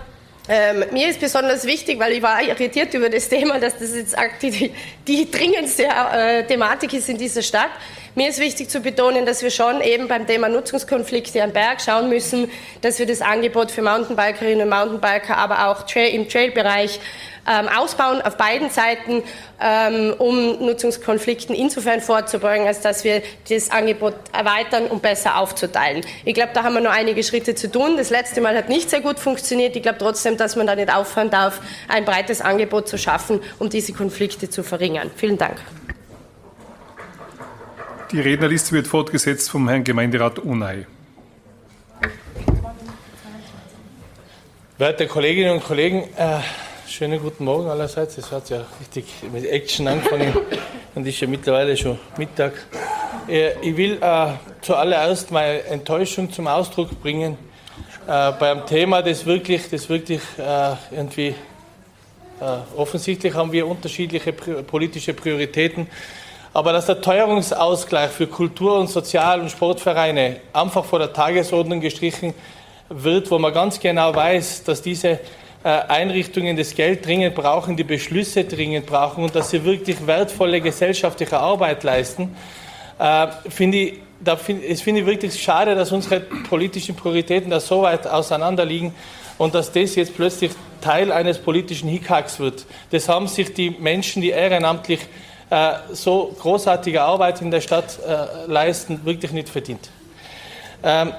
Ähm, 0.49 0.85
mir 0.91 1.07
ist 1.07 1.21
besonders 1.21 1.65
wichtig, 1.65 1.99
weil 1.99 2.13
ich 2.13 2.21
war 2.21 2.41
irritiert 2.41 2.93
über 2.95 3.09
das 3.09 3.29
Thema, 3.29 3.59
dass 3.59 3.77
das 3.77 3.95
jetzt 3.95 4.15
die, 4.41 4.71
die 5.07 5.31
dringendste 5.31 5.83
äh, 5.85 6.43
Thematik 6.43 6.93
ist 6.93 7.07
in 7.07 7.17
dieser 7.17 7.41
Stadt. 7.41 7.69
Mir 8.15 8.29
ist 8.29 8.39
wichtig 8.39 8.69
zu 8.69 8.79
betonen, 8.81 9.25
dass 9.25 9.41
wir 9.41 9.49
schon 9.49 9.81
eben 9.81 10.07
beim 10.07 10.27
Thema 10.27 10.47
Nutzungskonflikte 10.47 11.41
am 11.41 11.51
Berg 11.51 11.81
schauen 11.81 12.09
müssen, 12.09 12.51
dass 12.81 12.99
wir 12.99 13.07
das 13.07 13.21
Angebot 13.21 13.71
für 13.71 13.81
Mountainbikerinnen 13.81 14.61
und 14.61 14.69
Mountainbiker, 14.69 15.35
aber 15.35 15.67
auch 15.67 15.83
im 15.95 16.29
Trailbereich 16.29 16.99
ähm, 17.49 17.67
ausbauen 17.67 18.21
auf 18.21 18.37
beiden 18.37 18.69
Seiten, 18.69 19.23
ähm, 19.59 20.13
um 20.19 20.63
Nutzungskonflikten 20.63 21.55
insofern 21.55 22.01
vorzubeugen, 22.01 22.67
als 22.67 22.81
dass 22.81 23.03
wir 23.03 23.23
das 23.49 23.71
Angebot 23.71 24.13
erweitern 24.31 24.85
und 24.85 25.01
besser 25.01 25.39
aufzuteilen. 25.39 26.05
Ich 26.23 26.35
glaube, 26.35 26.51
da 26.53 26.63
haben 26.63 26.75
wir 26.75 26.81
noch 26.81 26.93
einige 26.93 27.23
Schritte 27.23 27.55
zu 27.55 27.71
tun. 27.71 27.97
Das 27.97 28.11
letzte 28.11 28.41
Mal 28.41 28.55
hat 28.55 28.69
nicht 28.69 28.91
sehr 28.91 29.01
gut 29.01 29.17
funktioniert. 29.17 29.75
Ich 29.75 29.81
glaube 29.81 29.97
trotzdem, 29.97 30.37
dass 30.37 30.55
man 30.55 30.67
da 30.67 30.75
nicht 30.75 30.93
aufhören 30.93 31.31
darf, 31.31 31.61
ein 31.87 32.05
breites 32.05 32.41
Angebot 32.41 32.87
zu 32.87 32.99
schaffen, 32.99 33.41
um 33.57 33.69
diese 33.69 33.91
Konflikte 33.91 34.51
zu 34.51 34.61
verringern. 34.61 35.09
Vielen 35.15 35.39
Dank. 35.39 35.57
Die 38.13 38.19
Rednerliste 38.19 38.73
wird 38.73 38.85
fortgesetzt 38.85 39.49
vom 39.49 39.67
Herrn 39.67 39.83
Gemeinderat 39.83 40.37
Unai. 40.37 40.85
Werte 44.77 45.07
Kolleginnen 45.07 45.53
und 45.53 45.63
Kollegen, 45.63 46.03
äh, 46.15 46.37
schönen 46.87 47.19
guten 47.19 47.43
Morgen 47.43 47.67
allerseits. 47.67 48.19
Es 48.19 48.31
hat 48.31 48.51
ja 48.51 48.67
richtig 48.79 49.05
mit 49.33 49.47
Action 49.47 49.87
angefangen 49.87 50.31
und 50.95 51.07
ist 51.07 51.19
ja 51.21 51.27
mittlerweile 51.27 51.75
schon 51.75 51.97
Mittag. 52.15 52.53
Äh, 53.27 53.53
ich 53.67 53.75
will 53.75 53.97
äh, 53.99 54.27
zuallererst 54.61 55.31
meine 55.31 55.63
Enttäuschung 55.63 56.31
zum 56.31 56.45
Ausdruck 56.45 57.01
bringen 57.01 57.35
äh, 58.05 58.31
beim 58.33 58.67
Thema, 58.67 59.01
das 59.01 59.25
wirklich, 59.25 59.71
das 59.71 59.89
wirklich 59.89 60.21
äh, 60.37 60.75
irgendwie 60.91 61.33
äh, 62.39 62.77
offensichtlich 62.77 63.33
haben 63.33 63.51
wir 63.51 63.65
unterschiedliche 63.65 64.33
politische 64.33 65.15
Prioritäten. 65.15 65.87
Aber 66.53 66.71
dass 66.71 66.85
der 66.85 67.01
Teuerungsausgleich 67.01 68.11
für 68.11 68.27
Kultur- 68.27 68.79
und 68.79 68.87
Sozial- 68.87 69.41
und 69.41 69.49
Sportvereine 69.49 70.37
einfach 70.53 70.85
vor 70.85 70.99
der 70.99 71.11
Tagesordnung 71.11 71.81
gestrichen 71.81 72.35
wird, 72.89 73.31
wo 73.31 73.39
man 73.39 73.51
ganz 73.51 73.79
genau 73.79 74.13
weiß, 74.13 74.63
dass 74.63 74.83
diese 74.83 75.09
äh, 75.09 75.19
Einrichtungen 75.63 76.55
das 76.55 76.75
Geld 76.75 77.07
dringend 77.07 77.33
brauchen, 77.33 77.75
die 77.75 77.83
Beschlüsse 77.83 78.43
dringend 78.43 78.85
brauchen 78.85 79.23
und 79.23 79.33
dass 79.33 79.49
sie 79.49 79.63
wirklich 79.65 80.05
wertvolle 80.05 80.61
gesellschaftliche 80.61 81.39
Arbeit 81.39 81.83
leisten, 81.83 82.35
äh, 82.99 83.27
finde 83.49 83.77
ich, 83.79 83.93
da 84.23 84.35
find, 84.35 84.63
es 84.63 84.81
finde 84.81 85.01
ich 85.01 85.07
wirklich 85.07 85.41
schade, 85.41 85.73
dass 85.73 85.91
unsere 85.91 86.19
politischen 86.19 86.95
Prioritäten 86.95 87.49
da 87.49 87.59
so 87.59 87.81
weit 87.81 88.05
auseinander 88.05 88.63
liegen 88.63 88.93
und 89.39 89.55
dass 89.55 89.71
das 89.71 89.95
jetzt 89.95 90.15
plötzlich 90.15 90.51
Teil 90.81 91.11
eines 91.11 91.39
politischen 91.39 91.89
Hickhacks 91.89 92.39
wird. 92.39 92.65
Das 92.91 93.09
haben 93.09 93.27
sich 93.27 93.53
die 93.53 93.71
Menschen, 93.71 94.21
die 94.21 94.29
ehrenamtlich 94.29 94.99
äh, 95.53 95.93
so 95.93 96.35
großartige 96.39 97.03
Arbeit 97.03 97.41
in 97.41 97.51
der 97.51 97.61
Stadt 97.61 97.99
äh, 97.99 98.51
leisten, 98.51 99.01
wirklich 99.03 99.31
nicht 99.31 99.49
verdient. 99.49 99.91
Ähm, 100.83 101.13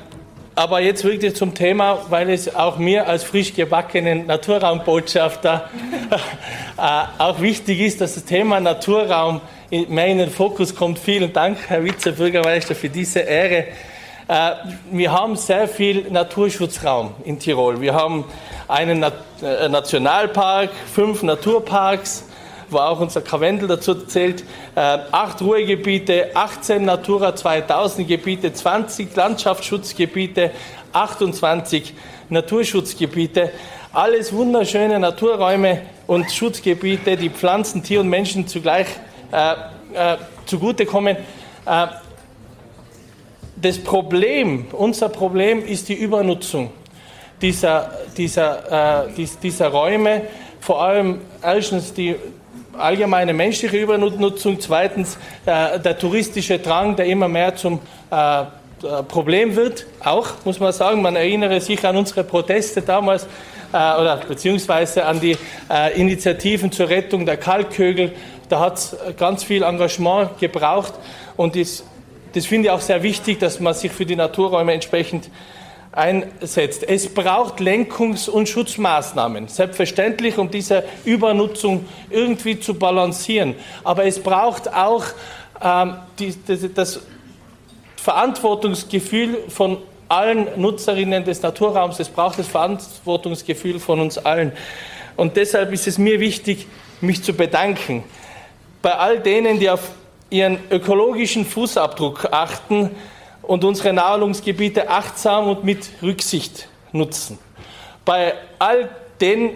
aber 0.56 0.80
jetzt 0.80 1.04
wirklich 1.04 1.36
zum 1.36 1.54
Thema, 1.54 2.00
weil 2.10 2.30
es 2.30 2.52
auch 2.52 2.76
mir 2.76 3.06
als 3.06 3.22
frisch 3.22 3.54
gebackenen 3.54 4.26
Naturraumbotschafter 4.26 5.70
äh, 6.76 7.22
auch 7.22 7.40
wichtig 7.40 7.78
ist, 7.80 8.00
dass 8.00 8.14
das 8.14 8.24
Thema 8.24 8.58
Naturraum 8.58 9.40
mehr 9.70 10.06
in 10.06 10.18
den 10.18 10.30
Fokus 10.30 10.74
kommt. 10.74 10.98
Vielen 10.98 11.32
Dank, 11.32 11.58
Herr 11.68 11.84
Vizebürgermeister, 11.84 12.74
für 12.74 12.88
diese 12.88 13.20
Ehre. 13.20 13.66
Äh, 14.26 14.50
wir 14.90 15.12
haben 15.12 15.36
sehr 15.36 15.68
viel 15.68 16.10
Naturschutzraum 16.10 17.14
in 17.24 17.38
Tirol. 17.38 17.80
Wir 17.80 17.94
haben 17.94 18.24
einen 18.66 19.04
äh, 19.04 19.68
Nationalpark, 19.68 20.70
fünf 20.92 21.22
Naturparks, 21.22 22.24
wo 22.74 22.78
auch 22.78 23.00
unser 23.00 23.22
Karwendel 23.22 23.68
dazu 23.68 23.94
zählt, 23.94 24.42
äh, 24.74 24.80
acht 24.80 25.40
Ruhegebiete, 25.40 26.32
18 26.34 26.84
Natura 26.84 27.34
2000 27.34 28.06
Gebiete, 28.06 28.52
20 28.52 29.16
Landschaftsschutzgebiete, 29.16 30.50
28 30.92 31.94
Naturschutzgebiete. 32.28 33.50
Alles 33.92 34.32
wunderschöne 34.32 34.98
Naturräume 34.98 35.82
und 36.06 36.30
Schutzgebiete, 36.30 37.16
die 37.16 37.30
Pflanzen, 37.30 37.82
Tier 37.82 38.00
und 38.00 38.08
Menschen 38.08 38.46
zugleich 38.46 38.88
äh, 39.32 39.52
äh, 39.94 40.16
zugutekommen. 40.46 41.16
Äh, 41.64 41.86
das 43.56 43.78
Problem, 43.78 44.66
unser 44.72 45.08
Problem 45.08 45.64
ist 45.64 45.88
die 45.88 45.94
Übernutzung 45.94 46.70
dieser, 47.40 47.90
dieser, 48.16 49.06
äh, 49.06 49.26
dieser 49.42 49.68
Räume, 49.68 50.22
vor 50.60 50.82
allem 50.82 51.20
erstens 51.42 51.92
die 51.92 52.16
allgemeine 52.78 53.32
menschliche 53.32 53.76
Übernutzung, 53.76 54.60
zweitens 54.60 55.18
äh, 55.46 55.78
der 55.78 55.98
touristische 55.98 56.58
Drang, 56.58 56.96
der 56.96 57.06
immer 57.06 57.28
mehr 57.28 57.56
zum 57.56 57.80
äh, 58.10 58.42
äh, 58.84 59.02
Problem 59.04 59.56
wird, 59.56 59.86
auch 60.00 60.28
muss 60.44 60.60
man 60.60 60.72
sagen. 60.72 61.00
Man 61.02 61.16
erinnere 61.16 61.60
sich 61.60 61.84
an 61.86 61.96
unsere 61.96 62.24
Proteste 62.24 62.82
damals 62.82 63.24
äh, 63.72 63.76
oder 63.76 64.20
beziehungsweise 64.28 65.04
an 65.06 65.20
die 65.20 65.36
äh, 65.70 65.98
Initiativen 65.98 66.70
zur 66.70 66.88
Rettung 66.88 67.24
der 67.24 67.36
Kalkögel. 67.36 68.12
Da 68.48 68.60
hat 68.60 68.78
es 68.78 68.96
ganz 69.16 69.44
viel 69.44 69.62
Engagement 69.62 70.38
gebraucht 70.38 70.94
und 71.36 71.56
das, 71.56 71.84
das 72.34 72.46
finde 72.46 72.68
ich 72.68 72.72
auch 72.72 72.80
sehr 72.80 73.02
wichtig, 73.02 73.38
dass 73.38 73.58
man 73.58 73.72
sich 73.72 73.90
für 73.90 74.04
die 74.04 74.16
Naturräume 74.16 74.74
entsprechend 74.74 75.30
einsetzt. 75.94 76.88
Es 76.88 77.08
braucht 77.08 77.60
Lenkungs- 77.60 78.28
und 78.28 78.48
Schutzmaßnahmen, 78.48 79.48
selbstverständlich, 79.48 80.38
um 80.38 80.50
diese 80.50 80.84
Übernutzung 81.04 81.86
irgendwie 82.10 82.58
zu 82.58 82.74
balancieren. 82.74 83.54
Aber 83.84 84.04
es 84.04 84.18
braucht 84.20 84.72
auch 84.72 85.04
ähm, 85.62 85.96
die, 86.18 86.34
das, 86.46 86.60
das 86.74 87.00
Verantwortungsgefühl 87.96 89.38
von 89.48 89.78
allen 90.08 90.48
Nutzerinnen 90.56 91.24
des 91.24 91.40
Naturraums. 91.42 92.00
Es 92.00 92.08
braucht 92.08 92.38
das 92.38 92.48
Verantwortungsgefühl 92.48 93.78
von 93.78 94.00
uns 94.00 94.18
allen. 94.18 94.52
Und 95.16 95.36
deshalb 95.36 95.72
ist 95.72 95.86
es 95.86 95.96
mir 95.96 96.20
wichtig, 96.20 96.66
mich 97.00 97.22
zu 97.22 97.32
bedanken 97.32 98.04
bei 98.84 98.94
all 98.94 99.18
denen, 99.18 99.58
die 99.58 99.70
auf 99.70 99.92
ihren 100.28 100.58
ökologischen 100.70 101.46
Fußabdruck 101.46 102.28
achten 102.32 102.90
und 103.46 103.64
unsere 103.64 103.92
Naherholungsgebiete 103.92 104.88
achtsam 104.88 105.48
und 105.48 105.64
mit 105.64 105.90
Rücksicht 106.02 106.68
nutzen. 106.92 107.38
Bei 108.04 108.34
all 108.58 108.88
den 109.20 109.50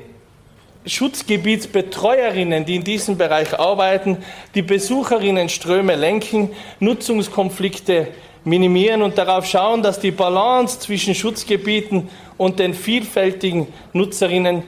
Schutzgebietsbetreuerinnen, 0.87 2.65
die 2.65 2.77
in 2.77 2.85
diesem 2.85 3.19
Bereich 3.19 3.59
arbeiten, 3.59 4.19
die 4.55 4.63
Besucherinnenströme 4.63 5.97
lenken, 5.97 6.51
Nutzungskonflikte 6.81 8.09
minimieren 8.45 9.03
und 9.03 9.19
darauf 9.19 9.45
schauen, 9.45 9.83
dass 9.83 10.01
die 10.01 10.11
Balance 10.11 10.81
zwischen 10.81 11.15
Schutzgebieten 11.15 12.09
und 12.37 12.59
den 12.59 12.73
vielfältigen 12.73 13.67
Nutzerinnen 13.93 14.63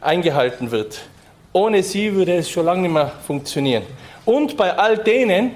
eingehalten 0.00 0.70
wird. 0.70 1.00
Ohne 1.52 1.82
sie 1.82 2.14
würde 2.14 2.36
es 2.36 2.50
schon 2.50 2.66
lange 2.66 2.82
nicht 2.82 2.92
mehr 2.92 3.12
funktionieren. 3.26 3.82
Und 4.24 4.56
bei 4.56 4.76
all 4.76 4.98
denen, 4.98 5.52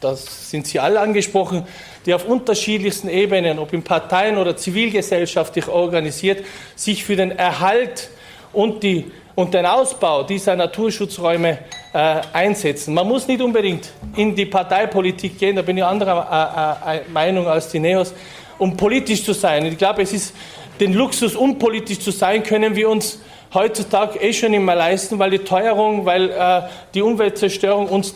das 0.00 0.50
sind 0.50 0.66
Sie 0.66 0.78
alle 0.78 1.00
angesprochen, 1.00 1.66
die 2.06 2.14
auf 2.14 2.24
unterschiedlichsten 2.24 3.08
Ebenen, 3.08 3.58
ob 3.58 3.72
in 3.72 3.82
Parteien 3.82 4.38
oder 4.38 4.56
zivilgesellschaftlich 4.56 5.68
organisiert, 5.68 6.44
sich 6.76 7.04
für 7.04 7.16
den 7.16 7.32
Erhalt 7.32 8.08
und, 8.52 8.82
die, 8.82 9.10
und 9.34 9.54
den 9.54 9.66
Ausbau 9.66 10.22
dieser 10.22 10.56
Naturschutzräume 10.56 11.58
äh, 11.92 12.20
einsetzen. 12.32 12.94
Man 12.94 13.08
muss 13.08 13.26
nicht 13.26 13.42
unbedingt 13.42 13.90
in 14.16 14.34
die 14.34 14.46
Parteipolitik 14.46 15.38
gehen, 15.38 15.56
da 15.56 15.62
bin 15.62 15.76
ich 15.76 15.84
anderer 15.84 16.80
äh, 16.86 16.98
äh, 16.98 17.00
Meinung 17.12 17.48
als 17.48 17.68
die 17.68 17.80
Neos, 17.80 18.14
um 18.58 18.76
politisch 18.76 19.24
zu 19.24 19.32
sein. 19.32 19.66
Ich 19.66 19.78
glaube, 19.78 20.02
es 20.02 20.12
ist 20.12 20.34
den 20.80 20.94
Luxus, 20.94 21.34
unpolitisch 21.34 21.98
zu 21.98 22.12
sein, 22.12 22.42
können 22.42 22.76
wir 22.76 22.88
uns 22.88 23.20
heutzutage 23.52 24.20
eh 24.20 24.32
schon 24.32 24.54
immer 24.54 24.74
leisten, 24.74 25.18
weil 25.18 25.30
die 25.30 25.38
Teuerung, 25.38 26.06
weil 26.06 26.30
äh, 26.30 26.62
die 26.94 27.02
Umweltzerstörung 27.02 27.88
uns 27.88 28.14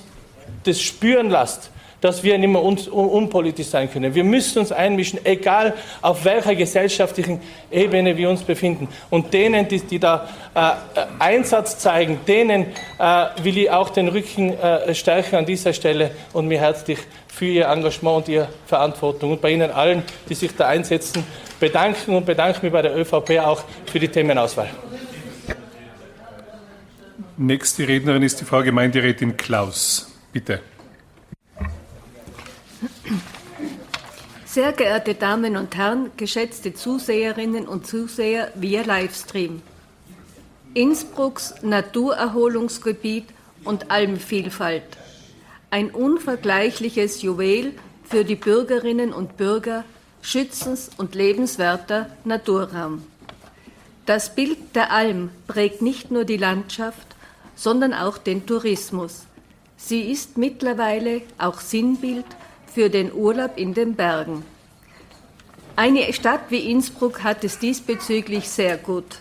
das 0.64 0.80
spüren 0.80 1.30
lässt 1.30 1.70
dass 2.02 2.22
wir 2.22 2.36
nicht 2.36 2.50
mehr 2.50 2.62
un 2.62 2.76
unpolitisch 2.76 3.68
sein 3.68 3.90
können. 3.90 4.14
Wir 4.14 4.24
müssen 4.24 4.58
uns 4.58 4.72
einmischen, 4.72 5.24
egal 5.24 5.72
auf 6.02 6.24
welcher 6.24 6.54
gesellschaftlichen 6.54 7.40
Ebene 7.70 8.16
wir 8.16 8.28
uns 8.28 8.42
befinden. 8.42 8.88
Und 9.08 9.32
denen, 9.32 9.68
die, 9.68 9.80
die 9.80 9.98
da 9.98 10.28
äh, 10.54 11.00
Einsatz 11.20 11.78
zeigen, 11.78 12.18
denen 12.26 12.66
äh, 12.98 13.26
will 13.42 13.56
ich 13.56 13.70
auch 13.70 13.90
den 13.90 14.08
Rücken 14.08 14.52
äh, 14.52 14.94
stärken 14.94 15.36
an 15.36 15.46
dieser 15.46 15.72
Stelle 15.72 16.10
und 16.32 16.48
mir 16.48 16.58
herzlich 16.58 16.98
für 17.28 17.46
Ihr 17.46 17.68
Engagement 17.68 18.16
und 18.16 18.28
Ihre 18.28 18.48
Verantwortung 18.66 19.32
und 19.32 19.40
bei 19.40 19.52
Ihnen 19.52 19.70
allen, 19.70 20.02
die 20.28 20.34
sich 20.34 20.54
da 20.56 20.66
einsetzen, 20.66 21.24
bedanken 21.60 22.16
und 22.16 22.26
bedanke 22.26 22.58
mich 22.62 22.72
bei 22.72 22.82
der 22.82 22.96
ÖVP 22.96 23.38
auch 23.38 23.62
für 23.86 24.00
die 24.00 24.08
Themenauswahl. 24.08 24.68
Nächste 27.36 27.86
Rednerin 27.86 28.24
ist 28.24 28.40
die 28.40 28.44
Frau 28.44 28.62
Gemeinderätin 28.62 29.36
Klaus. 29.36 30.11
Bitte. 30.32 30.60
Sehr 34.46 34.72
geehrte 34.72 35.14
Damen 35.14 35.56
und 35.56 35.76
Herren, 35.76 36.10
geschätzte 36.16 36.74
Zuseherinnen 36.74 37.68
und 37.68 37.86
Zuseher 37.86 38.50
via 38.54 38.82
Livestream. 38.82 39.62
Innsbrucks 40.74 41.54
Naturerholungsgebiet 41.62 43.26
und 43.64 43.90
Almvielfalt. 43.90 44.96
Ein 45.70 45.90
unvergleichliches 45.90 47.22
Juwel 47.22 47.72
für 48.04 48.24
die 48.24 48.36
Bürgerinnen 48.36 49.12
und 49.12 49.36
Bürger 49.36 49.84
schützens- 50.22 50.90
und 50.96 51.14
lebenswerter 51.14 52.10
Naturraum. 52.24 53.02
Das 54.06 54.34
Bild 54.34 54.58
der 54.74 54.92
Alm 54.92 55.30
prägt 55.46 55.82
nicht 55.82 56.10
nur 56.10 56.24
die 56.24 56.36
Landschaft, 56.36 57.06
sondern 57.54 57.92
auch 57.94 58.18
den 58.18 58.46
Tourismus. 58.46 59.26
Sie 59.84 60.12
ist 60.12 60.38
mittlerweile 60.38 61.22
auch 61.38 61.58
Sinnbild 61.58 62.24
für 62.72 62.88
den 62.88 63.12
Urlaub 63.12 63.58
in 63.58 63.74
den 63.74 63.96
Bergen. 63.96 64.44
Eine 65.74 66.12
Stadt 66.12 66.50
wie 66.50 66.70
Innsbruck 66.70 67.24
hat 67.24 67.42
es 67.42 67.58
diesbezüglich 67.58 68.48
sehr 68.48 68.76
gut. 68.76 69.18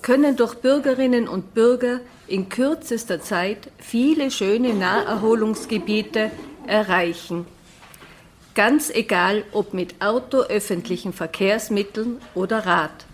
Können 0.00 0.36
durch 0.36 0.54
Bürgerinnen 0.54 1.28
und 1.28 1.52
Bürger 1.52 2.00
in 2.26 2.48
kürzester 2.48 3.20
Zeit 3.20 3.70
viele 3.78 4.30
schöne 4.30 4.72
Naherholungsgebiete 4.72 6.30
erreichen. 6.66 7.44
Ganz 8.54 8.88
egal, 8.88 9.44
ob 9.52 9.74
mit 9.74 10.00
Auto, 10.00 10.38
öffentlichen 10.38 11.12
Verkehrsmitteln 11.12 12.16
oder 12.34 12.64
Rad. 12.64 13.04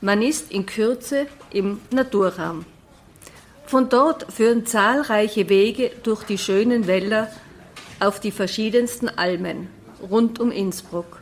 Man 0.00 0.22
ist 0.22 0.52
in 0.52 0.64
Kürze 0.64 1.26
im 1.50 1.80
Naturraum. 1.90 2.66
Von 3.66 3.88
dort 3.88 4.32
führen 4.32 4.64
zahlreiche 4.64 5.48
Wege 5.48 5.90
durch 6.04 6.22
die 6.22 6.38
schönen 6.38 6.86
Wälder 6.86 7.28
auf 7.98 8.20
die 8.20 8.30
verschiedensten 8.30 9.08
Almen 9.08 9.68
rund 10.08 10.38
um 10.38 10.52
Innsbruck. 10.52 11.20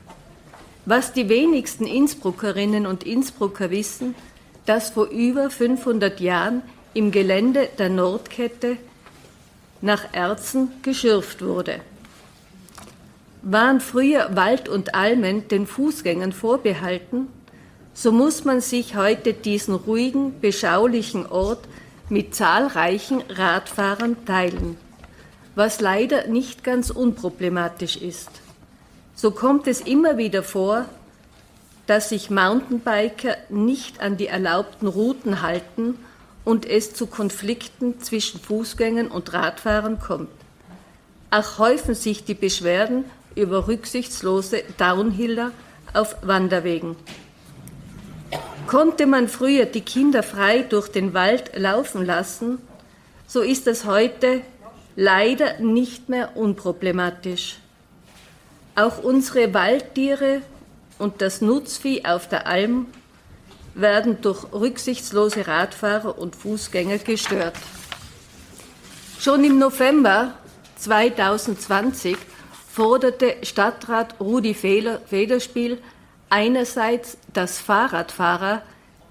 Was 0.85 1.15
die 1.15 1.31
wenigsten 1.31 1.87
Innsbruckerinnen 1.87 2.87
und 2.87 3.05
Innsbrucker 3.05 3.71
wissen, 3.71 4.15
dass 4.67 4.91
vor 4.91 5.07
über 5.07 5.49
500 5.49 6.21
Jahren 6.21 6.63
im 6.93 7.11
Gelände 7.11 7.69
der 7.79 7.89
Nordkette 7.89 8.77
nach 9.81 10.13
Erzen 10.13 10.71
geschürft 10.83 11.43
wurde. 11.43 11.81
Waren 13.43 13.81
früher 13.81 14.37
Wald 14.37 14.69
und 14.69 14.95
Almen 14.95 15.49
den 15.49 15.67
Fußgängern 15.67 16.33
vorbehalten, 16.33 17.29
so 17.95 18.13
muss 18.13 18.45
man 18.45 18.61
sich 18.61 18.97
heute 18.97 19.33
diesen 19.33 19.75
ruhigen, 19.75 20.41
beschaulichen 20.41 21.27
Ort 21.27 21.61
mit 22.09 22.35
zahlreichen 22.35 23.23
Radfahrern 23.29 24.25
teilen 24.25 24.77
was 25.55 25.81
leider 25.81 26.27
nicht 26.27 26.65
ganz 26.65 26.91
unproblematisch 26.91 27.97
ist. 27.97 28.31
So 29.15 29.31
kommt 29.31 29.67
es 29.67 29.81
immer 29.81 30.17
wieder 30.17 30.43
vor, 30.43 30.87
dass 31.87 32.09
sich 32.09 32.31
Mountainbiker 32.31 33.37
nicht 33.51 34.01
an 34.01 34.17
die 34.17 34.27
erlaubten 34.27 34.89
Routen 34.89 35.43
halten 35.43 35.99
und 36.45 36.67
es 36.67 36.95
zu 36.95 37.07
Konflikten 37.07 38.01
zwischen 38.01 38.41
Fußgängern 38.41 39.09
und 39.09 39.33
Radfahrern 39.33 39.99
kommt. 40.01 40.31
Auch 41.31 41.59
häufen 41.59 41.95
sich 41.95 42.25
die 42.25 42.35
Beschwerden 42.35 43.05
über 43.35 43.69
rücksichtslose 43.69 44.63
Downhiller 44.79 45.53
auf 45.93 46.17
Wanderwegen. 46.23 46.97
Konnte 48.67 49.07
man 49.07 49.29
früher 49.29 49.67
die 49.67 49.83
Kinder 49.83 50.23
frei 50.23 50.63
durch 50.63 50.89
den 50.89 51.13
Wald 51.13 51.53
laufen 51.55 52.05
lassen, 52.05 52.59
so 53.27 53.41
ist 53.41 53.67
es 53.67 53.85
heute 53.85 54.41
leider 54.97 55.59
nicht 55.61 56.09
mehr 56.09 56.37
unproblematisch. 56.37 57.57
Auch 58.75 59.03
unsere 59.03 59.53
Waldtiere 59.55 60.41
und 60.99 61.21
das 61.21 61.41
Nutzvieh 61.41 62.05
auf 62.05 62.29
der 62.29 62.47
Alm 62.47 62.87
werden 63.75 64.21
durch 64.23 64.53
rücksichtslose 64.53 65.47
Radfahrer 65.47 66.19
und 66.19 66.35
Fußgänger 66.35 66.99
gestört. 66.99 67.57
Schon 69.19 69.45
im 69.45 69.59
November 69.59 70.35
2020 70.77 72.17
forderte 72.73 73.37
Stadtrat 73.43 74.21
Rudi 74.21 74.55
Federspiel 74.55 75.79
einerseits, 76.31 77.19
dass 77.33 77.59
Fahrradfahrer, 77.59 78.63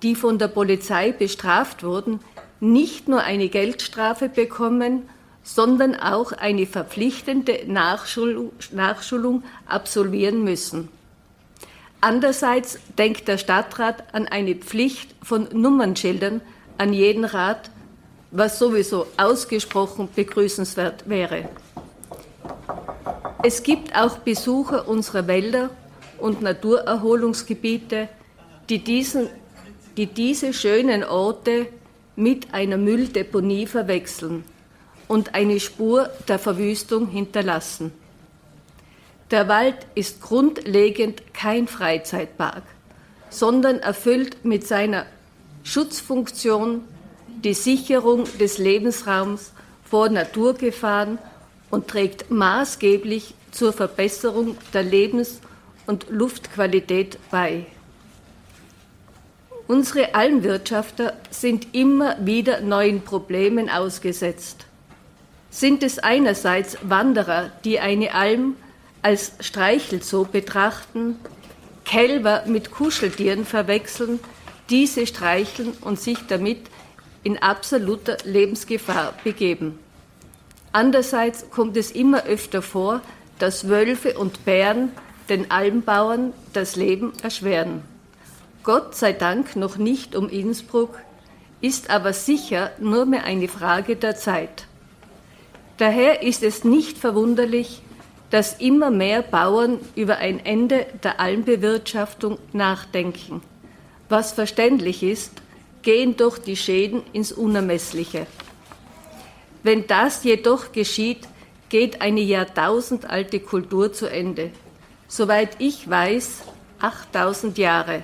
die 0.01 0.15
von 0.15 0.37
der 0.37 0.49
Polizei 0.49 1.11
bestraft 1.11 1.83
wurden, 1.83 2.19
nicht 2.59 3.07
nur 3.07 3.21
eine 3.21 3.49
Geldstrafe 3.49 4.29
bekommen, 4.29 5.09
sondern 5.43 5.95
auch 5.95 6.31
eine 6.31 6.65
verpflichtende 6.65 7.63
Nachschulung, 7.67 9.43
absolvieren 9.67 10.43
müssen. 10.43 10.89
Andererseits 11.99 12.79
denkt 12.97 13.27
der 13.27 13.37
Stadtrat 13.37 14.13
an 14.13 14.27
eine 14.27 14.55
Pflicht 14.55 15.15
von 15.21 15.47
Nummernschildern 15.53 16.41
an 16.77 16.93
jeden 16.93 17.25
Rat, 17.25 17.69
was 18.31 18.59
sowieso 18.59 19.07
ausgesprochen 19.17 20.09
begrüßenswert 20.13 21.07
wäre. 21.07 21.49
Es 23.43 23.63
gibt 23.63 23.95
auch 23.95 24.17
Besucher 24.17 24.87
unserer 24.87 25.27
Wälder 25.27 25.69
und 26.17 26.41
Naturerholungsgebiete, 26.41 28.09
die, 28.69 28.79
diesen, 28.79 29.29
die 29.97 30.07
diese 30.07 30.53
schönen 30.53 31.03
Orte 31.03 31.67
mit 32.15 32.53
einer 32.53 32.77
Mülldeponie 32.77 33.65
verwechseln 33.65 34.43
und 35.07 35.35
eine 35.35 35.59
Spur 35.59 36.09
der 36.27 36.39
Verwüstung 36.39 37.07
hinterlassen. 37.07 37.91
Der 39.31 39.47
Wald 39.47 39.77
ist 39.95 40.21
grundlegend 40.21 41.33
kein 41.33 41.67
Freizeitpark, 41.67 42.63
sondern 43.29 43.79
erfüllt 43.79 44.45
mit 44.45 44.67
seiner 44.67 45.05
Schutzfunktion 45.63 46.81
die 47.43 47.53
Sicherung 47.53 48.25
des 48.39 48.57
Lebensraums 48.57 49.51
vor 49.83 50.09
Naturgefahren 50.09 51.17
und 51.71 51.87
trägt 51.87 52.29
maßgeblich 52.29 53.33
zur 53.51 53.73
Verbesserung 53.73 54.57
der 54.73 54.83
Lebens- 54.83 55.41
und 55.85 56.07
Luftqualität 56.09 57.17
bei. 57.31 57.65
Unsere 59.67 60.13
Almwirtschafter 60.13 61.13
sind 61.29 61.73
immer 61.73 62.17
wieder 62.25 62.61
neuen 62.61 63.01
Problemen 63.01 63.69
ausgesetzt. 63.69 64.65
Sind 65.49 65.83
es 65.83 65.99
einerseits 65.99 66.77
Wanderer, 66.81 67.51
die 67.63 67.79
eine 67.79 68.13
Alm 68.13 68.55
als 69.01 69.33
Streichelzoo 69.39 70.25
betrachten, 70.25 71.17
Kälber 71.85 72.43
mit 72.45 72.71
Kuscheltieren 72.71 73.45
verwechseln, 73.45 74.19
diese 74.69 75.05
streicheln 75.05 75.73
und 75.81 75.99
sich 75.99 76.17
damit 76.27 76.59
in 77.23 77.37
absoluter 77.37 78.17
Lebensgefahr 78.23 79.13
begeben. 79.23 79.79
Andererseits 80.71 81.49
kommt 81.51 81.77
es 81.77 81.91
immer 81.91 82.25
öfter 82.25 82.61
vor, 82.61 83.01
dass 83.39 83.69
Wölfe 83.69 84.17
und 84.17 84.43
Bären 84.45 84.91
den 85.29 85.51
Almbauern 85.51 86.33
das 86.53 86.75
Leben 86.75 87.13
erschweren. 87.21 87.81
Gott 88.63 88.95
sei 88.95 89.13
Dank 89.13 89.55
noch 89.55 89.77
nicht 89.77 90.15
um 90.15 90.29
Innsbruck, 90.29 90.99
ist 91.61 91.89
aber 91.89 92.13
sicher 92.13 92.71
nur 92.79 93.05
mehr 93.05 93.23
eine 93.23 93.47
Frage 93.47 93.95
der 93.95 94.15
Zeit. 94.15 94.65
Daher 95.77 96.21
ist 96.21 96.43
es 96.43 96.63
nicht 96.63 96.97
verwunderlich, 96.97 97.81
dass 98.29 98.59
immer 98.59 98.89
mehr 98.89 99.21
Bauern 99.21 99.79
über 99.95 100.17
ein 100.17 100.43
Ende 100.45 100.85
der 101.03 101.19
Almbewirtschaftung 101.19 102.37
nachdenken. 102.51 103.41
Was 104.09 104.31
verständlich 104.31 105.03
ist, 105.03 105.31
gehen 105.83 106.17
doch 106.17 106.37
die 106.37 106.55
Schäden 106.55 107.03
ins 107.13 107.31
Unermessliche. 107.31 108.25
Wenn 109.61 109.87
das 109.87 110.23
jedoch 110.23 110.71
geschieht, 110.71 111.27
geht 111.69 112.01
eine 112.01 112.21
jahrtausendalte 112.21 113.39
Kultur 113.39 113.93
zu 113.93 114.07
Ende. 114.09 114.51
Soweit 115.15 115.57
ich 115.59 115.87
weiß, 115.87 116.41
8000 116.79 117.59
Jahre. 117.59 118.03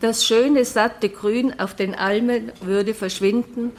Das 0.00 0.24
schöne, 0.24 0.64
satte 0.64 1.08
Grün 1.08 1.58
auf 1.58 1.74
den 1.74 1.96
Almen 1.96 2.52
würde 2.60 2.94
verschwinden. 2.94 3.72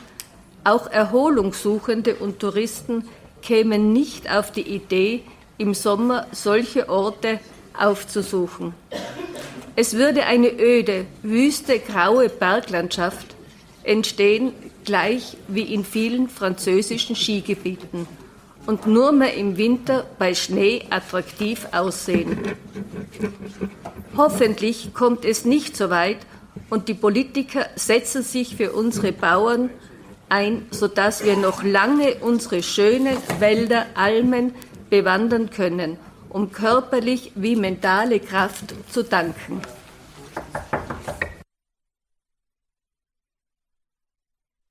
Auch 0.66 0.92
Erholungssuchende 0.92 2.16
und 2.16 2.40
Touristen 2.42 3.08
kämen 3.42 3.94
nicht 3.94 4.30
auf 4.30 4.52
die 4.52 4.68
Idee, 4.68 5.24
im 5.58 5.74
Sommer 5.74 6.28
solche 6.34 6.90
Orte 6.90 7.40
aufzusuchen. 7.80 8.74
Es 9.78 9.94
würde 9.94 10.26
eine 10.26 10.52
öde, 10.52 11.06
wüste, 11.24 11.80
graue 11.80 12.28
Berglandschaft 12.28 13.38
entstehen, 13.84 14.52
gleich 14.84 15.38
wie 15.48 15.74
in 15.74 15.86
vielen 15.86 16.28
französischen 16.28 17.16
Skigebieten 17.16 18.19
und 18.66 18.88
nur 18.88 19.12
mehr 19.12 19.34
im 19.36 19.58
Winter 19.58 20.06
bei 20.18 20.34
Schnee 20.34 20.86
attraktiv 20.90 21.68
aussehen. 21.72 22.38
Hoffentlich 24.16 24.94
kommt 24.94 25.26
es 25.26 25.46
nicht 25.46 25.76
so 25.76 25.90
weit 25.90 26.20
und 26.70 26.88
die 26.88 26.94
Politiker 26.94 27.66
setzen 27.76 28.24
sich 28.24 28.56
für 28.56 28.74
unsere 28.74 29.12
Bauern 29.12 29.70
ein, 30.30 30.68
sodass 30.72 31.24
wir 31.24 31.36
noch 31.38 31.64
lange 31.64 32.16
unsere 32.16 32.62
schönen 32.62 33.18
Wälder, 33.40 33.88
Almen 33.96 34.54
bewandern 34.90 35.50
können, 35.50 35.98
um 36.30 36.52
körperlich 36.52 37.32
wie 37.36 37.56
mentale 37.56 38.20
Kraft 38.20 38.76
zu 38.92 39.04
danken. 39.04 39.62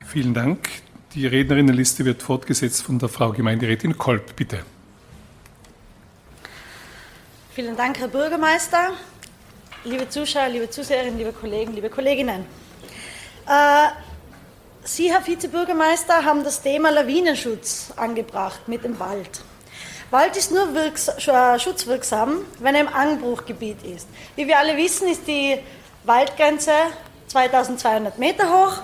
Vielen 0.04 0.32
Dank. 0.32 0.68
Die 1.14 1.26
Rednerinnenliste 1.26 2.04
wird 2.04 2.22
fortgesetzt 2.22 2.82
von 2.82 2.98
der 2.98 3.08
Frau 3.08 3.32
Gemeinderätin 3.32 3.96
Kolb. 3.96 4.36
Bitte. 4.36 4.62
Vielen 7.50 7.76
Dank, 7.78 7.98
Herr 7.98 8.08
Bürgermeister. 8.08 8.90
Liebe 9.84 10.06
Zuschauer, 10.10 10.48
liebe 10.48 10.68
Zuseherinnen, 10.68 11.16
liebe 11.16 11.32
Kollegen, 11.32 11.72
liebe 11.72 11.88
Kolleginnen. 11.88 12.44
Äh, 13.46 13.88
Sie, 14.84 15.10
Herr 15.10 15.26
Vizebürgermeister, 15.26 16.26
haben 16.26 16.44
das 16.44 16.60
Thema 16.60 16.90
Lawinenschutz 16.90 17.90
angebracht 17.96 18.68
mit 18.68 18.84
dem 18.84 19.00
Wald. 19.00 19.40
Wald 20.10 20.36
ist 20.36 20.52
nur 20.52 20.68
äh, 20.76 21.58
schutzwirksam, 21.58 22.42
wenn 22.58 22.74
er 22.74 22.82
im 22.82 22.88
Anbruchgebiet 22.88 23.82
ist. 23.82 24.08
Wie 24.36 24.46
wir 24.46 24.58
alle 24.58 24.76
wissen, 24.76 25.08
ist 25.08 25.26
die 25.26 25.58
Waldgrenze 26.04 26.72
2200 27.28 28.18
Meter 28.18 28.52
hoch 28.52 28.82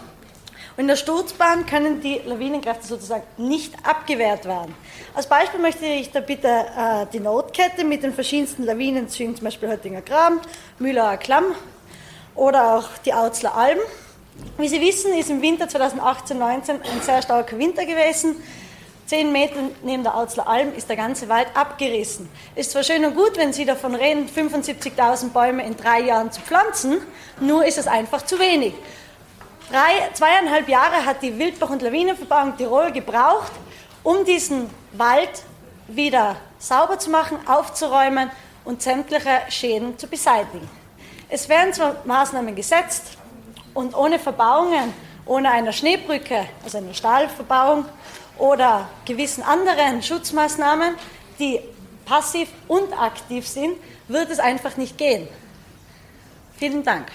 und 0.76 0.82
in 0.82 0.88
der 0.88 0.96
Sturzbahn 0.96 1.66
können 1.66 2.00
die 2.00 2.20
Lawinenkräfte 2.24 2.86
sozusagen 2.86 3.22
nicht 3.36 3.74
abgewehrt 3.84 4.44
werden. 4.44 4.74
Als 5.14 5.28
Beispiel 5.28 5.60
möchte 5.60 5.86
ich 5.86 6.10
da 6.10 6.20
bitte 6.20 6.48
äh, 6.48 7.06
die 7.12 7.20
Notkette 7.20 7.84
mit 7.84 8.02
den 8.02 8.12
verschiedensten 8.12 8.64
Lawinenzügen, 8.64 9.36
zum 9.36 9.44
Beispiel 9.44 9.70
Höttinger 9.70 10.02
Graben, 10.02 10.40
Mühlauer 10.80 11.16
Klamm 11.16 11.44
oder 12.34 12.76
auch 12.76 12.88
die 13.04 13.14
Autzler 13.14 13.54
Alm. 13.56 13.78
Wie 14.58 14.66
Sie 14.66 14.80
wissen, 14.80 15.12
ist 15.14 15.30
im 15.30 15.40
Winter 15.42 15.66
2018-19 15.66 16.70
ein 16.70 17.00
sehr 17.02 17.22
starker 17.22 17.56
Winter 17.56 17.86
gewesen. 17.86 18.34
Zehn 19.06 19.30
Meter 19.30 19.60
neben 19.84 20.02
der 20.02 20.16
Autzler 20.16 20.48
Alm 20.48 20.74
ist 20.74 20.88
der 20.88 20.96
ganze 20.96 21.28
Wald 21.28 21.46
abgerissen. 21.54 22.28
Ist 22.56 22.72
zwar 22.72 22.82
schön 22.82 23.04
und 23.04 23.14
gut, 23.14 23.36
wenn 23.36 23.52
Sie 23.52 23.64
davon 23.64 23.94
reden, 23.94 24.28
75.000 24.28 25.28
Bäume 25.28 25.64
in 25.64 25.76
drei 25.76 26.00
Jahren 26.00 26.32
zu 26.32 26.40
pflanzen, 26.40 27.00
nur 27.38 27.64
ist 27.64 27.78
es 27.78 27.86
einfach 27.86 28.22
zu 28.22 28.40
wenig. 28.40 28.74
Drei, 29.70 30.10
zweieinhalb 30.12 30.68
Jahre 30.68 31.06
hat 31.06 31.22
die 31.22 31.38
Wildbach- 31.38 31.70
und 31.70 31.80
Lawinenverbauung 31.80 32.56
Tirol 32.56 32.92
gebraucht, 32.92 33.52
um 34.02 34.24
diesen 34.24 34.68
Wald 34.92 35.42
wieder 35.88 36.36
sauber 36.58 36.98
zu 36.98 37.10
machen, 37.10 37.38
aufzuräumen 37.46 38.30
und 38.64 38.82
sämtliche 38.82 39.40
Schäden 39.48 39.98
zu 39.98 40.06
beseitigen. 40.06 40.68
Es 41.28 41.48
werden 41.48 41.72
zwar 41.72 41.96
Maßnahmen 42.04 42.54
gesetzt 42.54 43.16
und 43.72 43.96
ohne 43.96 44.18
Verbauungen, 44.18 44.92
ohne 45.24 45.50
eine 45.50 45.72
Schneebrücke, 45.72 46.46
also 46.62 46.78
eine 46.78 46.94
Stahlverbauung 46.94 47.86
oder 48.36 48.88
gewissen 49.06 49.42
anderen 49.42 50.02
Schutzmaßnahmen, 50.02 50.94
die 51.38 51.60
passiv 52.04 52.48
und 52.68 52.92
aktiv 52.92 53.48
sind, 53.48 53.76
wird 54.08 54.30
es 54.30 54.38
einfach 54.38 54.76
nicht 54.76 54.98
gehen. 54.98 55.26
Vielen 56.58 56.84
Dank. 56.84 57.06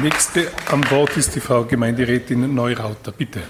Nächste 0.00 0.50
am 0.70 0.90
Wort 0.90 1.18
ist 1.18 1.34
die 1.34 1.40
Frau 1.40 1.64
Gemeinderätin 1.64 2.54
Neurauter. 2.54 3.12
Bitte. 3.12 3.42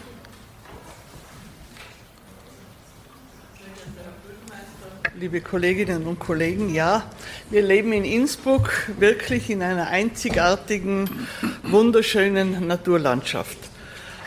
Liebe 5.15 5.41
Kolleginnen 5.41 6.05
und 6.05 6.19
Kollegen, 6.19 6.75
ja, 6.75 7.05
wir 7.49 7.63
leben 7.63 7.93
in 7.93 8.05
Innsbruck 8.05 8.73
wirklich 8.99 9.51
in 9.51 9.63
einer 9.63 9.87
einzigartigen, 9.87 11.29
wunderschönen 11.63 12.67
Naturlandschaft. 12.67 13.59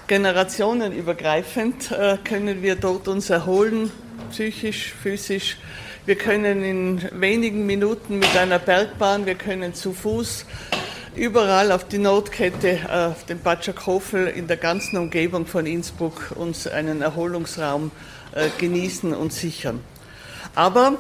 Generationenübergreifend 0.08 1.92
äh, 1.92 2.18
können 2.24 2.62
wir 2.62 2.78
dort 2.78 3.10
uns 3.10 3.30
erholen, 3.30 3.92
psychisch, 4.32 4.94
physisch. 4.94 5.58
Wir 6.06 6.16
können 6.16 6.64
in 6.64 7.10
wenigen 7.20 7.66
Minuten 7.66 8.20
mit 8.20 8.38
einer 8.38 8.60
Bergbahn, 8.60 9.26
wir 9.26 9.36
können 9.36 9.74
zu 9.74 9.92
Fuß 9.92 10.46
überall 11.16 11.72
auf 11.72 11.88
die 11.88 11.98
Notkette, 11.98 12.80
äh, 12.88 13.12
auf 13.12 13.26
dem 13.26 13.40
Batschakofel, 13.40 14.28
in 14.28 14.48
der 14.48 14.58
ganzen 14.58 14.98
Umgebung 14.98 15.46
von 15.46 15.66
Innsbruck 15.66 16.34
uns 16.36 16.68
einen 16.68 17.02
Erholungsraum 17.02 17.92
äh, 18.34 18.50
genießen 18.58 19.14
und 19.14 19.34
sichern. 19.34 19.82
Aber 20.56 20.98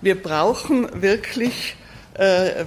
wir 0.00 0.20
brauchen 0.20 1.02
wirklich 1.02 1.76
äh, 2.14 2.64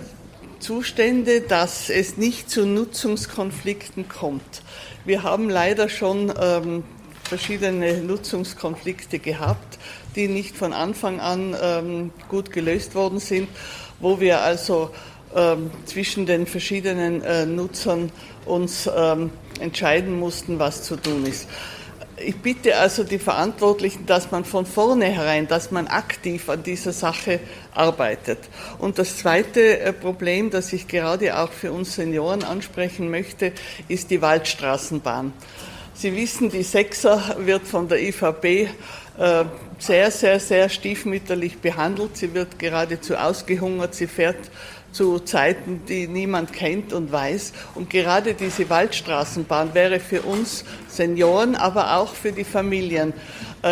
Zustände, 0.59 1.41
dass 1.41 1.89
es 1.89 2.17
nicht 2.17 2.49
zu 2.49 2.65
Nutzungskonflikten 2.65 4.07
kommt. 4.07 4.63
Wir 5.03 5.23
haben 5.23 5.49
leider 5.49 5.89
schon 5.89 6.33
ähm, 6.41 6.83
verschiedene 7.23 7.97
Nutzungskonflikte 7.97 9.19
gehabt, 9.19 9.77
die 10.15 10.27
nicht 10.27 10.55
von 10.55 10.73
Anfang 10.73 11.19
an 11.19 11.55
ähm, 11.61 12.11
gut 12.29 12.51
gelöst 12.51 12.95
worden 12.95 13.19
sind, 13.19 13.49
wo 13.99 14.19
wir 14.19 14.41
also 14.41 14.91
zwischen 15.85 16.25
den 16.25 16.47
verschiedenen 16.47 17.21
äh, 17.21 17.45
Nutzern 17.45 18.11
uns 18.45 18.89
ähm, 18.95 19.31
entscheiden 19.59 20.17
mussten, 20.17 20.59
was 20.59 20.83
zu 20.83 20.95
tun 20.95 21.25
ist. 21.25 21.47
Ich 22.17 22.37
bitte 22.37 22.77
also 22.77 23.03
die 23.03 23.19
Verantwortlichen, 23.19 24.05
dass 24.05 24.31
man 24.31 24.45
von 24.45 24.65
vornherein, 24.65 25.49
dass 25.49 25.71
man 25.71 25.87
aktiv 25.87 26.47
an 26.49 26.63
dieser 26.63 26.93
Sache 26.93 27.41
arbeitet. 27.73 28.39
Und 28.79 28.97
das 28.97 29.17
zweite 29.17 29.79
äh, 29.79 29.91
Problem, 29.91 30.49
das 30.49 30.71
ich 30.71 30.87
gerade 30.87 31.37
auch 31.37 31.51
für 31.51 31.73
uns 31.73 31.95
Senioren 31.95 32.43
ansprechen 32.43 33.11
möchte, 33.11 33.51
ist 33.89 34.11
die 34.11 34.21
Waldstraßenbahn. 34.21 35.33
Sie 35.93 36.15
wissen, 36.15 36.49
die 36.49 36.63
Sechser 36.63 37.35
wird 37.39 37.67
von 37.67 37.89
der 37.89 38.01
IVB 38.01 38.45
äh, 39.17 39.45
sehr, 39.79 40.11
sehr, 40.11 40.39
sehr 40.39 40.69
stiefmütterlich 40.69 41.59
behandelt. 41.59 42.17
Sie 42.17 42.33
wird 42.33 42.59
geradezu 42.59 43.15
ausgehungert. 43.15 43.95
Sie 43.95 44.07
fährt 44.07 44.37
zu 44.95 45.19
Zeiten, 45.19 45.81
die 45.89 46.07
niemand 46.07 46.53
kennt 46.53 46.93
und 46.93 47.11
weiß. 47.11 47.51
Und 47.75 47.89
gerade 47.89 48.33
diese 48.33 48.69
Waldstraßenbahn 48.69 49.73
wäre 49.73 49.99
für 49.99 50.21
uns 50.21 50.63
Senioren, 50.87 51.55
aber 51.55 51.97
auch 51.97 52.15
für 52.15 52.31
die 52.31 52.45
Familien 52.45 53.13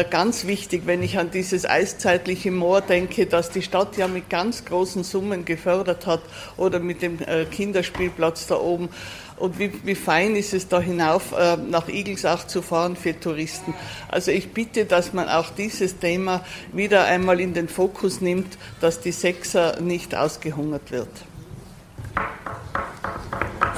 ganz 0.09 0.47
wichtig, 0.47 0.83
wenn 0.85 1.03
ich 1.03 1.19
an 1.19 1.29
dieses 1.29 1.65
eiszeitliche 1.65 2.51
Moor 2.51 2.81
denke, 2.81 3.27
das 3.27 3.51
die 3.51 3.61
Stadt 3.61 3.97
ja 3.97 4.07
mit 4.07 4.29
ganz 4.29 4.65
großen 4.65 5.03
Summen 5.03 5.45
gefördert 5.45 6.07
hat 6.07 6.21
oder 6.57 6.79
mit 6.79 7.01
dem 7.01 7.19
äh, 7.21 7.45
Kinderspielplatz 7.45 8.47
da 8.47 8.55
oben. 8.55 8.89
Und 9.37 9.59
wie, 9.59 9.71
wie 9.83 9.95
fein 9.95 10.35
ist 10.35 10.53
es 10.53 10.67
da 10.67 10.79
hinauf 10.79 11.33
äh, 11.33 11.57
nach 11.57 11.87
Igelsach 11.87 12.47
zu 12.47 12.61
fahren 12.61 12.95
für 12.95 13.19
Touristen. 13.19 13.73
Also 14.07 14.31
ich 14.31 14.53
bitte, 14.53 14.85
dass 14.85 15.13
man 15.13 15.27
auch 15.27 15.49
dieses 15.49 15.99
Thema 15.99 16.43
wieder 16.71 17.05
einmal 17.05 17.39
in 17.39 17.53
den 17.53 17.67
Fokus 17.67 18.21
nimmt, 18.21 18.57
dass 18.79 19.01
die 19.01 19.11
Sechser 19.11 19.81
nicht 19.81 20.15
ausgehungert 20.15 20.91
wird. 20.91 21.09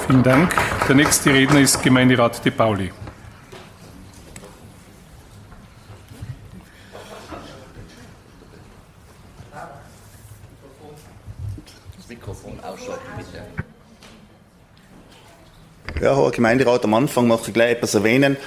Vielen 0.07 0.24
Dank. 0.24 0.53
Der 0.88 0.95
nächste 0.95 1.34
Redner 1.34 1.61
ist 1.61 1.82
Gemeinderat 1.82 2.45
De 2.45 2.51
Pauli. 2.51 2.91
Das 11.97 12.07
Mikrofon 12.07 12.59
ausschalten, 12.59 13.01
bitte. 13.18 13.43
Ja, 16.05 16.15
Herr 16.15 16.29
Gemeinderat, 16.29 16.83
am 16.83 16.93
Anfang 16.93 17.25
möchte 17.25 17.47
ich 17.47 17.55
gleich 17.55 17.71
etwas 17.71 17.95
erwähnen. 17.95 18.37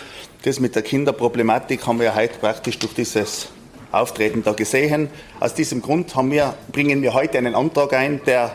Das 0.44 0.61
mit 0.61 0.76
der 0.76 0.82
Kinderproblematik 0.82 1.84
haben 1.88 1.98
wir 1.98 2.06
ja 2.06 2.14
heute 2.14 2.38
praktisch 2.38 2.78
durch 2.78 2.94
dieses 2.94 3.48
Auftreten 3.90 4.44
da 4.44 4.52
gesehen. 4.52 5.11
Aus 5.40 5.54
diesem 5.54 5.82
Grund 5.82 6.14
wir, 6.30 6.54
bringen 6.70 7.02
wir 7.02 7.14
heute 7.14 7.36
einen 7.36 7.56
Antrag 7.56 7.94
ein, 7.94 8.20
der 8.26 8.54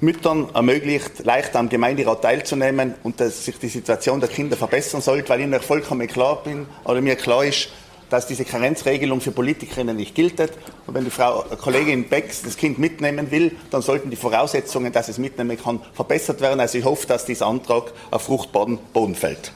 Müttern 0.00 0.48
ermöglicht, 0.54 1.26
leichter 1.26 1.58
am 1.58 1.68
Gemeinderat 1.68 2.22
teilzunehmen 2.22 2.94
und 3.02 3.20
dass 3.20 3.44
sich 3.44 3.58
die 3.58 3.68
Situation 3.68 4.18
der 4.18 4.30
Kinder 4.30 4.56
verbessern 4.56 5.02
sollte, 5.02 5.28
weil 5.28 5.42
ich 5.42 5.46
mir 5.46 5.60
vollkommen 5.60 6.08
klar 6.08 6.42
bin 6.42 6.64
oder 6.84 7.02
mir 7.02 7.16
klar 7.16 7.44
ist, 7.44 7.68
dass 8.10 8.26
diese 8.26 8.44
Karenzregelung 8.44 9.20
für 9.20 9.32
Politikerinnen 9.32 9.96
nicht 9.96 10.14
gilt. 10.14 10.40
Und 10.40 10.94
wenn 10.94 11.04
die 11.04 11.10
Frau 11.10 11.44
äh, 11.50 11.56
Kollegin 11.56 12.08
Becks 12.08 12.42
das 12.42 12.56
Kind 12.56 12.78
mitnehmen 12.78 13.30
will, 13.30 13.52
dann 13.70 13.82
sollten 13.82 14.10
die 14.10 14.16
Voraussetzungen, 14.16 14.92
dass 14.92 15.08
es 15.08 15.18
mitnehmen 15.18 15.58
kann, 15.60 15.80
verbessert 15.94 16.40
werden. 16.40 16.60
Also 16.60 16.78
ich 16.78 16.84
hoffe, 16.84 17.06
dass 17.06 17.24
dieser 17.24 17.46
Antrag 17.46 17.92
auf 18.10 18.22
fruchtbaren 18.22 18.78
Boden 18.92 19.14
fällt. 19.14 19.52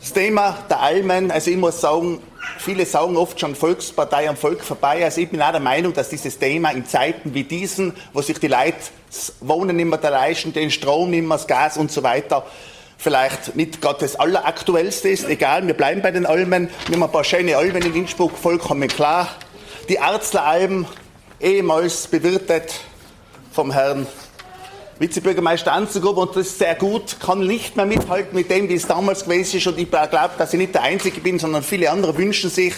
Das 0.00 0.12
Thema 0.12 0.58
der 0.70 0.80
Almen, 0.80 1.32
also 1.32 1.50
ich 1.50 1.56
muss 1.56 1.80
sagen, 1.80 2.20
viele 2.58 2.86
sagen 2.86 3.16
oft 3.16 3.40
schon 3.40 3.56
Volkspartei 3.56 4.28
am 4.28 4.36
Volk 4.36 4.62
vorbei. 4.62 5.04
Also 5.04 5.20
ich 5.20 5.28
bin 5.28 5.42
auch 5.42 5.50
der 5.50 5.60
Meinung, 5.60 5.92
dass 5.92 6.08
dieses 6.08 6.38
Thema 6.38 6.70
in 6.70 6.86
Zeiten 6.86 7.34
wie 7.34 7.42
diesen, 7.42 7.94
wo 8.12 8.22
sich 8.22 8.38
die 8.38 8.46
Leute 8.46 8.76
Wohnen 9.40 9.74
nicht 9.76 9.86
mehr 9.86 10.10
leisten, 10.10 10.52
den 10.52 10.70
Strom 10.70 11.10
mehr, 11.10 11.22
das 11.28 11.46
Gas 11.46 11.76
und 11.76 11.90
so 11.90 12.02
weiter, 12.02 12.46
vielleicht 12.98 13.56
nicht 13.56 13.80
gerade 13.80 14.00
das 14.00 14.16
Alleraktuellste 14.16 15.08
ist. 15.08 15.26
Egal, 15.28 15.66
wir 15.66 15.74
bleiben 15.74 16.02
bei 16.02 16.10
den 16.10 16.26
Almen. 16.26 16.68
Wir 16.88 16.96
haben 16.96 17.04
ein 17.04 17.12
paar 17.12 17.24
schöne 17.24 17.56
Almen 17.56 17.82
in 17.82 17.94
Innsbruck, 17.94 18.36
vollkommen 18.36 18.88
klar. 18.88 19.28
Die 19.88 20.00
Arzleralm, 20.00 20.84
ehemals 21.40 22.08
bewirtet 22.08 22.74
vom 23.52 23.70
Herrn 23.70 24.06
Vizebürgermeister 24.98 25.72
Anzengruber 25.72 26.22
und 26.22 26.34
das 26.34 26.48
ist 26.48 26.58
sehr 26.58 26.74
gut, 26.74 27.20
kann 27.20 27.46
nicht 27.46 27.76
mehr 27.76 27.86
mithalten 27.86 28.34
mit 28.34 28.50
dem, 28.50 28.68
wie 28.68 28.74
es 28.74 28.88
damals 28.88 29.24
gewesen 29.24 29.58
ist 29.58 29.66
und 29.68 29.78
ich 29.78 29.88
glaube, 29.88 30.30
dass 30.36 30.52
ich 30.52 30.58
nicht 30.58 30.74
der 30.74 30.82
Einzige 30.82 31.20
bin, 31.20 31.38
sondern 31.38 31.62
viele 31.62 31.90
andere 31.90 32.18
wünschen 32.18 32.50
sich, 32.50 32.74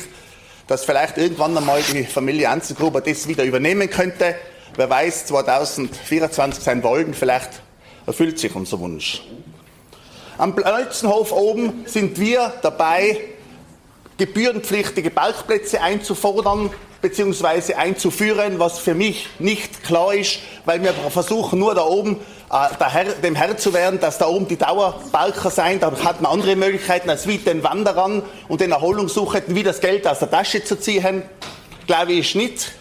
dass 0.67 0.85
vielleicht 0.85 1.17
irgendwann 1.17 1.57
einmal 1.57 1.81
die 1.81 2.05
Familie 2.05 2.51
Anzengruber 2.51 3.01
das 3.01 3.27
wieder 3.27 3.45
übernehmen 3.45 3.89
könnte. 3.89 4.35
Wer 4.77 4.91
weiß, 4.91 5.27
2024 5.27 6.63
sein 6.63 6.83
Wollen, 6.83 7.15
vielleicht 7.15 7.63
erfüllt 8.07 8.39
sich 8.39 8.55
unser 8.55 8.79
Wunsch. 8.81 9.23
Am 10.41 10.57
Plötzenhof 10.57 11.33
oben 11.33 11.85
sind 11.85 12.19
wir 12.19 12.55
dabei, 12.63 13.21
gebührenpflichtige 14.17 15.11
Parkplätze 15.11 15.83
einzufordern 15.83 16.71
bzw. 17.03 17.75
einzuführen, 17.75 18.59
was 18.59 18.79
für 18.79 18.95
mich 18.95 19.29
nicht 19.39 19.85
klar 19.85 20.15
ist, 20.15 20.39
weil 20.65 20.83
wir 20.83 20.95
versuchen 20.95 21.59
nur 21.59 21.75
da 21.75 21.85
oben 21.85 22.17
äh, 22.51 22.83
Herr, 22.83 23.05
dem 23.23 23.35
Herr 23.35 23.59
zu 23.59 23.75
werden, 23.75 24.01
dass 24.01 24.17
da 24.17 24.29
oben 24.29 24.49
die 24.49 24.57
Dauerbalker 24.57 25.51
sein. 25.51 25.79
Da 25.79 25.93
hat 26.05 26.23
man 26.23 26.33
andere 26.33 26.57
Möglichkeiten 26.57 27.11
als 27.11 27.27
wie 27.27 27.37
den 27.37 27.63
Wanderern 27.63 28.23
und 28.49 28.63
den 28.63 28.73
Erholungssuchenden 28.73 29.55
wie 29.55 29.63
das 29.63 29.83
Geld 29.83 30.07
aus 30.07 30.21
der 30.21 30.31
Tasche 30.31 30.65
zu 30.65 30.81
ziehen. 30.81 31.23
Glaube 31.87 32.13
ich, 32.13 32.35
nicht 32.35 32.73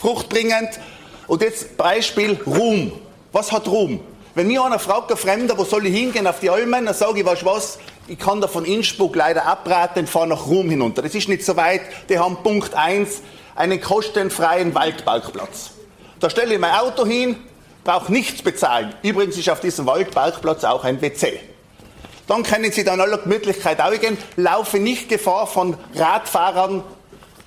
fruchtbringend. 0.00 0.80
Und 1.28 1.42
jetzt 1.42 1.76
Beispiel 1.76 2.40
Ruhm. 2.44 2.90
Was 3.30 3.52
hat 3.52 3.68
Ruhm? 3.68 4.00
Wenn 4.34 4.48
mir 4.48 4.64
einer 4.64 4.80
fragt, 4.80 5.12
ein 5.12 5.16
Fremder, 5.16 5.56
wo 5.56 5.64
soll 5.64 5.86
ich 5.86 5.94
hingehen 5.94 6.26
auf 6.26 6.40
die 6.40 6.50
Almen, 6.50 6.86
dann 6.86 6.94
sage 6.94 7.20
ich, 7.20 7.26
weißt 7.26 7.44
was, 7.44 7.78
ich 8.08 8.18
kann 8.18 8.40
da 8.40 8.48
von 8.48 8.64
Innsbruck 8.64 9.14
leider 9.14 9.46
abraten, 9.46 10.08
fahre 10.08 10.26
nach 10.26 10.46
Rom 10.46 10.68
hinunter. 10.68 11.02
Das 11.02 11.14
ist 11.14 11.28
nicht 11.28 11.44
so 11.44 11.56
weit. 11.56 11.82
Die 12.08 12.18
haben 12.18 12.38
Punkt 12.42 12.74
1 12.74 13.22
einen 13.54 13.80
kostenfreien 13.80 14.74
Waldparkplatz. 14.74 15.70
Da 16.18 16.28
stelle 16.28 16.54
ich 16.54 16.60
mein 16.60 16.74
Auto 16.74 17.06
hin, 17.06 17.36
brauche 17.84 18.10
nichts 18.10 18.42
bezahlen. 18.42 18.92
Übrigens 19.02 19.38
ist 19.38 19.48
auf 19.48 19.60
diesem 19.60 19.86
Waldparkplatz 19.86 20.64
auch 20.64 20.82
ein 20.82 21.00
WC. 21.00 21.38
Dann 22.26 22.42
können 22.42 22.72
Sie 22.72 22.82
dann 22.82 23.00
aller 23.00 23.18
Gemütlichkeit 23.18 23.80
auch 23.80 23.92
laufe 24.36 24.78
nicht 24.78 25.08
Gefahr 25.08 25.46
von 25.46 25.76
Radfahrern 25.94 26.82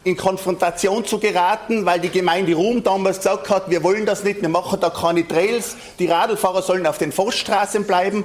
in 0.08 0.16
Konfrontation 0.16 1.04
zu 1.04 1.20
geraten, 1.20 1.86
weil 1.86 2.00
die 2.00 2.10
Gemeinde 2.10 2.56
Ruhm 2.56 2.82
damals 2.82 3.18
gesagt 3.18 3.50
hat, 3.50 3.70
wir 3.70 3.84
wollen 3.84 4.06
das 4.06 4.24
nicht, 4.24 4.42
wir 4.42 4.48
machen 4.48 4.80
da 4.80 4.90
keine 4.90 5.28
Trails, 5.28 5.76
die 6.00 6.08
Radlfahrer 6.08 6.62
sollen 6.62 6.88
auf 6.88 6.98
den 6.98 7.12
Forststraßen 7.12 7.84
bleiben 7.84 8.24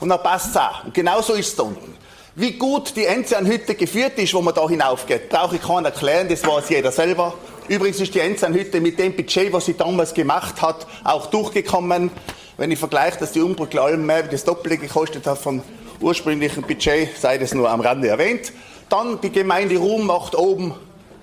und 0.00 0.10
dann 0.10 0.22
passt 0.22 0.50
es 0.50 0.56
auch. 0.58 0.84
Und 0.84 0.92
genauso 0.92 1.32
ist 1.32 1.48
es 1.48 1.56
da 1.56 1.62
unten. 1.62 1.96
Wie 2.34 2.52
gut 2.52 2.94
die 2.94 3.06
Enzianhütte 3.06 3.74
geführt 3.74 4.18
ist, 4.18 4.34
wo 4.34 4.42
man 4.42 4.54
da 4.54 4.68
hinaufgeht, 4.68 5.30
brauche 5.30 5.56
ich 5.56 5.62
keinen 5.62 5.86
erklären, 5.86 6.28
das 6.28 6.46
weiß 6.46 6.68
jeder 6.68 6.92
selber. 6.92 7.32
Übrigens 7.68 8.00
ist 8.00 8.14
die 8.14 8.20
Enzianhütte 8.20 8.82
mit 8.82 8.98
dem 8.98 9.16
Budget, 9.16 9.50
was 9.50 9.64
sie 9.64 9.74
damals 9.74 10.12
gemacht 10.12 10.60
hat, 10.60 10.86
auch 11.04 11.26
durchgekommen. 11.26 12.10
Wenn 12.58 12.70
ich 12.70 12.78
vergleiche, 12.78 13.18
dass 13.18 13.32
die 13.32 13.40
Umbrücke 13.40 13.80
Alm 13.80 14.06
das 14.30 14.44
Doppelte 14.44 14.76
gekostet 14.76 15.26
hat 15.26 15.38
vom 15.38 15.62
ursprünglichen 16.02 16.64
Budget, 16.64 17.16
sei 17.18 17.38
das 17.38 17.54
nur 17.54 17.70
am 17.70 17.80
Rande 17.80 18.08
erwähnt. 18.08 18.52
Dann 18.90 19.18
die 19.22 19.32
Gemeinde 19.32 19.78
Ruhm 19.78 20.06
macht 20.06 20.34
oben 20.34 20.74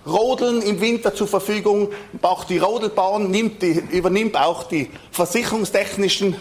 Rodeln 0.06 0.62
im 0.62 0.82
Winter 0.82 1.14
zur 1.14 1.28
Verfügung, 1.28 1.90
macht 2.22 2.50
die 2.50 2.58
Rodelbahn, 2.58 3.30
nimmt 3.30 3.62
die, 3.62 3.84
übernimmt 3.92 4.36
auch 4.36 4.64
die 4.64 4.90
versicherungstechnischen 5.12 6.36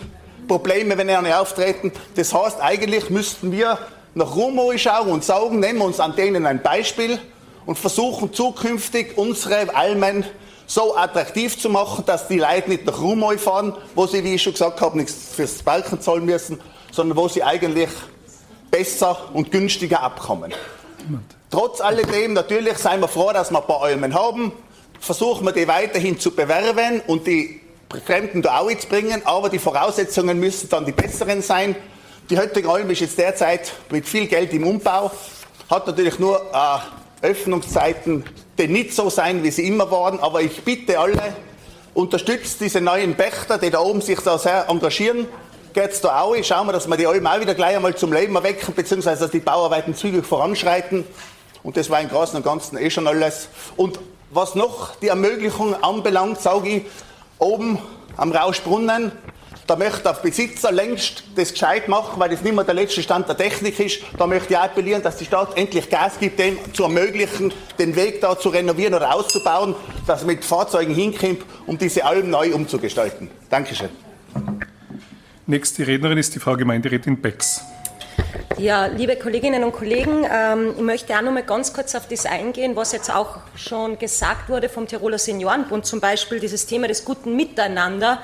Probleme, 0.49 0.97
wenn 0.97 1.11
eine 1.11 1.39
auftreten. 1.39 1.93
Das 2.17 2.33
heißt, 2.33 2.61
eigentlich 2.61 3.11
müssten 3.11 3.53
wir 3.53 3.79
nach 4.15 4.35
Rumoy 4.35 4.79
schauen 4.79 5.11
und 5.11 5.25
sagen, 5.25 5.61
nehmen 5.61 5.79
wir 5.79 5.85
uns 5.85 6.01
an 6.01 6.17
denen 6.17 6.47
ein 6.47 6.63
Beispiel 6.63 7.19
und 7.67 7.79
versuchen 7.79 8.33
zukünftig 8.33 9.17
unsere 9.17 9.75
Almen 9.75 10.25
so 10.67 10.97
attraktiv 10.97 11.59
zu 11.59 11.69
machen, 11.69 12.05
dass 12.07 12.29
die 12.29 12.39
Leute 12.39 12.71
nicht 12.71 12.87
nach 12.87 13.01
Rumoy 13.01 13.39
fahren, 13.39 13.77
wo 13.95 14.07
sie, 14.07 14.25
wie 14.25 14.35
ich 14.35 14.43
schon 14.43 14.53
gesagt 14.53 14.81
habe, 14.81 14.97
nichts 14.97 15.35
fürs 15.35 15.63
Balken 15.63 16.01
zahlen 16.01 16.25
müssen, 16.25 16.61
sondern 16.93 17.17
wo 17.17 17.29
sie 17.29 17.43
eigentlich 17.43 17.91
besser 18.71 19.31
und 19.35 19.51
günstiger 19.51 20.03
abkommen. 20.03 20.55
Trotz 21.51 21.80
alledem, 21.80 22.34
natürlich 22.34 22.78
seien 22.78 23.01
wir 23.01 23.09
froh, 23.09 23.32
dass 23.32 23.51
wir 23.51 23.59
ein 23.59 23.66
paar 23.66 23.82
Almen 23.82 24.14
haben. 24.14 24.53
Versuchen 25.01 25.44
wir 25.44 25.53
die 25.53 25.66
weiterhin 25.66 26.20
zu 26.20 26.30
bewerben 26.30 27.03
und 27.09 27.26
die 27.26 27.61
Fremden 28.07 28.40
da 28.40 28.61
auch 28.61 28.70
zu 28.70 28.86
bringen, 28.86 29.22
aber 29.24 29.48
die 29.48 29.59
Voraussetzungen 29.59 30.38
müssen 30.38 30.68
dann 30.68 30.86
die 30.86 30.92
besseren 30.92 31.42
sein. 31.42 31.74
Die 32.28 32.38
heutige 32.38 32.68
Alm 32.68 32.88
ist 32.90 33.01
jetzt 33.01 33.18
derzeit 33.18 33.72
mit 33.90 34.07
viel 34.07 34.28
Geld 34.28 34.53
im 34.53 34.64
Umbau, 34.64 35.11
hat 35.68 35.88
natürlich 35.88 36.20
nur 36.20 36.40
äh, 36.40 37.26
Öffnungszeiten, 37.26 38.22
die 38.57 38.68
nicht 38.68 38.94
so 38.94 39.11
sein, 39.11 39.42
wie 39.42 39.51
sie 39.51 39.66
immer 39.66 39.90
waren, 39.90 40.20
aber 40.20 40.42
ich 40.42 40.62
bitte 40.62 41.01
alle, 41.01 41.34
unterstützt 41.94 42.61
diese 42.61 42.80
neuen 42.80 43.16
Pächter, 43.16 43.59
die 43.59 43.70
da 43.70 43.80
oben 43.80 44.03
sich 44.03 44.20
da 44.20 44.38
sehr 44.38 44.68
engagieren. 44.68 45.26
Geht's 45.72 46.01
da 46.01 46.20
auch? 46.20 46.36
Schauen 46.44 46.68
wir, 46.68 46.72
dass 46.72 46.86
wir 46.86 46.96
die 46.96 47.09
Alm 47.09 47.26
auch 47.26 47.40
wieder 47.40 47.55
gleich 47.55 47.74
einmal 47.74 47.96
zum 47.96 48.12
Leben 48.12 48.36
erwecken, 48.36 48.72
beziehungsweise 48.74 49.22
dass 49.22 49.30
die 49.32 49.40
Bauarbeiten 49.40 49.96
zügig 49.96 50.24
voranschreiten. 50.24 51.05
Und 51.63 51.77
das 51.77 51.91
war 51.91 52.01
im 52.01 52.09
Großen 52.09 52.37
und 52.37 52.45
Ganzen 52.45 52.79
eh 52.79 52.91
schon 52.91 53.07
alles. 53.07 53.49
Und 53.77 53.99
was 54.31 54.55
noch 54.55 54.97
die 54.97 55.09
Ermöglichung 55.09 55.75
anbelangt, 55.83 56.41
sage 56.41 56.69
ich, 56.69 56.83
oben 57.39 57.79
am 58.17 58.33
Rauschbrunnen, 58.33 59.13
da 59.67 59.77
möchte 59.77 60.03
der 60.03 60.15
Besitzer 60.15 60.73
längst 60.73 61.23
das 61.37 61.53
gescheit 61.53 61.87
machen, 61.87 62.19
weil 62.19 62.31
das 62.31 62.43
nicht 62.43 62.55
mehr 62.55 62.65
der 62.65 62.75
letzte 62.75 63.03
Stand 63.05 63.29
der 63.29 63.37
Technik 63.37 63.79
ist. 63.79 64.01
Da 64.19 64.27
möchte 64.27 64.55
ich 64.55 64.59
appellieren, 64.59 65.01
dass 65.01 65.17
die 65.17 65.25
Stadt 65.25 65.57
endlich 65.57 65.89
Gas 65.89 66.19
gibt, 66.19 66.41
dem 66.41 66.59
zu 66.75 66.83
ermöglichen, 66.83 67.53
den 67.79 67.95
Weg 67.95 68.21
da 68.21 68.37
zu 68.37 68.49
renovieren 68.49 68.95
oder 68.95 69.15
auszubauen, 69.15 69.77
dass 70.09 70.25
mit 70.25 70.45
Fahrzeugen 70.45 70.93
hinkommt, 70.93 71.43
um 71.67 71.79
diese 71.79 72.05
Alm 72.05 72.31
neu 72.31 72.53
umzugestalten. 72.53 73.31
Dankeschön. 73.49 73.91
Nächste 75.47 75.87
Rednerin 75.87 76.19
ist 76.19 76.35
die 76.35 76.41
Frau 76.41 76.57
Gemeinderätin 76.57 77.21
Becks. 77.21 77.63
Ja, 78.59 78.86
liebe 78.86 79.16
Kolleginnen 79.16 79.64
und 79.64 79.72
Kollegen, 79.72 80.26
ähm, 80.30 80.74
ich 80.76 80.82
möchte 80.82 81.16
auch 81.16 81.22
noch 81.22 81.32
mal 81.32 81.44
ganz 81.44 81.72
kurz 81.72 81.94
auf 81.94 82.09
das 82.09 82.26
eingehen, 82.26 82.74
was 82.74 82.92
jetzt 82.92 83.09
auch 83.09 83.38
schon 83.55 83.98
gesagt 83.98 84.48
wurde 84.48 84.68
vom 84.68 84.86
Tiroler 84.86 85.18
Seniorenbund, 85.18 85.86
zum 85.86 86.01
Beispiel 86.01 86.40
dieses 86.40 86.66
Thema 86.66 86.88
des 86.88 87.05
guten 87.05 87.36
Miteinander 87.36 88.20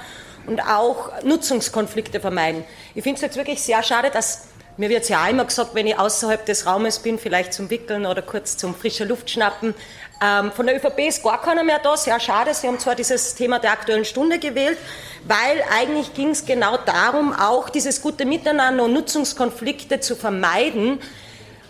und 0.47 0.61
auch 0.61 1.23
Nutzungskonflikte 1.23 2.21
vermeiden. 2.21 2.65
Ich 2.95 3.05
finde 3.05 3.17
es 3.17 3.23
jetzt 3.23 3.37
wirklich 3.37 3.63
sehr 3.63 3.83
schade, 3.83 4.11
dass 4.11 4.49
mir 4.79 4.91
wird 4.91 5.09
ja 5.09 5.25
auch 5.25 5.31
immer 5.31 5.47
gesagt, 5.47 5.75
wenn 5.75 5.87
ich 5.87 5.99
außerhalb 5.99 6.45
des 6.45 6.67
Raumes 6.67 6.99
bin, 6.99 7.19
vielleicht 7.19 7.55
zum 7.55 7.71
Wickeln 7.71 8.05
oder 8.05 8.21
kurz 8.21 8.59
zum 8.59 8.75
frischer 8.75 9.07
Luft 9.07 9.31
schnappen. 9.31 9.75
Ähm, 10.23 10.51
von 10.53 10.67
der 10.67 10.77
ÖVP 10.77 11.09
ist 11.09 11.23
gar 11.23 11.43
keiner 11.43 11.63
mehr 11.63 11.79
da. 11.79 11.97
Sehr 11.97 12.19
schade. 12.19 12.55
Sie 12.55 12.67
haben 12.67 12.79
zwar 12.79 12.95
dieses 12.95 13.35
Thema 13.35 13.59
der 13.59 13.73
Aktuellen 13.73 14.05
Stunde 14.05 14.39
gewählt, 14.39 14.79
weil 15.25 15.63
eigentlich 15.79 16.15
ging 16.15 16.31
es 16.31 16.47
genau 16.47 16.79
darum, 16.79 17.35
auch 17.35 17.69
dieses 17.69 18.01
gute 18.01 18.25
Miteinander 18.25 18.85
und 18.85 18.95
Nutzungskonflikte 18.95 20.01
zu 20.01 20.17
vermeiden, 20.17 21.01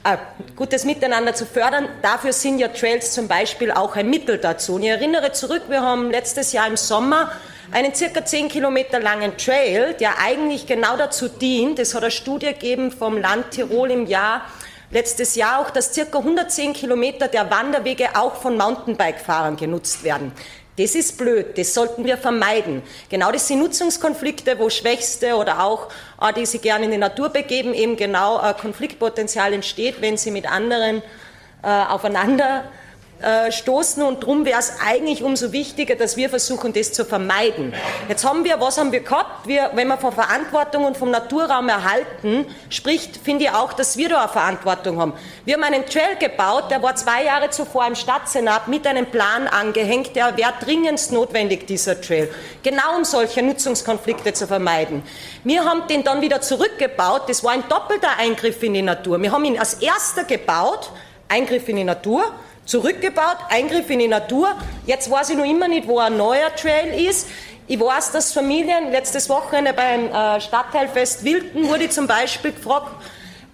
äh, 0.04 0.16
gutes 0.54 0.84
Miteinander 0.84 1.34
zu 1.34 1.44
fördern. 1.44 1.88
Dafür 2.02 2.32
sind 2.32 2.60
ja 2.60 2.68
Trails 2.68 3.12
zum 3.12 3.26
Beispiel 3.26 3.72
auch 3.72 3.96
ein 3.96 4.08
Mittel 4.08 4.38
dazu. 4.38 4.76
Und 4.76 4.84
ich 4.84 4.90
erinnere 4.90 5.32
zurück, 5.32 5.62
wir 5.68 5.82
haben 5.82 6.10
letztes 6.12 6.52
Jahr 6.52 6.68
im 6.68 6.76
Sommer 6.76 7.32
einen 7.72 7.94
circa 7.96 8.24
10 8.24 8.48
Kilometer 8.48 9.00
langen 9.00 9.36
Trail, 9.36 9.94
der 9.94 10.20
eigentlich 10.20 10.68
genau 10.68 10.96
dazu 10.96 11.28
dient, 11.28 11.80
es 11.80 11.96
hat 11.96 12.02
eine 12.02 12.12
Studie 12.12 12.46
gegeben 12.46 12.92
vom 12.92 13.18
Land 13.20 13.50
Tirol 13.50 13.90
im 13.90 14.06
Jahr, 14.06 14.42
letztes 14.90 15.34
Jahr 15.34 15.60
auch, 15.60 15.70
dass 15.70 15.92
circa 15.92 16.18
110 16.18 16.72
Kilometer 16.72 17.28
der 17.28 17.50
Wanderwege 17.50 18.10
auch 18.14 18.36
von 18.36 18.56
Mountainbike-Fahrern 18.56 19.56
genutzt 19.56 20.04
werden. 20.04 20.32
Das 20.78 20.94
ist 20.94 21.16
blöd, 21.16 21.56
das 21.56 21.72
sollten 21.72 22.04
wir 22.04 22.18
vermeiden. 22.18 22.82
Genau 23.08 23.32
das 23.32 23.48
sind 23.48 23.60
Nutzungskonflikte, 23.60 24.58
wo 24.58 24.68
Schwächste 24.68 25.36
oder 25.36 25.64
auch, 25.64 25.88
äh, 26.20 26.34
die 26.34 26.44
sich 26.44 26.60
gerne 26.60 26.84
in 26.84 26.90
die 26.90 26.98
Natur 26.98 27.30
begeben, 27.30 27.72
eben 27.72 27.96
genau 27.96 28.42
äh, 28.42 28.52
Konfliktpotenzial 28.52 29.54
entsteht, 29.54 30.02
wenn 30.02 30.18
sie 30.18 30.30
mit 30.30 30.50
anderen 30.50 31.02
äh, 31.62 31.68
aufeinander 31.68 32.64
äh, 33.22 33.50
stoßen 33.50 34.02
und 34.02 34.22
darum 34.22 34.44
wäre 34.44 34.58
es 34.58 34.74
eigentlich 34.86 35.22
umso 35.22 35.50
wichtiger, 35.50 35.96
dass 35.96 36.18
wir 36.18 36.28
versuchen, 36.28 36.74
das 36.74 36.92
zu 36.92 37.02
vermeiden. 37.02 37.72
Jetzt 38.10 38.26
haben 38.26 38.44
wir, 38.44 38.60
was 38.60 38.76
haben 38.76 38.92
wir 38.92 39.00
gehabt? 39.00 39.46
Wir, 39.48 39.70
wenn 39.72 39.88
man 39.88 39.98
von 39.98 40.12
Verantwortung 40.12 40.84
und 40.84 40.98
vom 40.98 41.10
Naturraum 41.10 41.70
erhalten 41.70 42.44
spricht, 42.68 43.16
finde 43.16 43.44
ich 43.44 43.50
auch, 43.50 43.72
dass 43.72 43.96
wir 43.96 44.10
da 44.10 44.24
eine 44.24 44.28
Verantwortung 44.28 45.00
haben. 45.00 45.14
Wir 45.46 45.54
haben 45.54 45.64
einen 45.64 45.86
Trail 45.86 46.16
gebaut, 46.20 46.70
der 46.70 46.82
war 46.82 46.94
zwei 46.94 47.24
Jahre 47.24 47.48
zuvor 47.48 47.86
im 47.86 47.94
Stadtsenat 47.94 48.68
mit 48.68 48.86
einem 48.86 49.06
Plan 49.06 49.48
angehängt, 49.48 50.14
der 50.14 50.36
wäre 50.36 50.52
dringendst 50.62 51.10
notwendig, 51.10 51.66
dieser 51.66 51.98
Trail. 51.98 52.28
Genau 52.62 52.96
um 52.98 53.04
solche 53.04 53.42
Nutzungskonflikte 53.42 54.34
zu 54.34 54.46
vermeiden. 54.46 55.02
Wir 55.42 55.64
haben 55.64 55.86
den 55.88 56.04
dann 56.04 56.20
wieder 56.20 56.42
zurückgebaut, 56.42 57.22
das 57.28 57.42
war 57.42 57.52
ein 57.52 57.66
doppelter 57.70 58.18
Eingriff 58.18 58.62
in 58.62 58.74
die 58.74 58.82
Natur. 58.82 59.22
Wir 59.22 59.32
haben 59.32 59.46
ihn 59.46 59.58
als 59.58 59.74
erster 59.74 60.24
gebaut, 60.24 60.90
Eingriff 61.28 61.66
in 61.70 61.76
die 61.76 61.84
Natur, 61.84 62.24
zurückgebaut, 62.66 63.38
Eingriff 63.48 63.88
in 63.88 64.00
die 64.00 64.08
Natur. 64.08 64.54
Jetzt 64.84 65.10
weiß 65.10 65.30
ich 65.30 65.36
noch 65.36 65.44
immer 65.44 65.68
nicht, 65.68 65.88
wo 65.88 65.98
ein 65.98 66.16
neuer 66.16 66.54
Trail 66.54 67.00
ist. 67.08 67.28
Ich 67.68 67.80
weiß, 67.80 68.12
dass 68.12 68.32
Familien, 68.32 68.92
letztes 68.92 69.28
Wochenende 69.28 69.72
beim 69.72 70.08
äh, 70.08 70.40
Stadtteilfest 70.40 71.24
Wilden 71.24 71.68
wurde 71.68 71.88
zum 71.88 72.06
Beispiel 72.06 72.52
gefragt, 72.52 72.90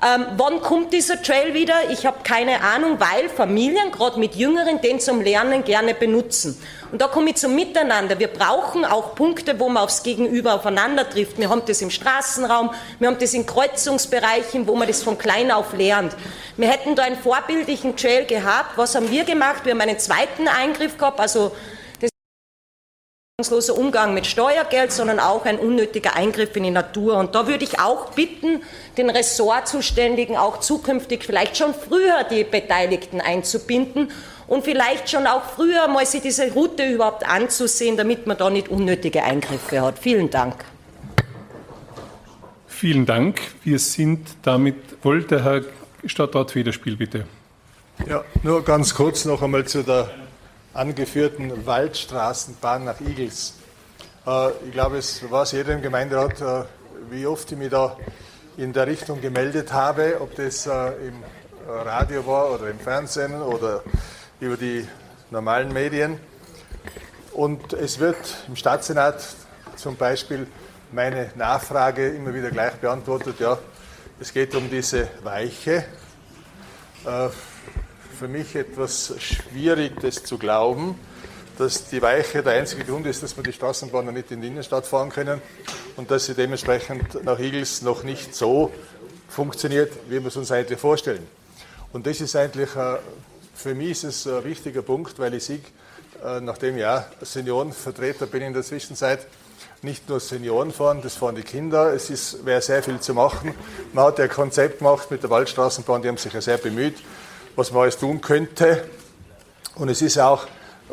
ähm, 0.05 0.26
wann 0.36 0.61
kommt 0.61 0.92
dieser 0.92 1.22
Trail 1.22 1.55
wieder? 1.55 1.74
Ich 1.90 2.07
habe 2.07 2.18
keine 2.24 2.61
Ahnung, 2.62 2.98
weil 2.98 3.28
Familien, 3.28 3.92
gerade 3.92 4.18
mit 4.18 4.34
Jüngeren, 4.34 4.80
den 4.80 4.98
zum 4.98 5.20
Lernen 5.20 5.62
gerne 5.62 5.94
benutzen. 5.94 6.61
Und 6.90 7.00
da 7.00 7.07
komme 7.07 7.30
ich 7.30 7.36
zum 7.36 7.55
Miteinander. 7.55 8.18
Wir 8.18 8.26
brauchen 8.26 8.84
auch 8.84 9.14
Punkte, 9.14 9.61
wo 9.61 9.68
man 9.68 9.84
aufs 9.84 10.03
Gegenüber 10.03 10.55
aufeinander 10.55 11.09
trifft. 11.09 11.38
Wir 11.38 11.48
haben 11.48 11.62
das 11.66 11.80
im 11.82 11.90
Straßenraum, 11.90 12.70
wir 12.98 13.09
haben 13.09 13.18
das 13.18 13.32
in 13.32 13.46
Kreuzungsbereichen, 13.46 14.66
wo 14.66 14.74
man 14.74 14.88
das 14.88 15.05
von 15.05 15.16
klein 15.16 15.53
auf 15.53 15.72
lernt. 15.72 16.16
Wir 16.57 16.68
hätten 16.68 16.96
da 16.96 17.05
einen 17.05 17.16
vorbildlichen 17.16 17.96
Trail 17.96 18.26
gehabt. 18.26 18.76
Was 18.76 18.96
haben 18.96 19.09
wir 19.09 19.22
gemacht? 19.22 19.64
Wir 19.64 19.72
haben 19.72 19.80
einen 19.80 20.00
zweiten 20.00 20.48
Eingriff 20.48 20.98
gehabt, 20.98 21.20
also 21.20 21.53
hoffnungsloser 23.43 23.76
Umgang 23.76 24.14
mit 24.14 24.26
Steuergeld, 24.26 24.93
sondern 24.93 25.18
auch 25.18 25.45
ein 25.45 25.59
unnötiger 25.59 26.14
Eingriff 26.14 26.55
in 26.57 26.62
die 26.62 26.70
Natur. 26.70 27.16
Und 27.16 27.34
da 27.34 27.47
würde 27.47 27.64
ich 27.64 27.80
auch 27.80 28.11
bitten, 28.12 28.62
den 28.97 29.11
Ressortzuständigen 29.11 30.36
auch 30.36 30.61
zukünftig 30.61 31.24
vielleicht 31.24 31.57
schon 31.57 31.74
früher 31.74 32.24
die 32.30 32.45
Beteiligten 32.45 33.20
einzubinden 33.20 34.11
und 34.47 34.64
vielleicht 34.64 35.11
schon 35.11 35.26
auch 35.26 35.43
früher 35.57 35.88
mal 35.88 36.07
sich 36.07 36.22
diese 36.22 36.53
Route 36.53 36.84
überhaupt 36.84 37.28
anzusehen, 37.28 37.97
damit 37.97 38.26
man 38.26 38.36
da 38.36 38.49
nicht 38.49 38.68
unnötige 38.68 39.24
Eingriffe 39.24 39.80
hat. 39.80 39.99
Vielen 39.99 40.30
Dank. 40.30 40.64
Vielen 42.68 43.07
Dank. 43.07 43.40
Wir 43.64 43.78
sind 43.78 44.28
damit, 44.43 44.76
wollte 45.03 45.43
Herr 45.45 45.62
Stadtrat 46.07 46.53
Federspiel 46.53 46.97
bitte. 46.97 47.26
Ja, 48.09 48.24
nur 48.43 48.64
ganz 48.64 48.95
kurz 48.95 49.24
noch 49.24 49.43
einmal 49.43 49.64
zu 49.66 49.82
der 49.82 50.11
angeführten 50.75 51.66
Waldstraßenbahn 51.66 52.85
nach 52.85 53.01
Igels. 53.01 53.55
Äh, 54.27 54.51
ich 54.66 54.73
glaube, 54.73 54.99
es 54.99 55.31
war 55.31 55.43
es 55.43 55.53
jedem 55.53 55.83
Gemeinderat, 55.83 56.41
äh, 56.41 56.64
wie 57.11 57.27
oft 57.27 57.51
ich 57.53 57.59
mich 57.59 57.70
da 57.70 57.97
in 58.57 58.73
der 58.73 58.87
Richtung 58.87 59.20
gemeldet 59.20 59.73
habe, 59.73 60.20
ob 60.20 60.35
das 60.37 60.66
äh, 60.66 60.70
im 61.09 61.23
Radio 61.68 62.27
war 62.27 62.53
oder 62.53 62.70
im 62.70 62.79
Fernsehen 62.79 63.41
oder 63.41 63.83
über 64.41 64.57
die 64.57 64.87
normalen 65.31 65.73
Medien. 65.73 66.18
Und 67.33 67.73
es 67.73 67.99
wird 67.99 68.16
im 68.49 68.57
Stadtsenat 68.57 69.25
zum 69.77 69.97
Beispiel 69.97 70.47
meine 70.91 71.31
Nachfrage 71.37 72.09
immer 72.11 72.35
wieder 72.35 72.51
gleich 72.51 72.75
beantwortet, 72.75 73.41
ja, 73.41 73.59
es 74.20 74.33
geht 74.33 74.55
um 74.55 74.68
diese 74.68 75.09
Weiche 75.23 75.85
für 78.23 78.29
mich 78.29 78.55
etwas 78.55 79.14
schwierig, 79.18 80.01
das 80.01 80.23
zu 80.23 80.39
glauben, 80.39 80.95
dass 81.59 81.89
die 81.89 82.01
Weiche 82.01 82.45
der 82.45 82.53
einzige 82.53 82.85
Grund 82.85 83.05
ist, 83.05 83.20
dass 83.20 83.37
wir 83.37 83.43
die 83.43 83.53
Straßenbahnen 83.53 84.14
nicht 84.14 84.31
in 84.31 84.41
die 84.41 84.47
Innenstadt 84.47 84.87
fahren 84.87 85.11
können 85.11 85.43
und 85.97 86.09
dass 86.09 86.27
sie 86.27 86.35
dementsprechend 86.35 87.25
nach 87.25 87.41
Igels 87.41 87.83
noch 87.83 88.05
nicht 88.05 88.33
so 88.33 88.70
funktioniert, 89.29 89.93
wie 90.09 90.20
wir 90.20 90.29
es 90.29 90.37
uns 90.37 90.53
eigentlich 90.53 90.79
vorstellen. 90.79 91.27
Und 91.93 92.07
das 92.07 92.20
ist 92.20 92.37
eigentlich, 92.37 92.77
äh, 92.77 92.99
für 93.57 93.75
mich 93.75 93.91
ist 93.91 94.05
es 94.05 94.27
ein 94.29 94.45
wichtiger 94.45 94.83
Punkt, 94.83 95.18
weil 95.18 95.35
ich 95.35 95.43
sehe, 95.43 95.59
äh, 96.25 96.41
nachdem 96.41 96.79
ich 96.79 96.87
auch 96.87 97.03
Seniorenvertreter 97.23 98.27
bin 98.27 98.43
in 98.43 98.53
der 98.53 98.62
Zwischenzeit, 98.62 99.27
nicht 99.83 100.09
nur 100.09 100.20
Senioren 100.20 100.70
fahren, 100.70 101.01
das 101.03 101.16
fahren 101.16 101.35
die 101.35 101.43
Kinder. 101.43 101.93
Es 101.93 102.39
wäre 102.45 102.62
sehr 102.62 102.85
viel 102.85 103.01
zu 103.01 103.14
machen. 103.14 103.53
Man 103.93 104.05
hat 104.05 104.20
ja 104.20 104.27
ein 104.27 104.31
Konzept 104.31 104.79
gemacht 104.79 105.11
mit 105.11 105.25
der 105.25 105.31
Waldstraßenbahn, 105.31 106.03
die 106.03 106.09
haben 106.09 106.18
sich 106.18 106.33
ja 106.33 106.41
sehr 106.41 106.59
bemüht 106.59 106.95
was 107.57 107.72
man 107.72 107.82
alles 107.82 107.98
tun 107.98 108.20
könnte. 108.20 108.84
Und 109.74 109.88
es 109.88 110.03
ist 110.03 110.18
auch, 110.18 110.46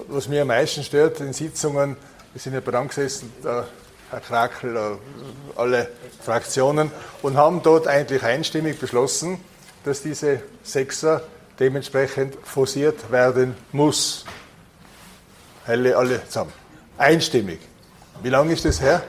was 0.07 0.27
mir 0.27 0.41
am 0.43 0.47
meisten 0.47 0.83
stört 0.83 1.19
in 1.19 1.33
Sitzungen, 1.33 1.97
wir 2.33 2.41
sind 2.41 2.53
ja 2.53 2.61
dran 2.61 2.87
gesessen, 2.87 3.31
der 3.43 3.67
Herr 4.09 4.19
Krakel, 4.21 4.75
äh, 4.75 5.59
alle 5.59 5.87
Fraktionen, 6.23 6.91
und 7.21 7.37
haben 7.37 7.61
dort 7.61 7.87
eigentlich 7.87 8.23
einstimmig 8.23 8.79
beschlossen, 8.79 9.39
dass 9.83 10.01
diese 10.01 10.41
Sechser 10.63 11.21
dementsprechend 11.59 12.35
forciert 12.43 13.11
werden 13.11 13.55
muss. 13.71 14.25
Alle, 15.65 15.95
alle 15.95 16.25
zusammen. 16.25 16.53
Einstimmig. 16.97 17.59
Wie 18.23 18.29
lange 18.29 18.53
ist 18.53 18.65
das 18.65 18.81
her? 18.81 19.03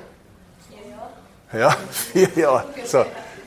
Vier 0.69 0.91
Jahre. 0.91 1.73
Ja, 1.73 1.77
vier 1.91 2.29
Jahre. 2.37 2.65
So. 2.85 3.07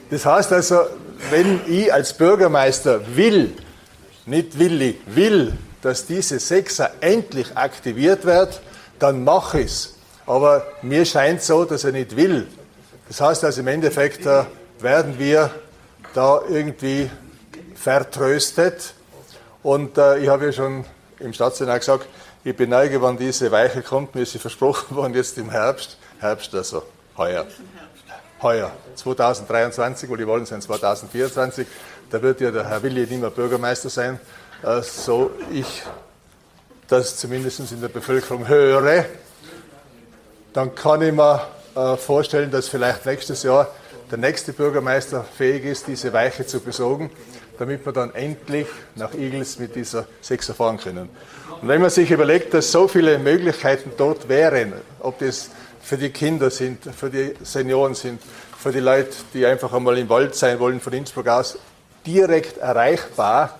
Das 0.09 0.25
heißt 0.25 0.51
also, 0.53 0.81
wenn 1.29 1.61
ich 1.67 1.93
als 1.93 2.13
Bürgermeister 2.17 3.15
will, 3.15 3.55
nicht 4.25 4.57
Willi, 4.57 4.99
will, 5.05 5.53
dass 5.81 6.05
diese 6.05 6.39
Sechser 6.39 6.91
endlich 7.01 7.57
aktiviert 7.57 8.25
wird, 8.25 8.61
dann 8.99 9.23
mach 9.23 9.53
es. 9.53 9.95
Aber 10.25 10.65
mir 10.81 11.05
scheint 11.05 11.41
so, 11.41 11.65
dass 11.65 11.83
er 11.83 11.91
nicht 11.91 12.15
will. 12.15 12.47
Das 13.07 13.19
heißt 13.19 13.43
also 13.43 13.61
im 13.61 13.67
Endeffekt 13.67 14.25
äh, 14.25 14.45
werden 14.79 15.19
wir 15.19 15.51
da 16.13 16.41
irgendwie 16.47 17.09
vertröstet. 17.75 18.93
Und 19.61 19.97
äh, 19.97 20.19
ich 20.19 20.29
habe 20.29 20.45
ja 20.45 20.51
schon 20.51 20.85
im 21.19 21.33
Staatssenat 21.33 21.79
gesagt, 21.79 22.07
ich 22.45 22.55
beneige, 22.55 23.01
wann 23.01 23.17
diese 23.17 23.51
Weiche 23.51 23.81
kommt. 23.81 24.15
Mir 24.15 24.21
ist 24.21 24.33
sie 24.33 24.39
versprochen 24.39 24.95
worden, 24.95 25.13
jetzt 25.13 25.37
im 25.37 25.49
Herbst. 25.49 25.97
Herbst 26.19 26.53
also, 26.55 26.83
heuer. 27.17 27.45
Heuer, 28.41 28.71
2023, 28.95 30.09
wo 30.09 30.17
die 30.17 30.27
Wahlen 30.27 30.45
sind 30.45 30.61
2024 30.61 31.65
da 32.13 32.21
wird 32.21 32.41
ja 32.41 32.51
der 32.51 32.69
Herr 32.69 32.83
Willi 32.83 33.07
nicht 33.07 33.21
mehr 33.21 33.31
Bürgermeister 33.31 33.89
sein, 33.89 34.19
äh, 34.61 34.83
so 34.83 35.31
ich 35.51 35.81
das 36.87 37.17
zumindest 37.17 37.71
in 37.71 37.81
der 37.81 37.87
Bevölkerung 37.87 38.47
höre, 38.47 39.05
dann 40.53 40.75
kann 40.75 41.01
ich 41.01 41.11
mir 41.11 41.41
äh, 41.75 41.97
vorstellen, 41.97 42.51
dass 42.51 42.67
vielleicht 42.67 43.07
nächstes 43.07 43.41
Jahr 43.41 43.67
der 44.11 44.19
nächste 44.19 44.53
Bürgermeister 44.53 45.23
fähig 45.23 45.65
ist, 45.65 45.87
diese 45.87 46.13
Weiche 46.13 46.45
zu 46.45 46.59
besorgen, 46.59 47.09
damit 47.57 47.83
wir 47.83 47.93
dann 47.93 48.13
endlich 48.13 48.67
nach 48.93 49.15
Igels 49.15 49.57
mit 49.57 49.75
dieser 49.75 50.05
Sechser 50.21 50.53
fahren 50.53 50.77
können. 50.77 51.09
Und 51.63 51.67
wenn 51.67 51.81
man 51.81 51.89
sich 51.89 52.11
überlegt, 52.11 52.53
dass 52.53 52.71
so 52.71 52.87
viele 52.87 53.17
Möglichkeiten 53.17 53.91
dort 53.97 54.29
wären, 54.29 54.73
ob 54.99 55.17
das 55.17 55.49
für 55.81 55.97
die 55.97 56.11
Kinder 56.11 56.51
sind, 56.51 56.83
für 56.95 57.09
die 57.09 57.33
Senioren 57.41 57.95
sind, 57.95 58.21
für 58.55 58.71
die 58.71 58.81
Leute, 58.81 59.09
die 59.33 59.47
einfach 59.47 59.73
einmal 59.73 59.97
im 59.97 60.09
Wald 60.09 60.35
sein 60.35 60.59
wollen, 60.59 60.79
von 60.79 60.93
Innsbruck 60.93 61.27
aus, 61.27 61.57
direkt 62.05 62.57
erreichbar, 62.57 63.59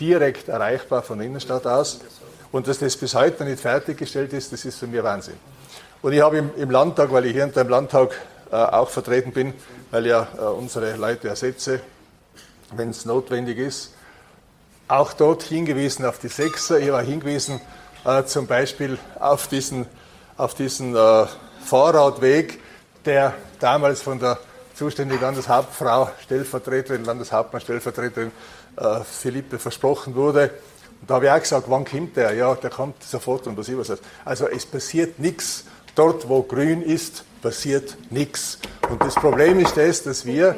direkt 0.00 0.48
erreichbar 0.48 1.02
von 1.02 1.18
der 1.18 1.26
Innenstadt 1.26 1.66
aus. 1.66 2.00
Und 2.52 2.68
dass 2.68 2.78
das 2.78 2.96
bis 2.96 3.14
heute 3.14 3.44
nicht 3.44 3.60
fertiggestellt 3.60 4.32
ist, 4.32 4.52
das 4.52 4.64
ist 4.64 4.78
für 4.78 4.86
mich 4.86 5.02
Wahnsinn. 5.02 5.34
Und 6.02 6.12
ich 6.12 6.20
habe 6.20 6.38
im, 6.38 6.50
im 6.56 6.70
Landtag, 6.70 7.10
weil 7.12 7.26
ich 7.26 7.32
hier 7.32 7.44
unter 7.44 7.64
dem 7.64 7.70
Landtag 7.70 8.14
äh, 8.52 8.56
auch 8.56 8.90
vertreten 8.90 9.32
bin, 9.32 9.54
weil 9.90 10.06
ja 10.06 10.28
äh, 10.38 10.42
unsere 10.42 10.96
Leute 10.96 11.28
ersetze, 11.28 11.80
wenn 12.76 12.90
es 12.90 13.04
notwendig 13.04 13.58
ist, 13.58 13.92
auch 14.86 15.12
dort 15.14 15.42
hingewiesen 15.42 16.04
auf 16.04 16.18
die 16.18 16.28
Sechser. 16.28 16.78
Ich 16.78 16.92
war 16.92 17.02
hingewiesen 17.02 17.60
äh, 18.04 18.24
zum 18.24 18.46
Beispiel 18.46 18.98
auf 19.18 19.48
diesen, 19.48 19.86
auf 20.36 20.54
diesen 20.54 20.94
äh, 20.94 21.26
Fahrradweg, 21.64 22.60
der 23.04 23.34
damals 23.58 24.02
von 24.02 24.18
der 24.18 24.38
zuständigen 24.74 25.22
Landeshauptfrau, 25.22 26.10
Stellvertreterin, 26.22 27.04
Landeshauptmann, 27.04 27.60
Stellvertreterin 27.60 28.32
äh, 28.76 29.00
Philippe 29.04 29.58
versprochen 29.58 30.14
wurde. 30.14 30.50
Und 31.00 31.10
da 31.10 31.14
habe 31.14 31.26
ich 31.26 31.30
auch 31.30 31.40
gesagt, 31.40 31.66
wann 31.68 31.84
kommt 31.84 32.16
der? 32.16 32.34
Ja, 32.34 32.54
der 32.54 32.70
kommt 32.70 33.02
sofort 33.02 33.46
und 33.46 33.56
was 33.56 33.68
ich 33.68 33.76
was. 33.76 33.92
Also 34.24 34.48
es 34.48 34.66
passiert 34.66 35.18
nichts. 35.18 35.64
Dort, 35.94 36.28
wo 36.28 36.42
grün 36.42 36.82
ist, 36.82 37.24
passiert 37.40 37.96
nichts. 38.10 38.58
Und 38.90 39.00
das 39.02 39.14
Problem 39.14 39.60
ist 39.60 39.76
das, 39.76 40.02
dass 40.02 40.26
wir 40.26 40.56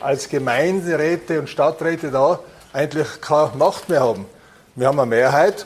als 0.00 0.28
Gemeinderäte 0.28 1.40
und 1.40 1.48
Stadträte 1.48 2.10
da 2.10 2.40
eigentlich 2.72 3.20
keine 3.20 3.52
Macht 3.56 3.88
mehr 3.88 4.00
haben. 4.00 4.26
Wir 4.74 4.88
haben 4.88 5.00
eine 5.00 5.08
Mehrheit, 5.08 5.64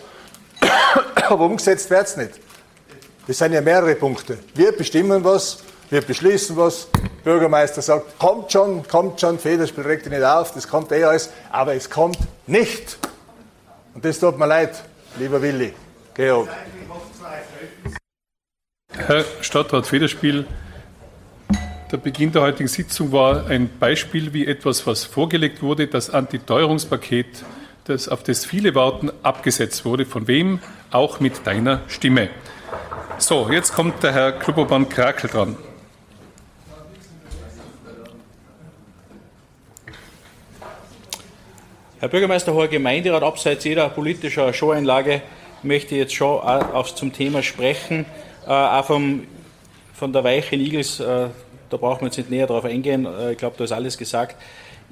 aber 1.28 1.46
umgesetzt 1.46 1.90
wird 1.90 2.06
es 2.06 2.16
nicht. 2.16 2.32
Das 3.26 3.38
sind 3.38 3.52
ja 3.52 3.60
mehrere 3.60 3.94
Punkte. 3.94 4.38
Wir 4.54 4.72
bestimmen 4.72 5.24
was, 5.24 5.58
wir 5.90 6.02
beschließen 6.02 6.56
was, 6.56 6.88
Bürgermeister 7.24 7.82
sagt, 7.82 8.18
kommt 8.18 8.52
schon, 8.52 8.86
kommt 8.86 9.20
schon, 9.20 9.38
Federspiel 9.38 9.84
regt 9.84 10.06
dich 10.06 10.12
nicht 10.12 10.24
auf, 10.24 10.52
das 10.52 10.68
kommt 10.68 10.92
eh 10.92 11.04
alles, 11.04 11.30
aber 11.50 11.74
es 11.74 11.90
kommt 11.90 12.18
nicht. 12.46 12.98
Und 13.94 14.04
das 14.04 14.18
tut 14.18 14.38
mir 14.38 14.46
leid, 14.46 14.82
lieber 15.18 15.40
Willi, 15.42 15.74
Georg. 16.14 16.48
Herr 18.92 19.24
Stadtrat 19.40 19.86
Federspiel, 19.86 20.46
der 21.90 21.96
Beginn 21.96 22.32
der 22.32 22.42
heutigen 22.42 22.68
Sitzung 22.68 23.12
war 23.12 23.46
ein 23.46 23.70
Beispiel, 23.78 24.32
wie 24.34 24.46
etwas, 24.46 24.86
was 24.86 25.04
vorgelegt 25.04 25.62
wurde, 25.62 25.86
das 25.86 26.10
Antiteuerungspaket, 26.10 27.44
das, 27.84 28.08
auf 28.08 28.22
das 28.22 28.44
viele 28.44 28.74
warten, 28.74 29.10
abgesetzt 29.22 29.84
wurde. 29.84 30.04
Von 30.04 30.28
wem? 30.28 30.60
Auch 30.90 31.20
mit 31.20 31.46
deiner 31.46 31.80
Stimme. 31.88 32.28
So, 33.16 33.50
jetzt 33.50 33.74
kommt 33.74 34.02
der 34.02 34.12
Herr 34.12 34.32
Kluboband 34.32 34.90
Krakel 34.90 35.30
dran. 35.30 35.56
Herr 42.00 42.08
Bürgermeister, 42.08 42.54
hoher 42.54 42.68
Gemeinderat, 42.68 43.24
abseits 43.24 43.64
jeder 43.64 43.88
politischer 43.88 44.52
Showeinlage 44.52 45.20
möchte 45.64 45.96
ich 45.96 46.00
jetzt 46.02 46.14
schon 46.14 46.38
aufs 46.38 46.94
zum 46.94 47.12
Thema 47.12 47.42
sprechen. 47.42 48.06
Äh, 48.46 48.50
auch 48.50 48.84
vom, 48.84 49.26
von 49.94 50.12
der 50.12 50.22
Weiche 50.22 50.54
Igels, 50.54 51.00
äh, 51.00 51.26
da 51.70 51.76
brauchen 51.76 52.02
wir 52.02 52.06
jetzt 52.06 52.18
nicht 52.18 52.30
näher 52.30 52.46
darauf 52.46 52.64
eingehen. 52.64 53.04
Äh, 53.04 53.32
ich 53.32 53.38
glaube, 53.38 53.56
da 53.58 53.64
ist 53.64 53.72
alles 53.72 53.98
gesagt. 53.98 54.36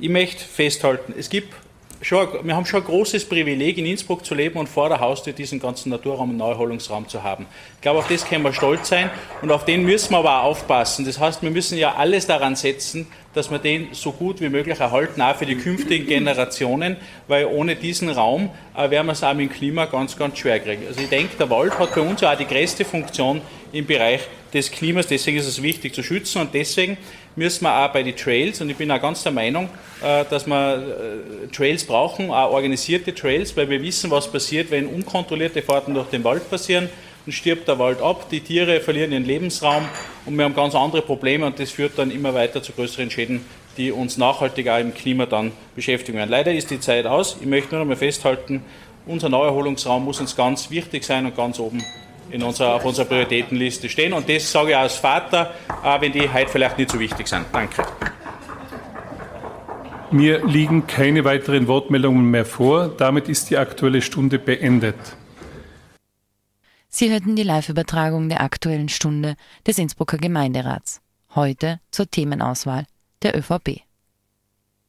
Ich 0.01 0.09
möchte 0.09 0.43
festhalten, 0.43 1.15
es 1.17 1.31
gibt 1.31 1.55
schon, 2.03 2.29
wir 2.43 2.57
haben 2.57 2.67
schon 2.67 2.81
ein 2.81 2.87
großes 2.87 3.29
Privileg, 3.29 3.79
in 3.79 3.87
Innsbruck 3.87 4.25
zu 4.25 4.35
leben 4.35 4.59
und 4.59 4.69
vor 4.69 4.89
der 4.89 5.01
Haustür 5.01 5.33
diesen 5.33 5.61
ganzen 5.61 5.91
Naturraum 5.91 6.31
und 6.31 6.37
Neuerholungsraum 6.37 7.09
zu 7.09 7.23
haben. 7.23 7.47
Ich 7.77 7.81
glaube, 7.81 8.01
auf 8.01 8.09
das 8.09 8.27
können 8.27 8.45
wir 8.45 8.53
stolz 8.53 8.89
sein 8.89 9.11
und 9.43 9.51
auf 9.51 9.65
den 9.65 9.85
müssen 9.85 10.13
wir 10.13 10.19
aber 10.19 10.43
auch 10.43 10.57
aufpassen. 10.57 11.05
Das 11.05 11.19
heißt, 11.19 11.43
wir 11.43 11.51
müssen 11.51 11.79
ja 11.79 11.95
alles 11.95 12.27
daran 12.27 12.57
setzen, 12.57 13.07
dass 13.35 13.51
wir 13.51 13.59
den 13.59 13.89
so 13.93 14.13
gut 14.13 14.41
wie 14.41 14.49
möglich 14.49 14.81
erhalten, 14.81 15.21
auch 15.21 15.37
für 15.37 15.45
die 15.45 15.57
künftigen 15.57 16.07
Generationen, 16.07 16.97
weil 17.29 17.47
ohne 17.47 17.77
diesen 17.77 18.09
Raum 18.09 18.51
äh, 18.75 18.89
werden 18.91 19.07
wir 19.07 19.13
es 19.13 19.23
auch 19.23 19.35
mit 19.35 19.51
dem 19.51 19.53
Klima 19.53 19.85
ganz, 19.85 20.17
ganz 20.17 20.39
schwer 20.39 20.59
kriegen. 20.61 20.87
Also 20.87 21.01
ich 21.03 21.09
denke, 21.09 21.37
der 21.37 21.51
Wald 21.51 21.79
hat 21.79 21.95
bei 21.95 22.01
uns 22.01 22.23
auch 22.23 22.37
die 22.37 22.47
größte 22.47 22.85
Funktion 22.85 23.43
im 23.73 23.85
Bereich 23.85 24.23
des 24.55 24.71
Klimas, 24.71 25.07
deswegen 25.07 25.37
ist 25.37 25.47
es 25.47 25.63
wichtig 25.63 25.95
zu 25.95 26.03
schützen 26.03 26.41
und 26.41 26.55
deswegen 26.55 26.97
müssen 27.37 27.65
wir 27.65 27.85
auch 27.85 27.93
bei 27.93 28.03
den 28.03 28.17
Trails, 28.17 28.61
und 28.61 28.71
ich 28.71 28.77
bin 28.77 28.91
auch 28.91 29.01
ganz 29.01 29.23
der 29.23 29.33
Meinung, 29.33 29.69
äh, 30.03 30.25
dass 30.29 30.47
wir 30.47 30.75
äh, 30.75 31.47
Trails 31.55 31.85
brauchen, 31.85 32.31
auch 32.31 32.53
organisierte 32.53 33.15
Trails, 33.15 33.57
weil 33.57 33.69
wir 33.69 33.81
wissen, 33.83 34.11
was 34.11 34.31
passiert, 34.31 34.71
wenn 34.71 34.87
unkontrollierte 34.87 35.63
Fahrten 35.63 35.95
durch 35.95 36.09
den 36.09 36.25
Wald 36.25 36.51
passieren. 36.51 36.89
Dann 37.25 37.33
stirbt 37.33 37.69
der 37.69 37.79
Wald 37.79 38.01
ab, 38.01 38.29
die 38.31 38.41
Tiere 38.41 38.81
verlieren 38.81 39.13
ihren 39.13 39.25
Lebensraum 39.25 39.85
und 40.25 40.37
wir 40.37 40.45
haben 40.45 40.55
ganz 40.55 40.75
andere 40.75 41.03
Probleme 41.03 41.45
und 41.45 41.59
das 41.59 41.73
führt 41.73 41.99
dann 41.99 42.11
immer 42.11 42.35
weiter 42.35 42.63
zu 42.63 42.73
größeren 42.73 43.11
Schäden, 43.11 43.45
die 43.77 43.91
uns 43.91 44.17
nachhaltig 44.17 44.69
auch 44.69 44.79
im 44.79 44.95
Klima 44.95 45.27
dann 45.27 45.53
beschäftigen 45.75 46.19
werden. 46.19 46.31
Leider 46.31 46.53
ist 46.55 46.71
die 46.71 46.79
Zeit 46.79 47.05
aus. 47.05 47.37
Ich 47.41 47.47
möchte 47.47 47.75
nur 47.75 47.81
noch 47.81 47.89
mal 47.89 47.97
festhalten, 47.97 48.63
unser 49.07 49.29
Neuerholungsraum 49.29 50.05
muss 50.05 50.21
uns 50.21 50.37
ganz 50.37 50.71
wichtig 50.71 51.05
sein 51.05 51.27
und 51.27 51.37
ganz 51.37 51.59
oben 51.59 51.83
in 52.31 52.43
unserer, 52.43 52.75
auf 52.75 52.85
unserer 52.85 53.07
Prioritätenliste 53.07 53.89
stehen. 53.89 54.13
Und 54.13 54.29
das 54.29 54.51
sage 54.51 54.71
ich 54.71 54.77
als 54.77 54.97
Vater, 54.97 55.55
auch 55.83 56.01
wenn 56.01 56.13
die 56.13 56.33
heute 56.33 56.51
vielleicht 56.51 56.79
nicht 56.79 56.91
so 56.91 56.99
wichtig 56.99 57.29
sind. 57.29 57.47
Danke. 57.53 57.85
Mir 60.11 60.47
liegen 60.47 60.87
keine 60.87 61.25
weiteren 61.25 61.67
Wortmeldungen 61.67 62.31
mehr 62.31 62.45
vor. 62.45 62.89
Damit 62.89 63.29
ist 63.29 63.51
die 63.51 63.57
Aktuelle 63.57 64.03
Stunde 64.03 64.39
beendet. 64.39 64.97
Sie 66.89 67.11
hörten 67.11 67.37
die 67.37 67.43
Live-Übertragung 67.43 68.29
der 68.29 68.41
Aktuellen 68.41 68.89
Stunde 68.89 69.35
des 69.67 69.79
Innsbrucker 69.79 70.17
Gemeinderats. 70.17 71.01
Heute 71.35 71.81
zur 71.91 72.09
Themenauswahl 72.11 72.87
der 73.23 73.37
ÖVP. 73.37 73.86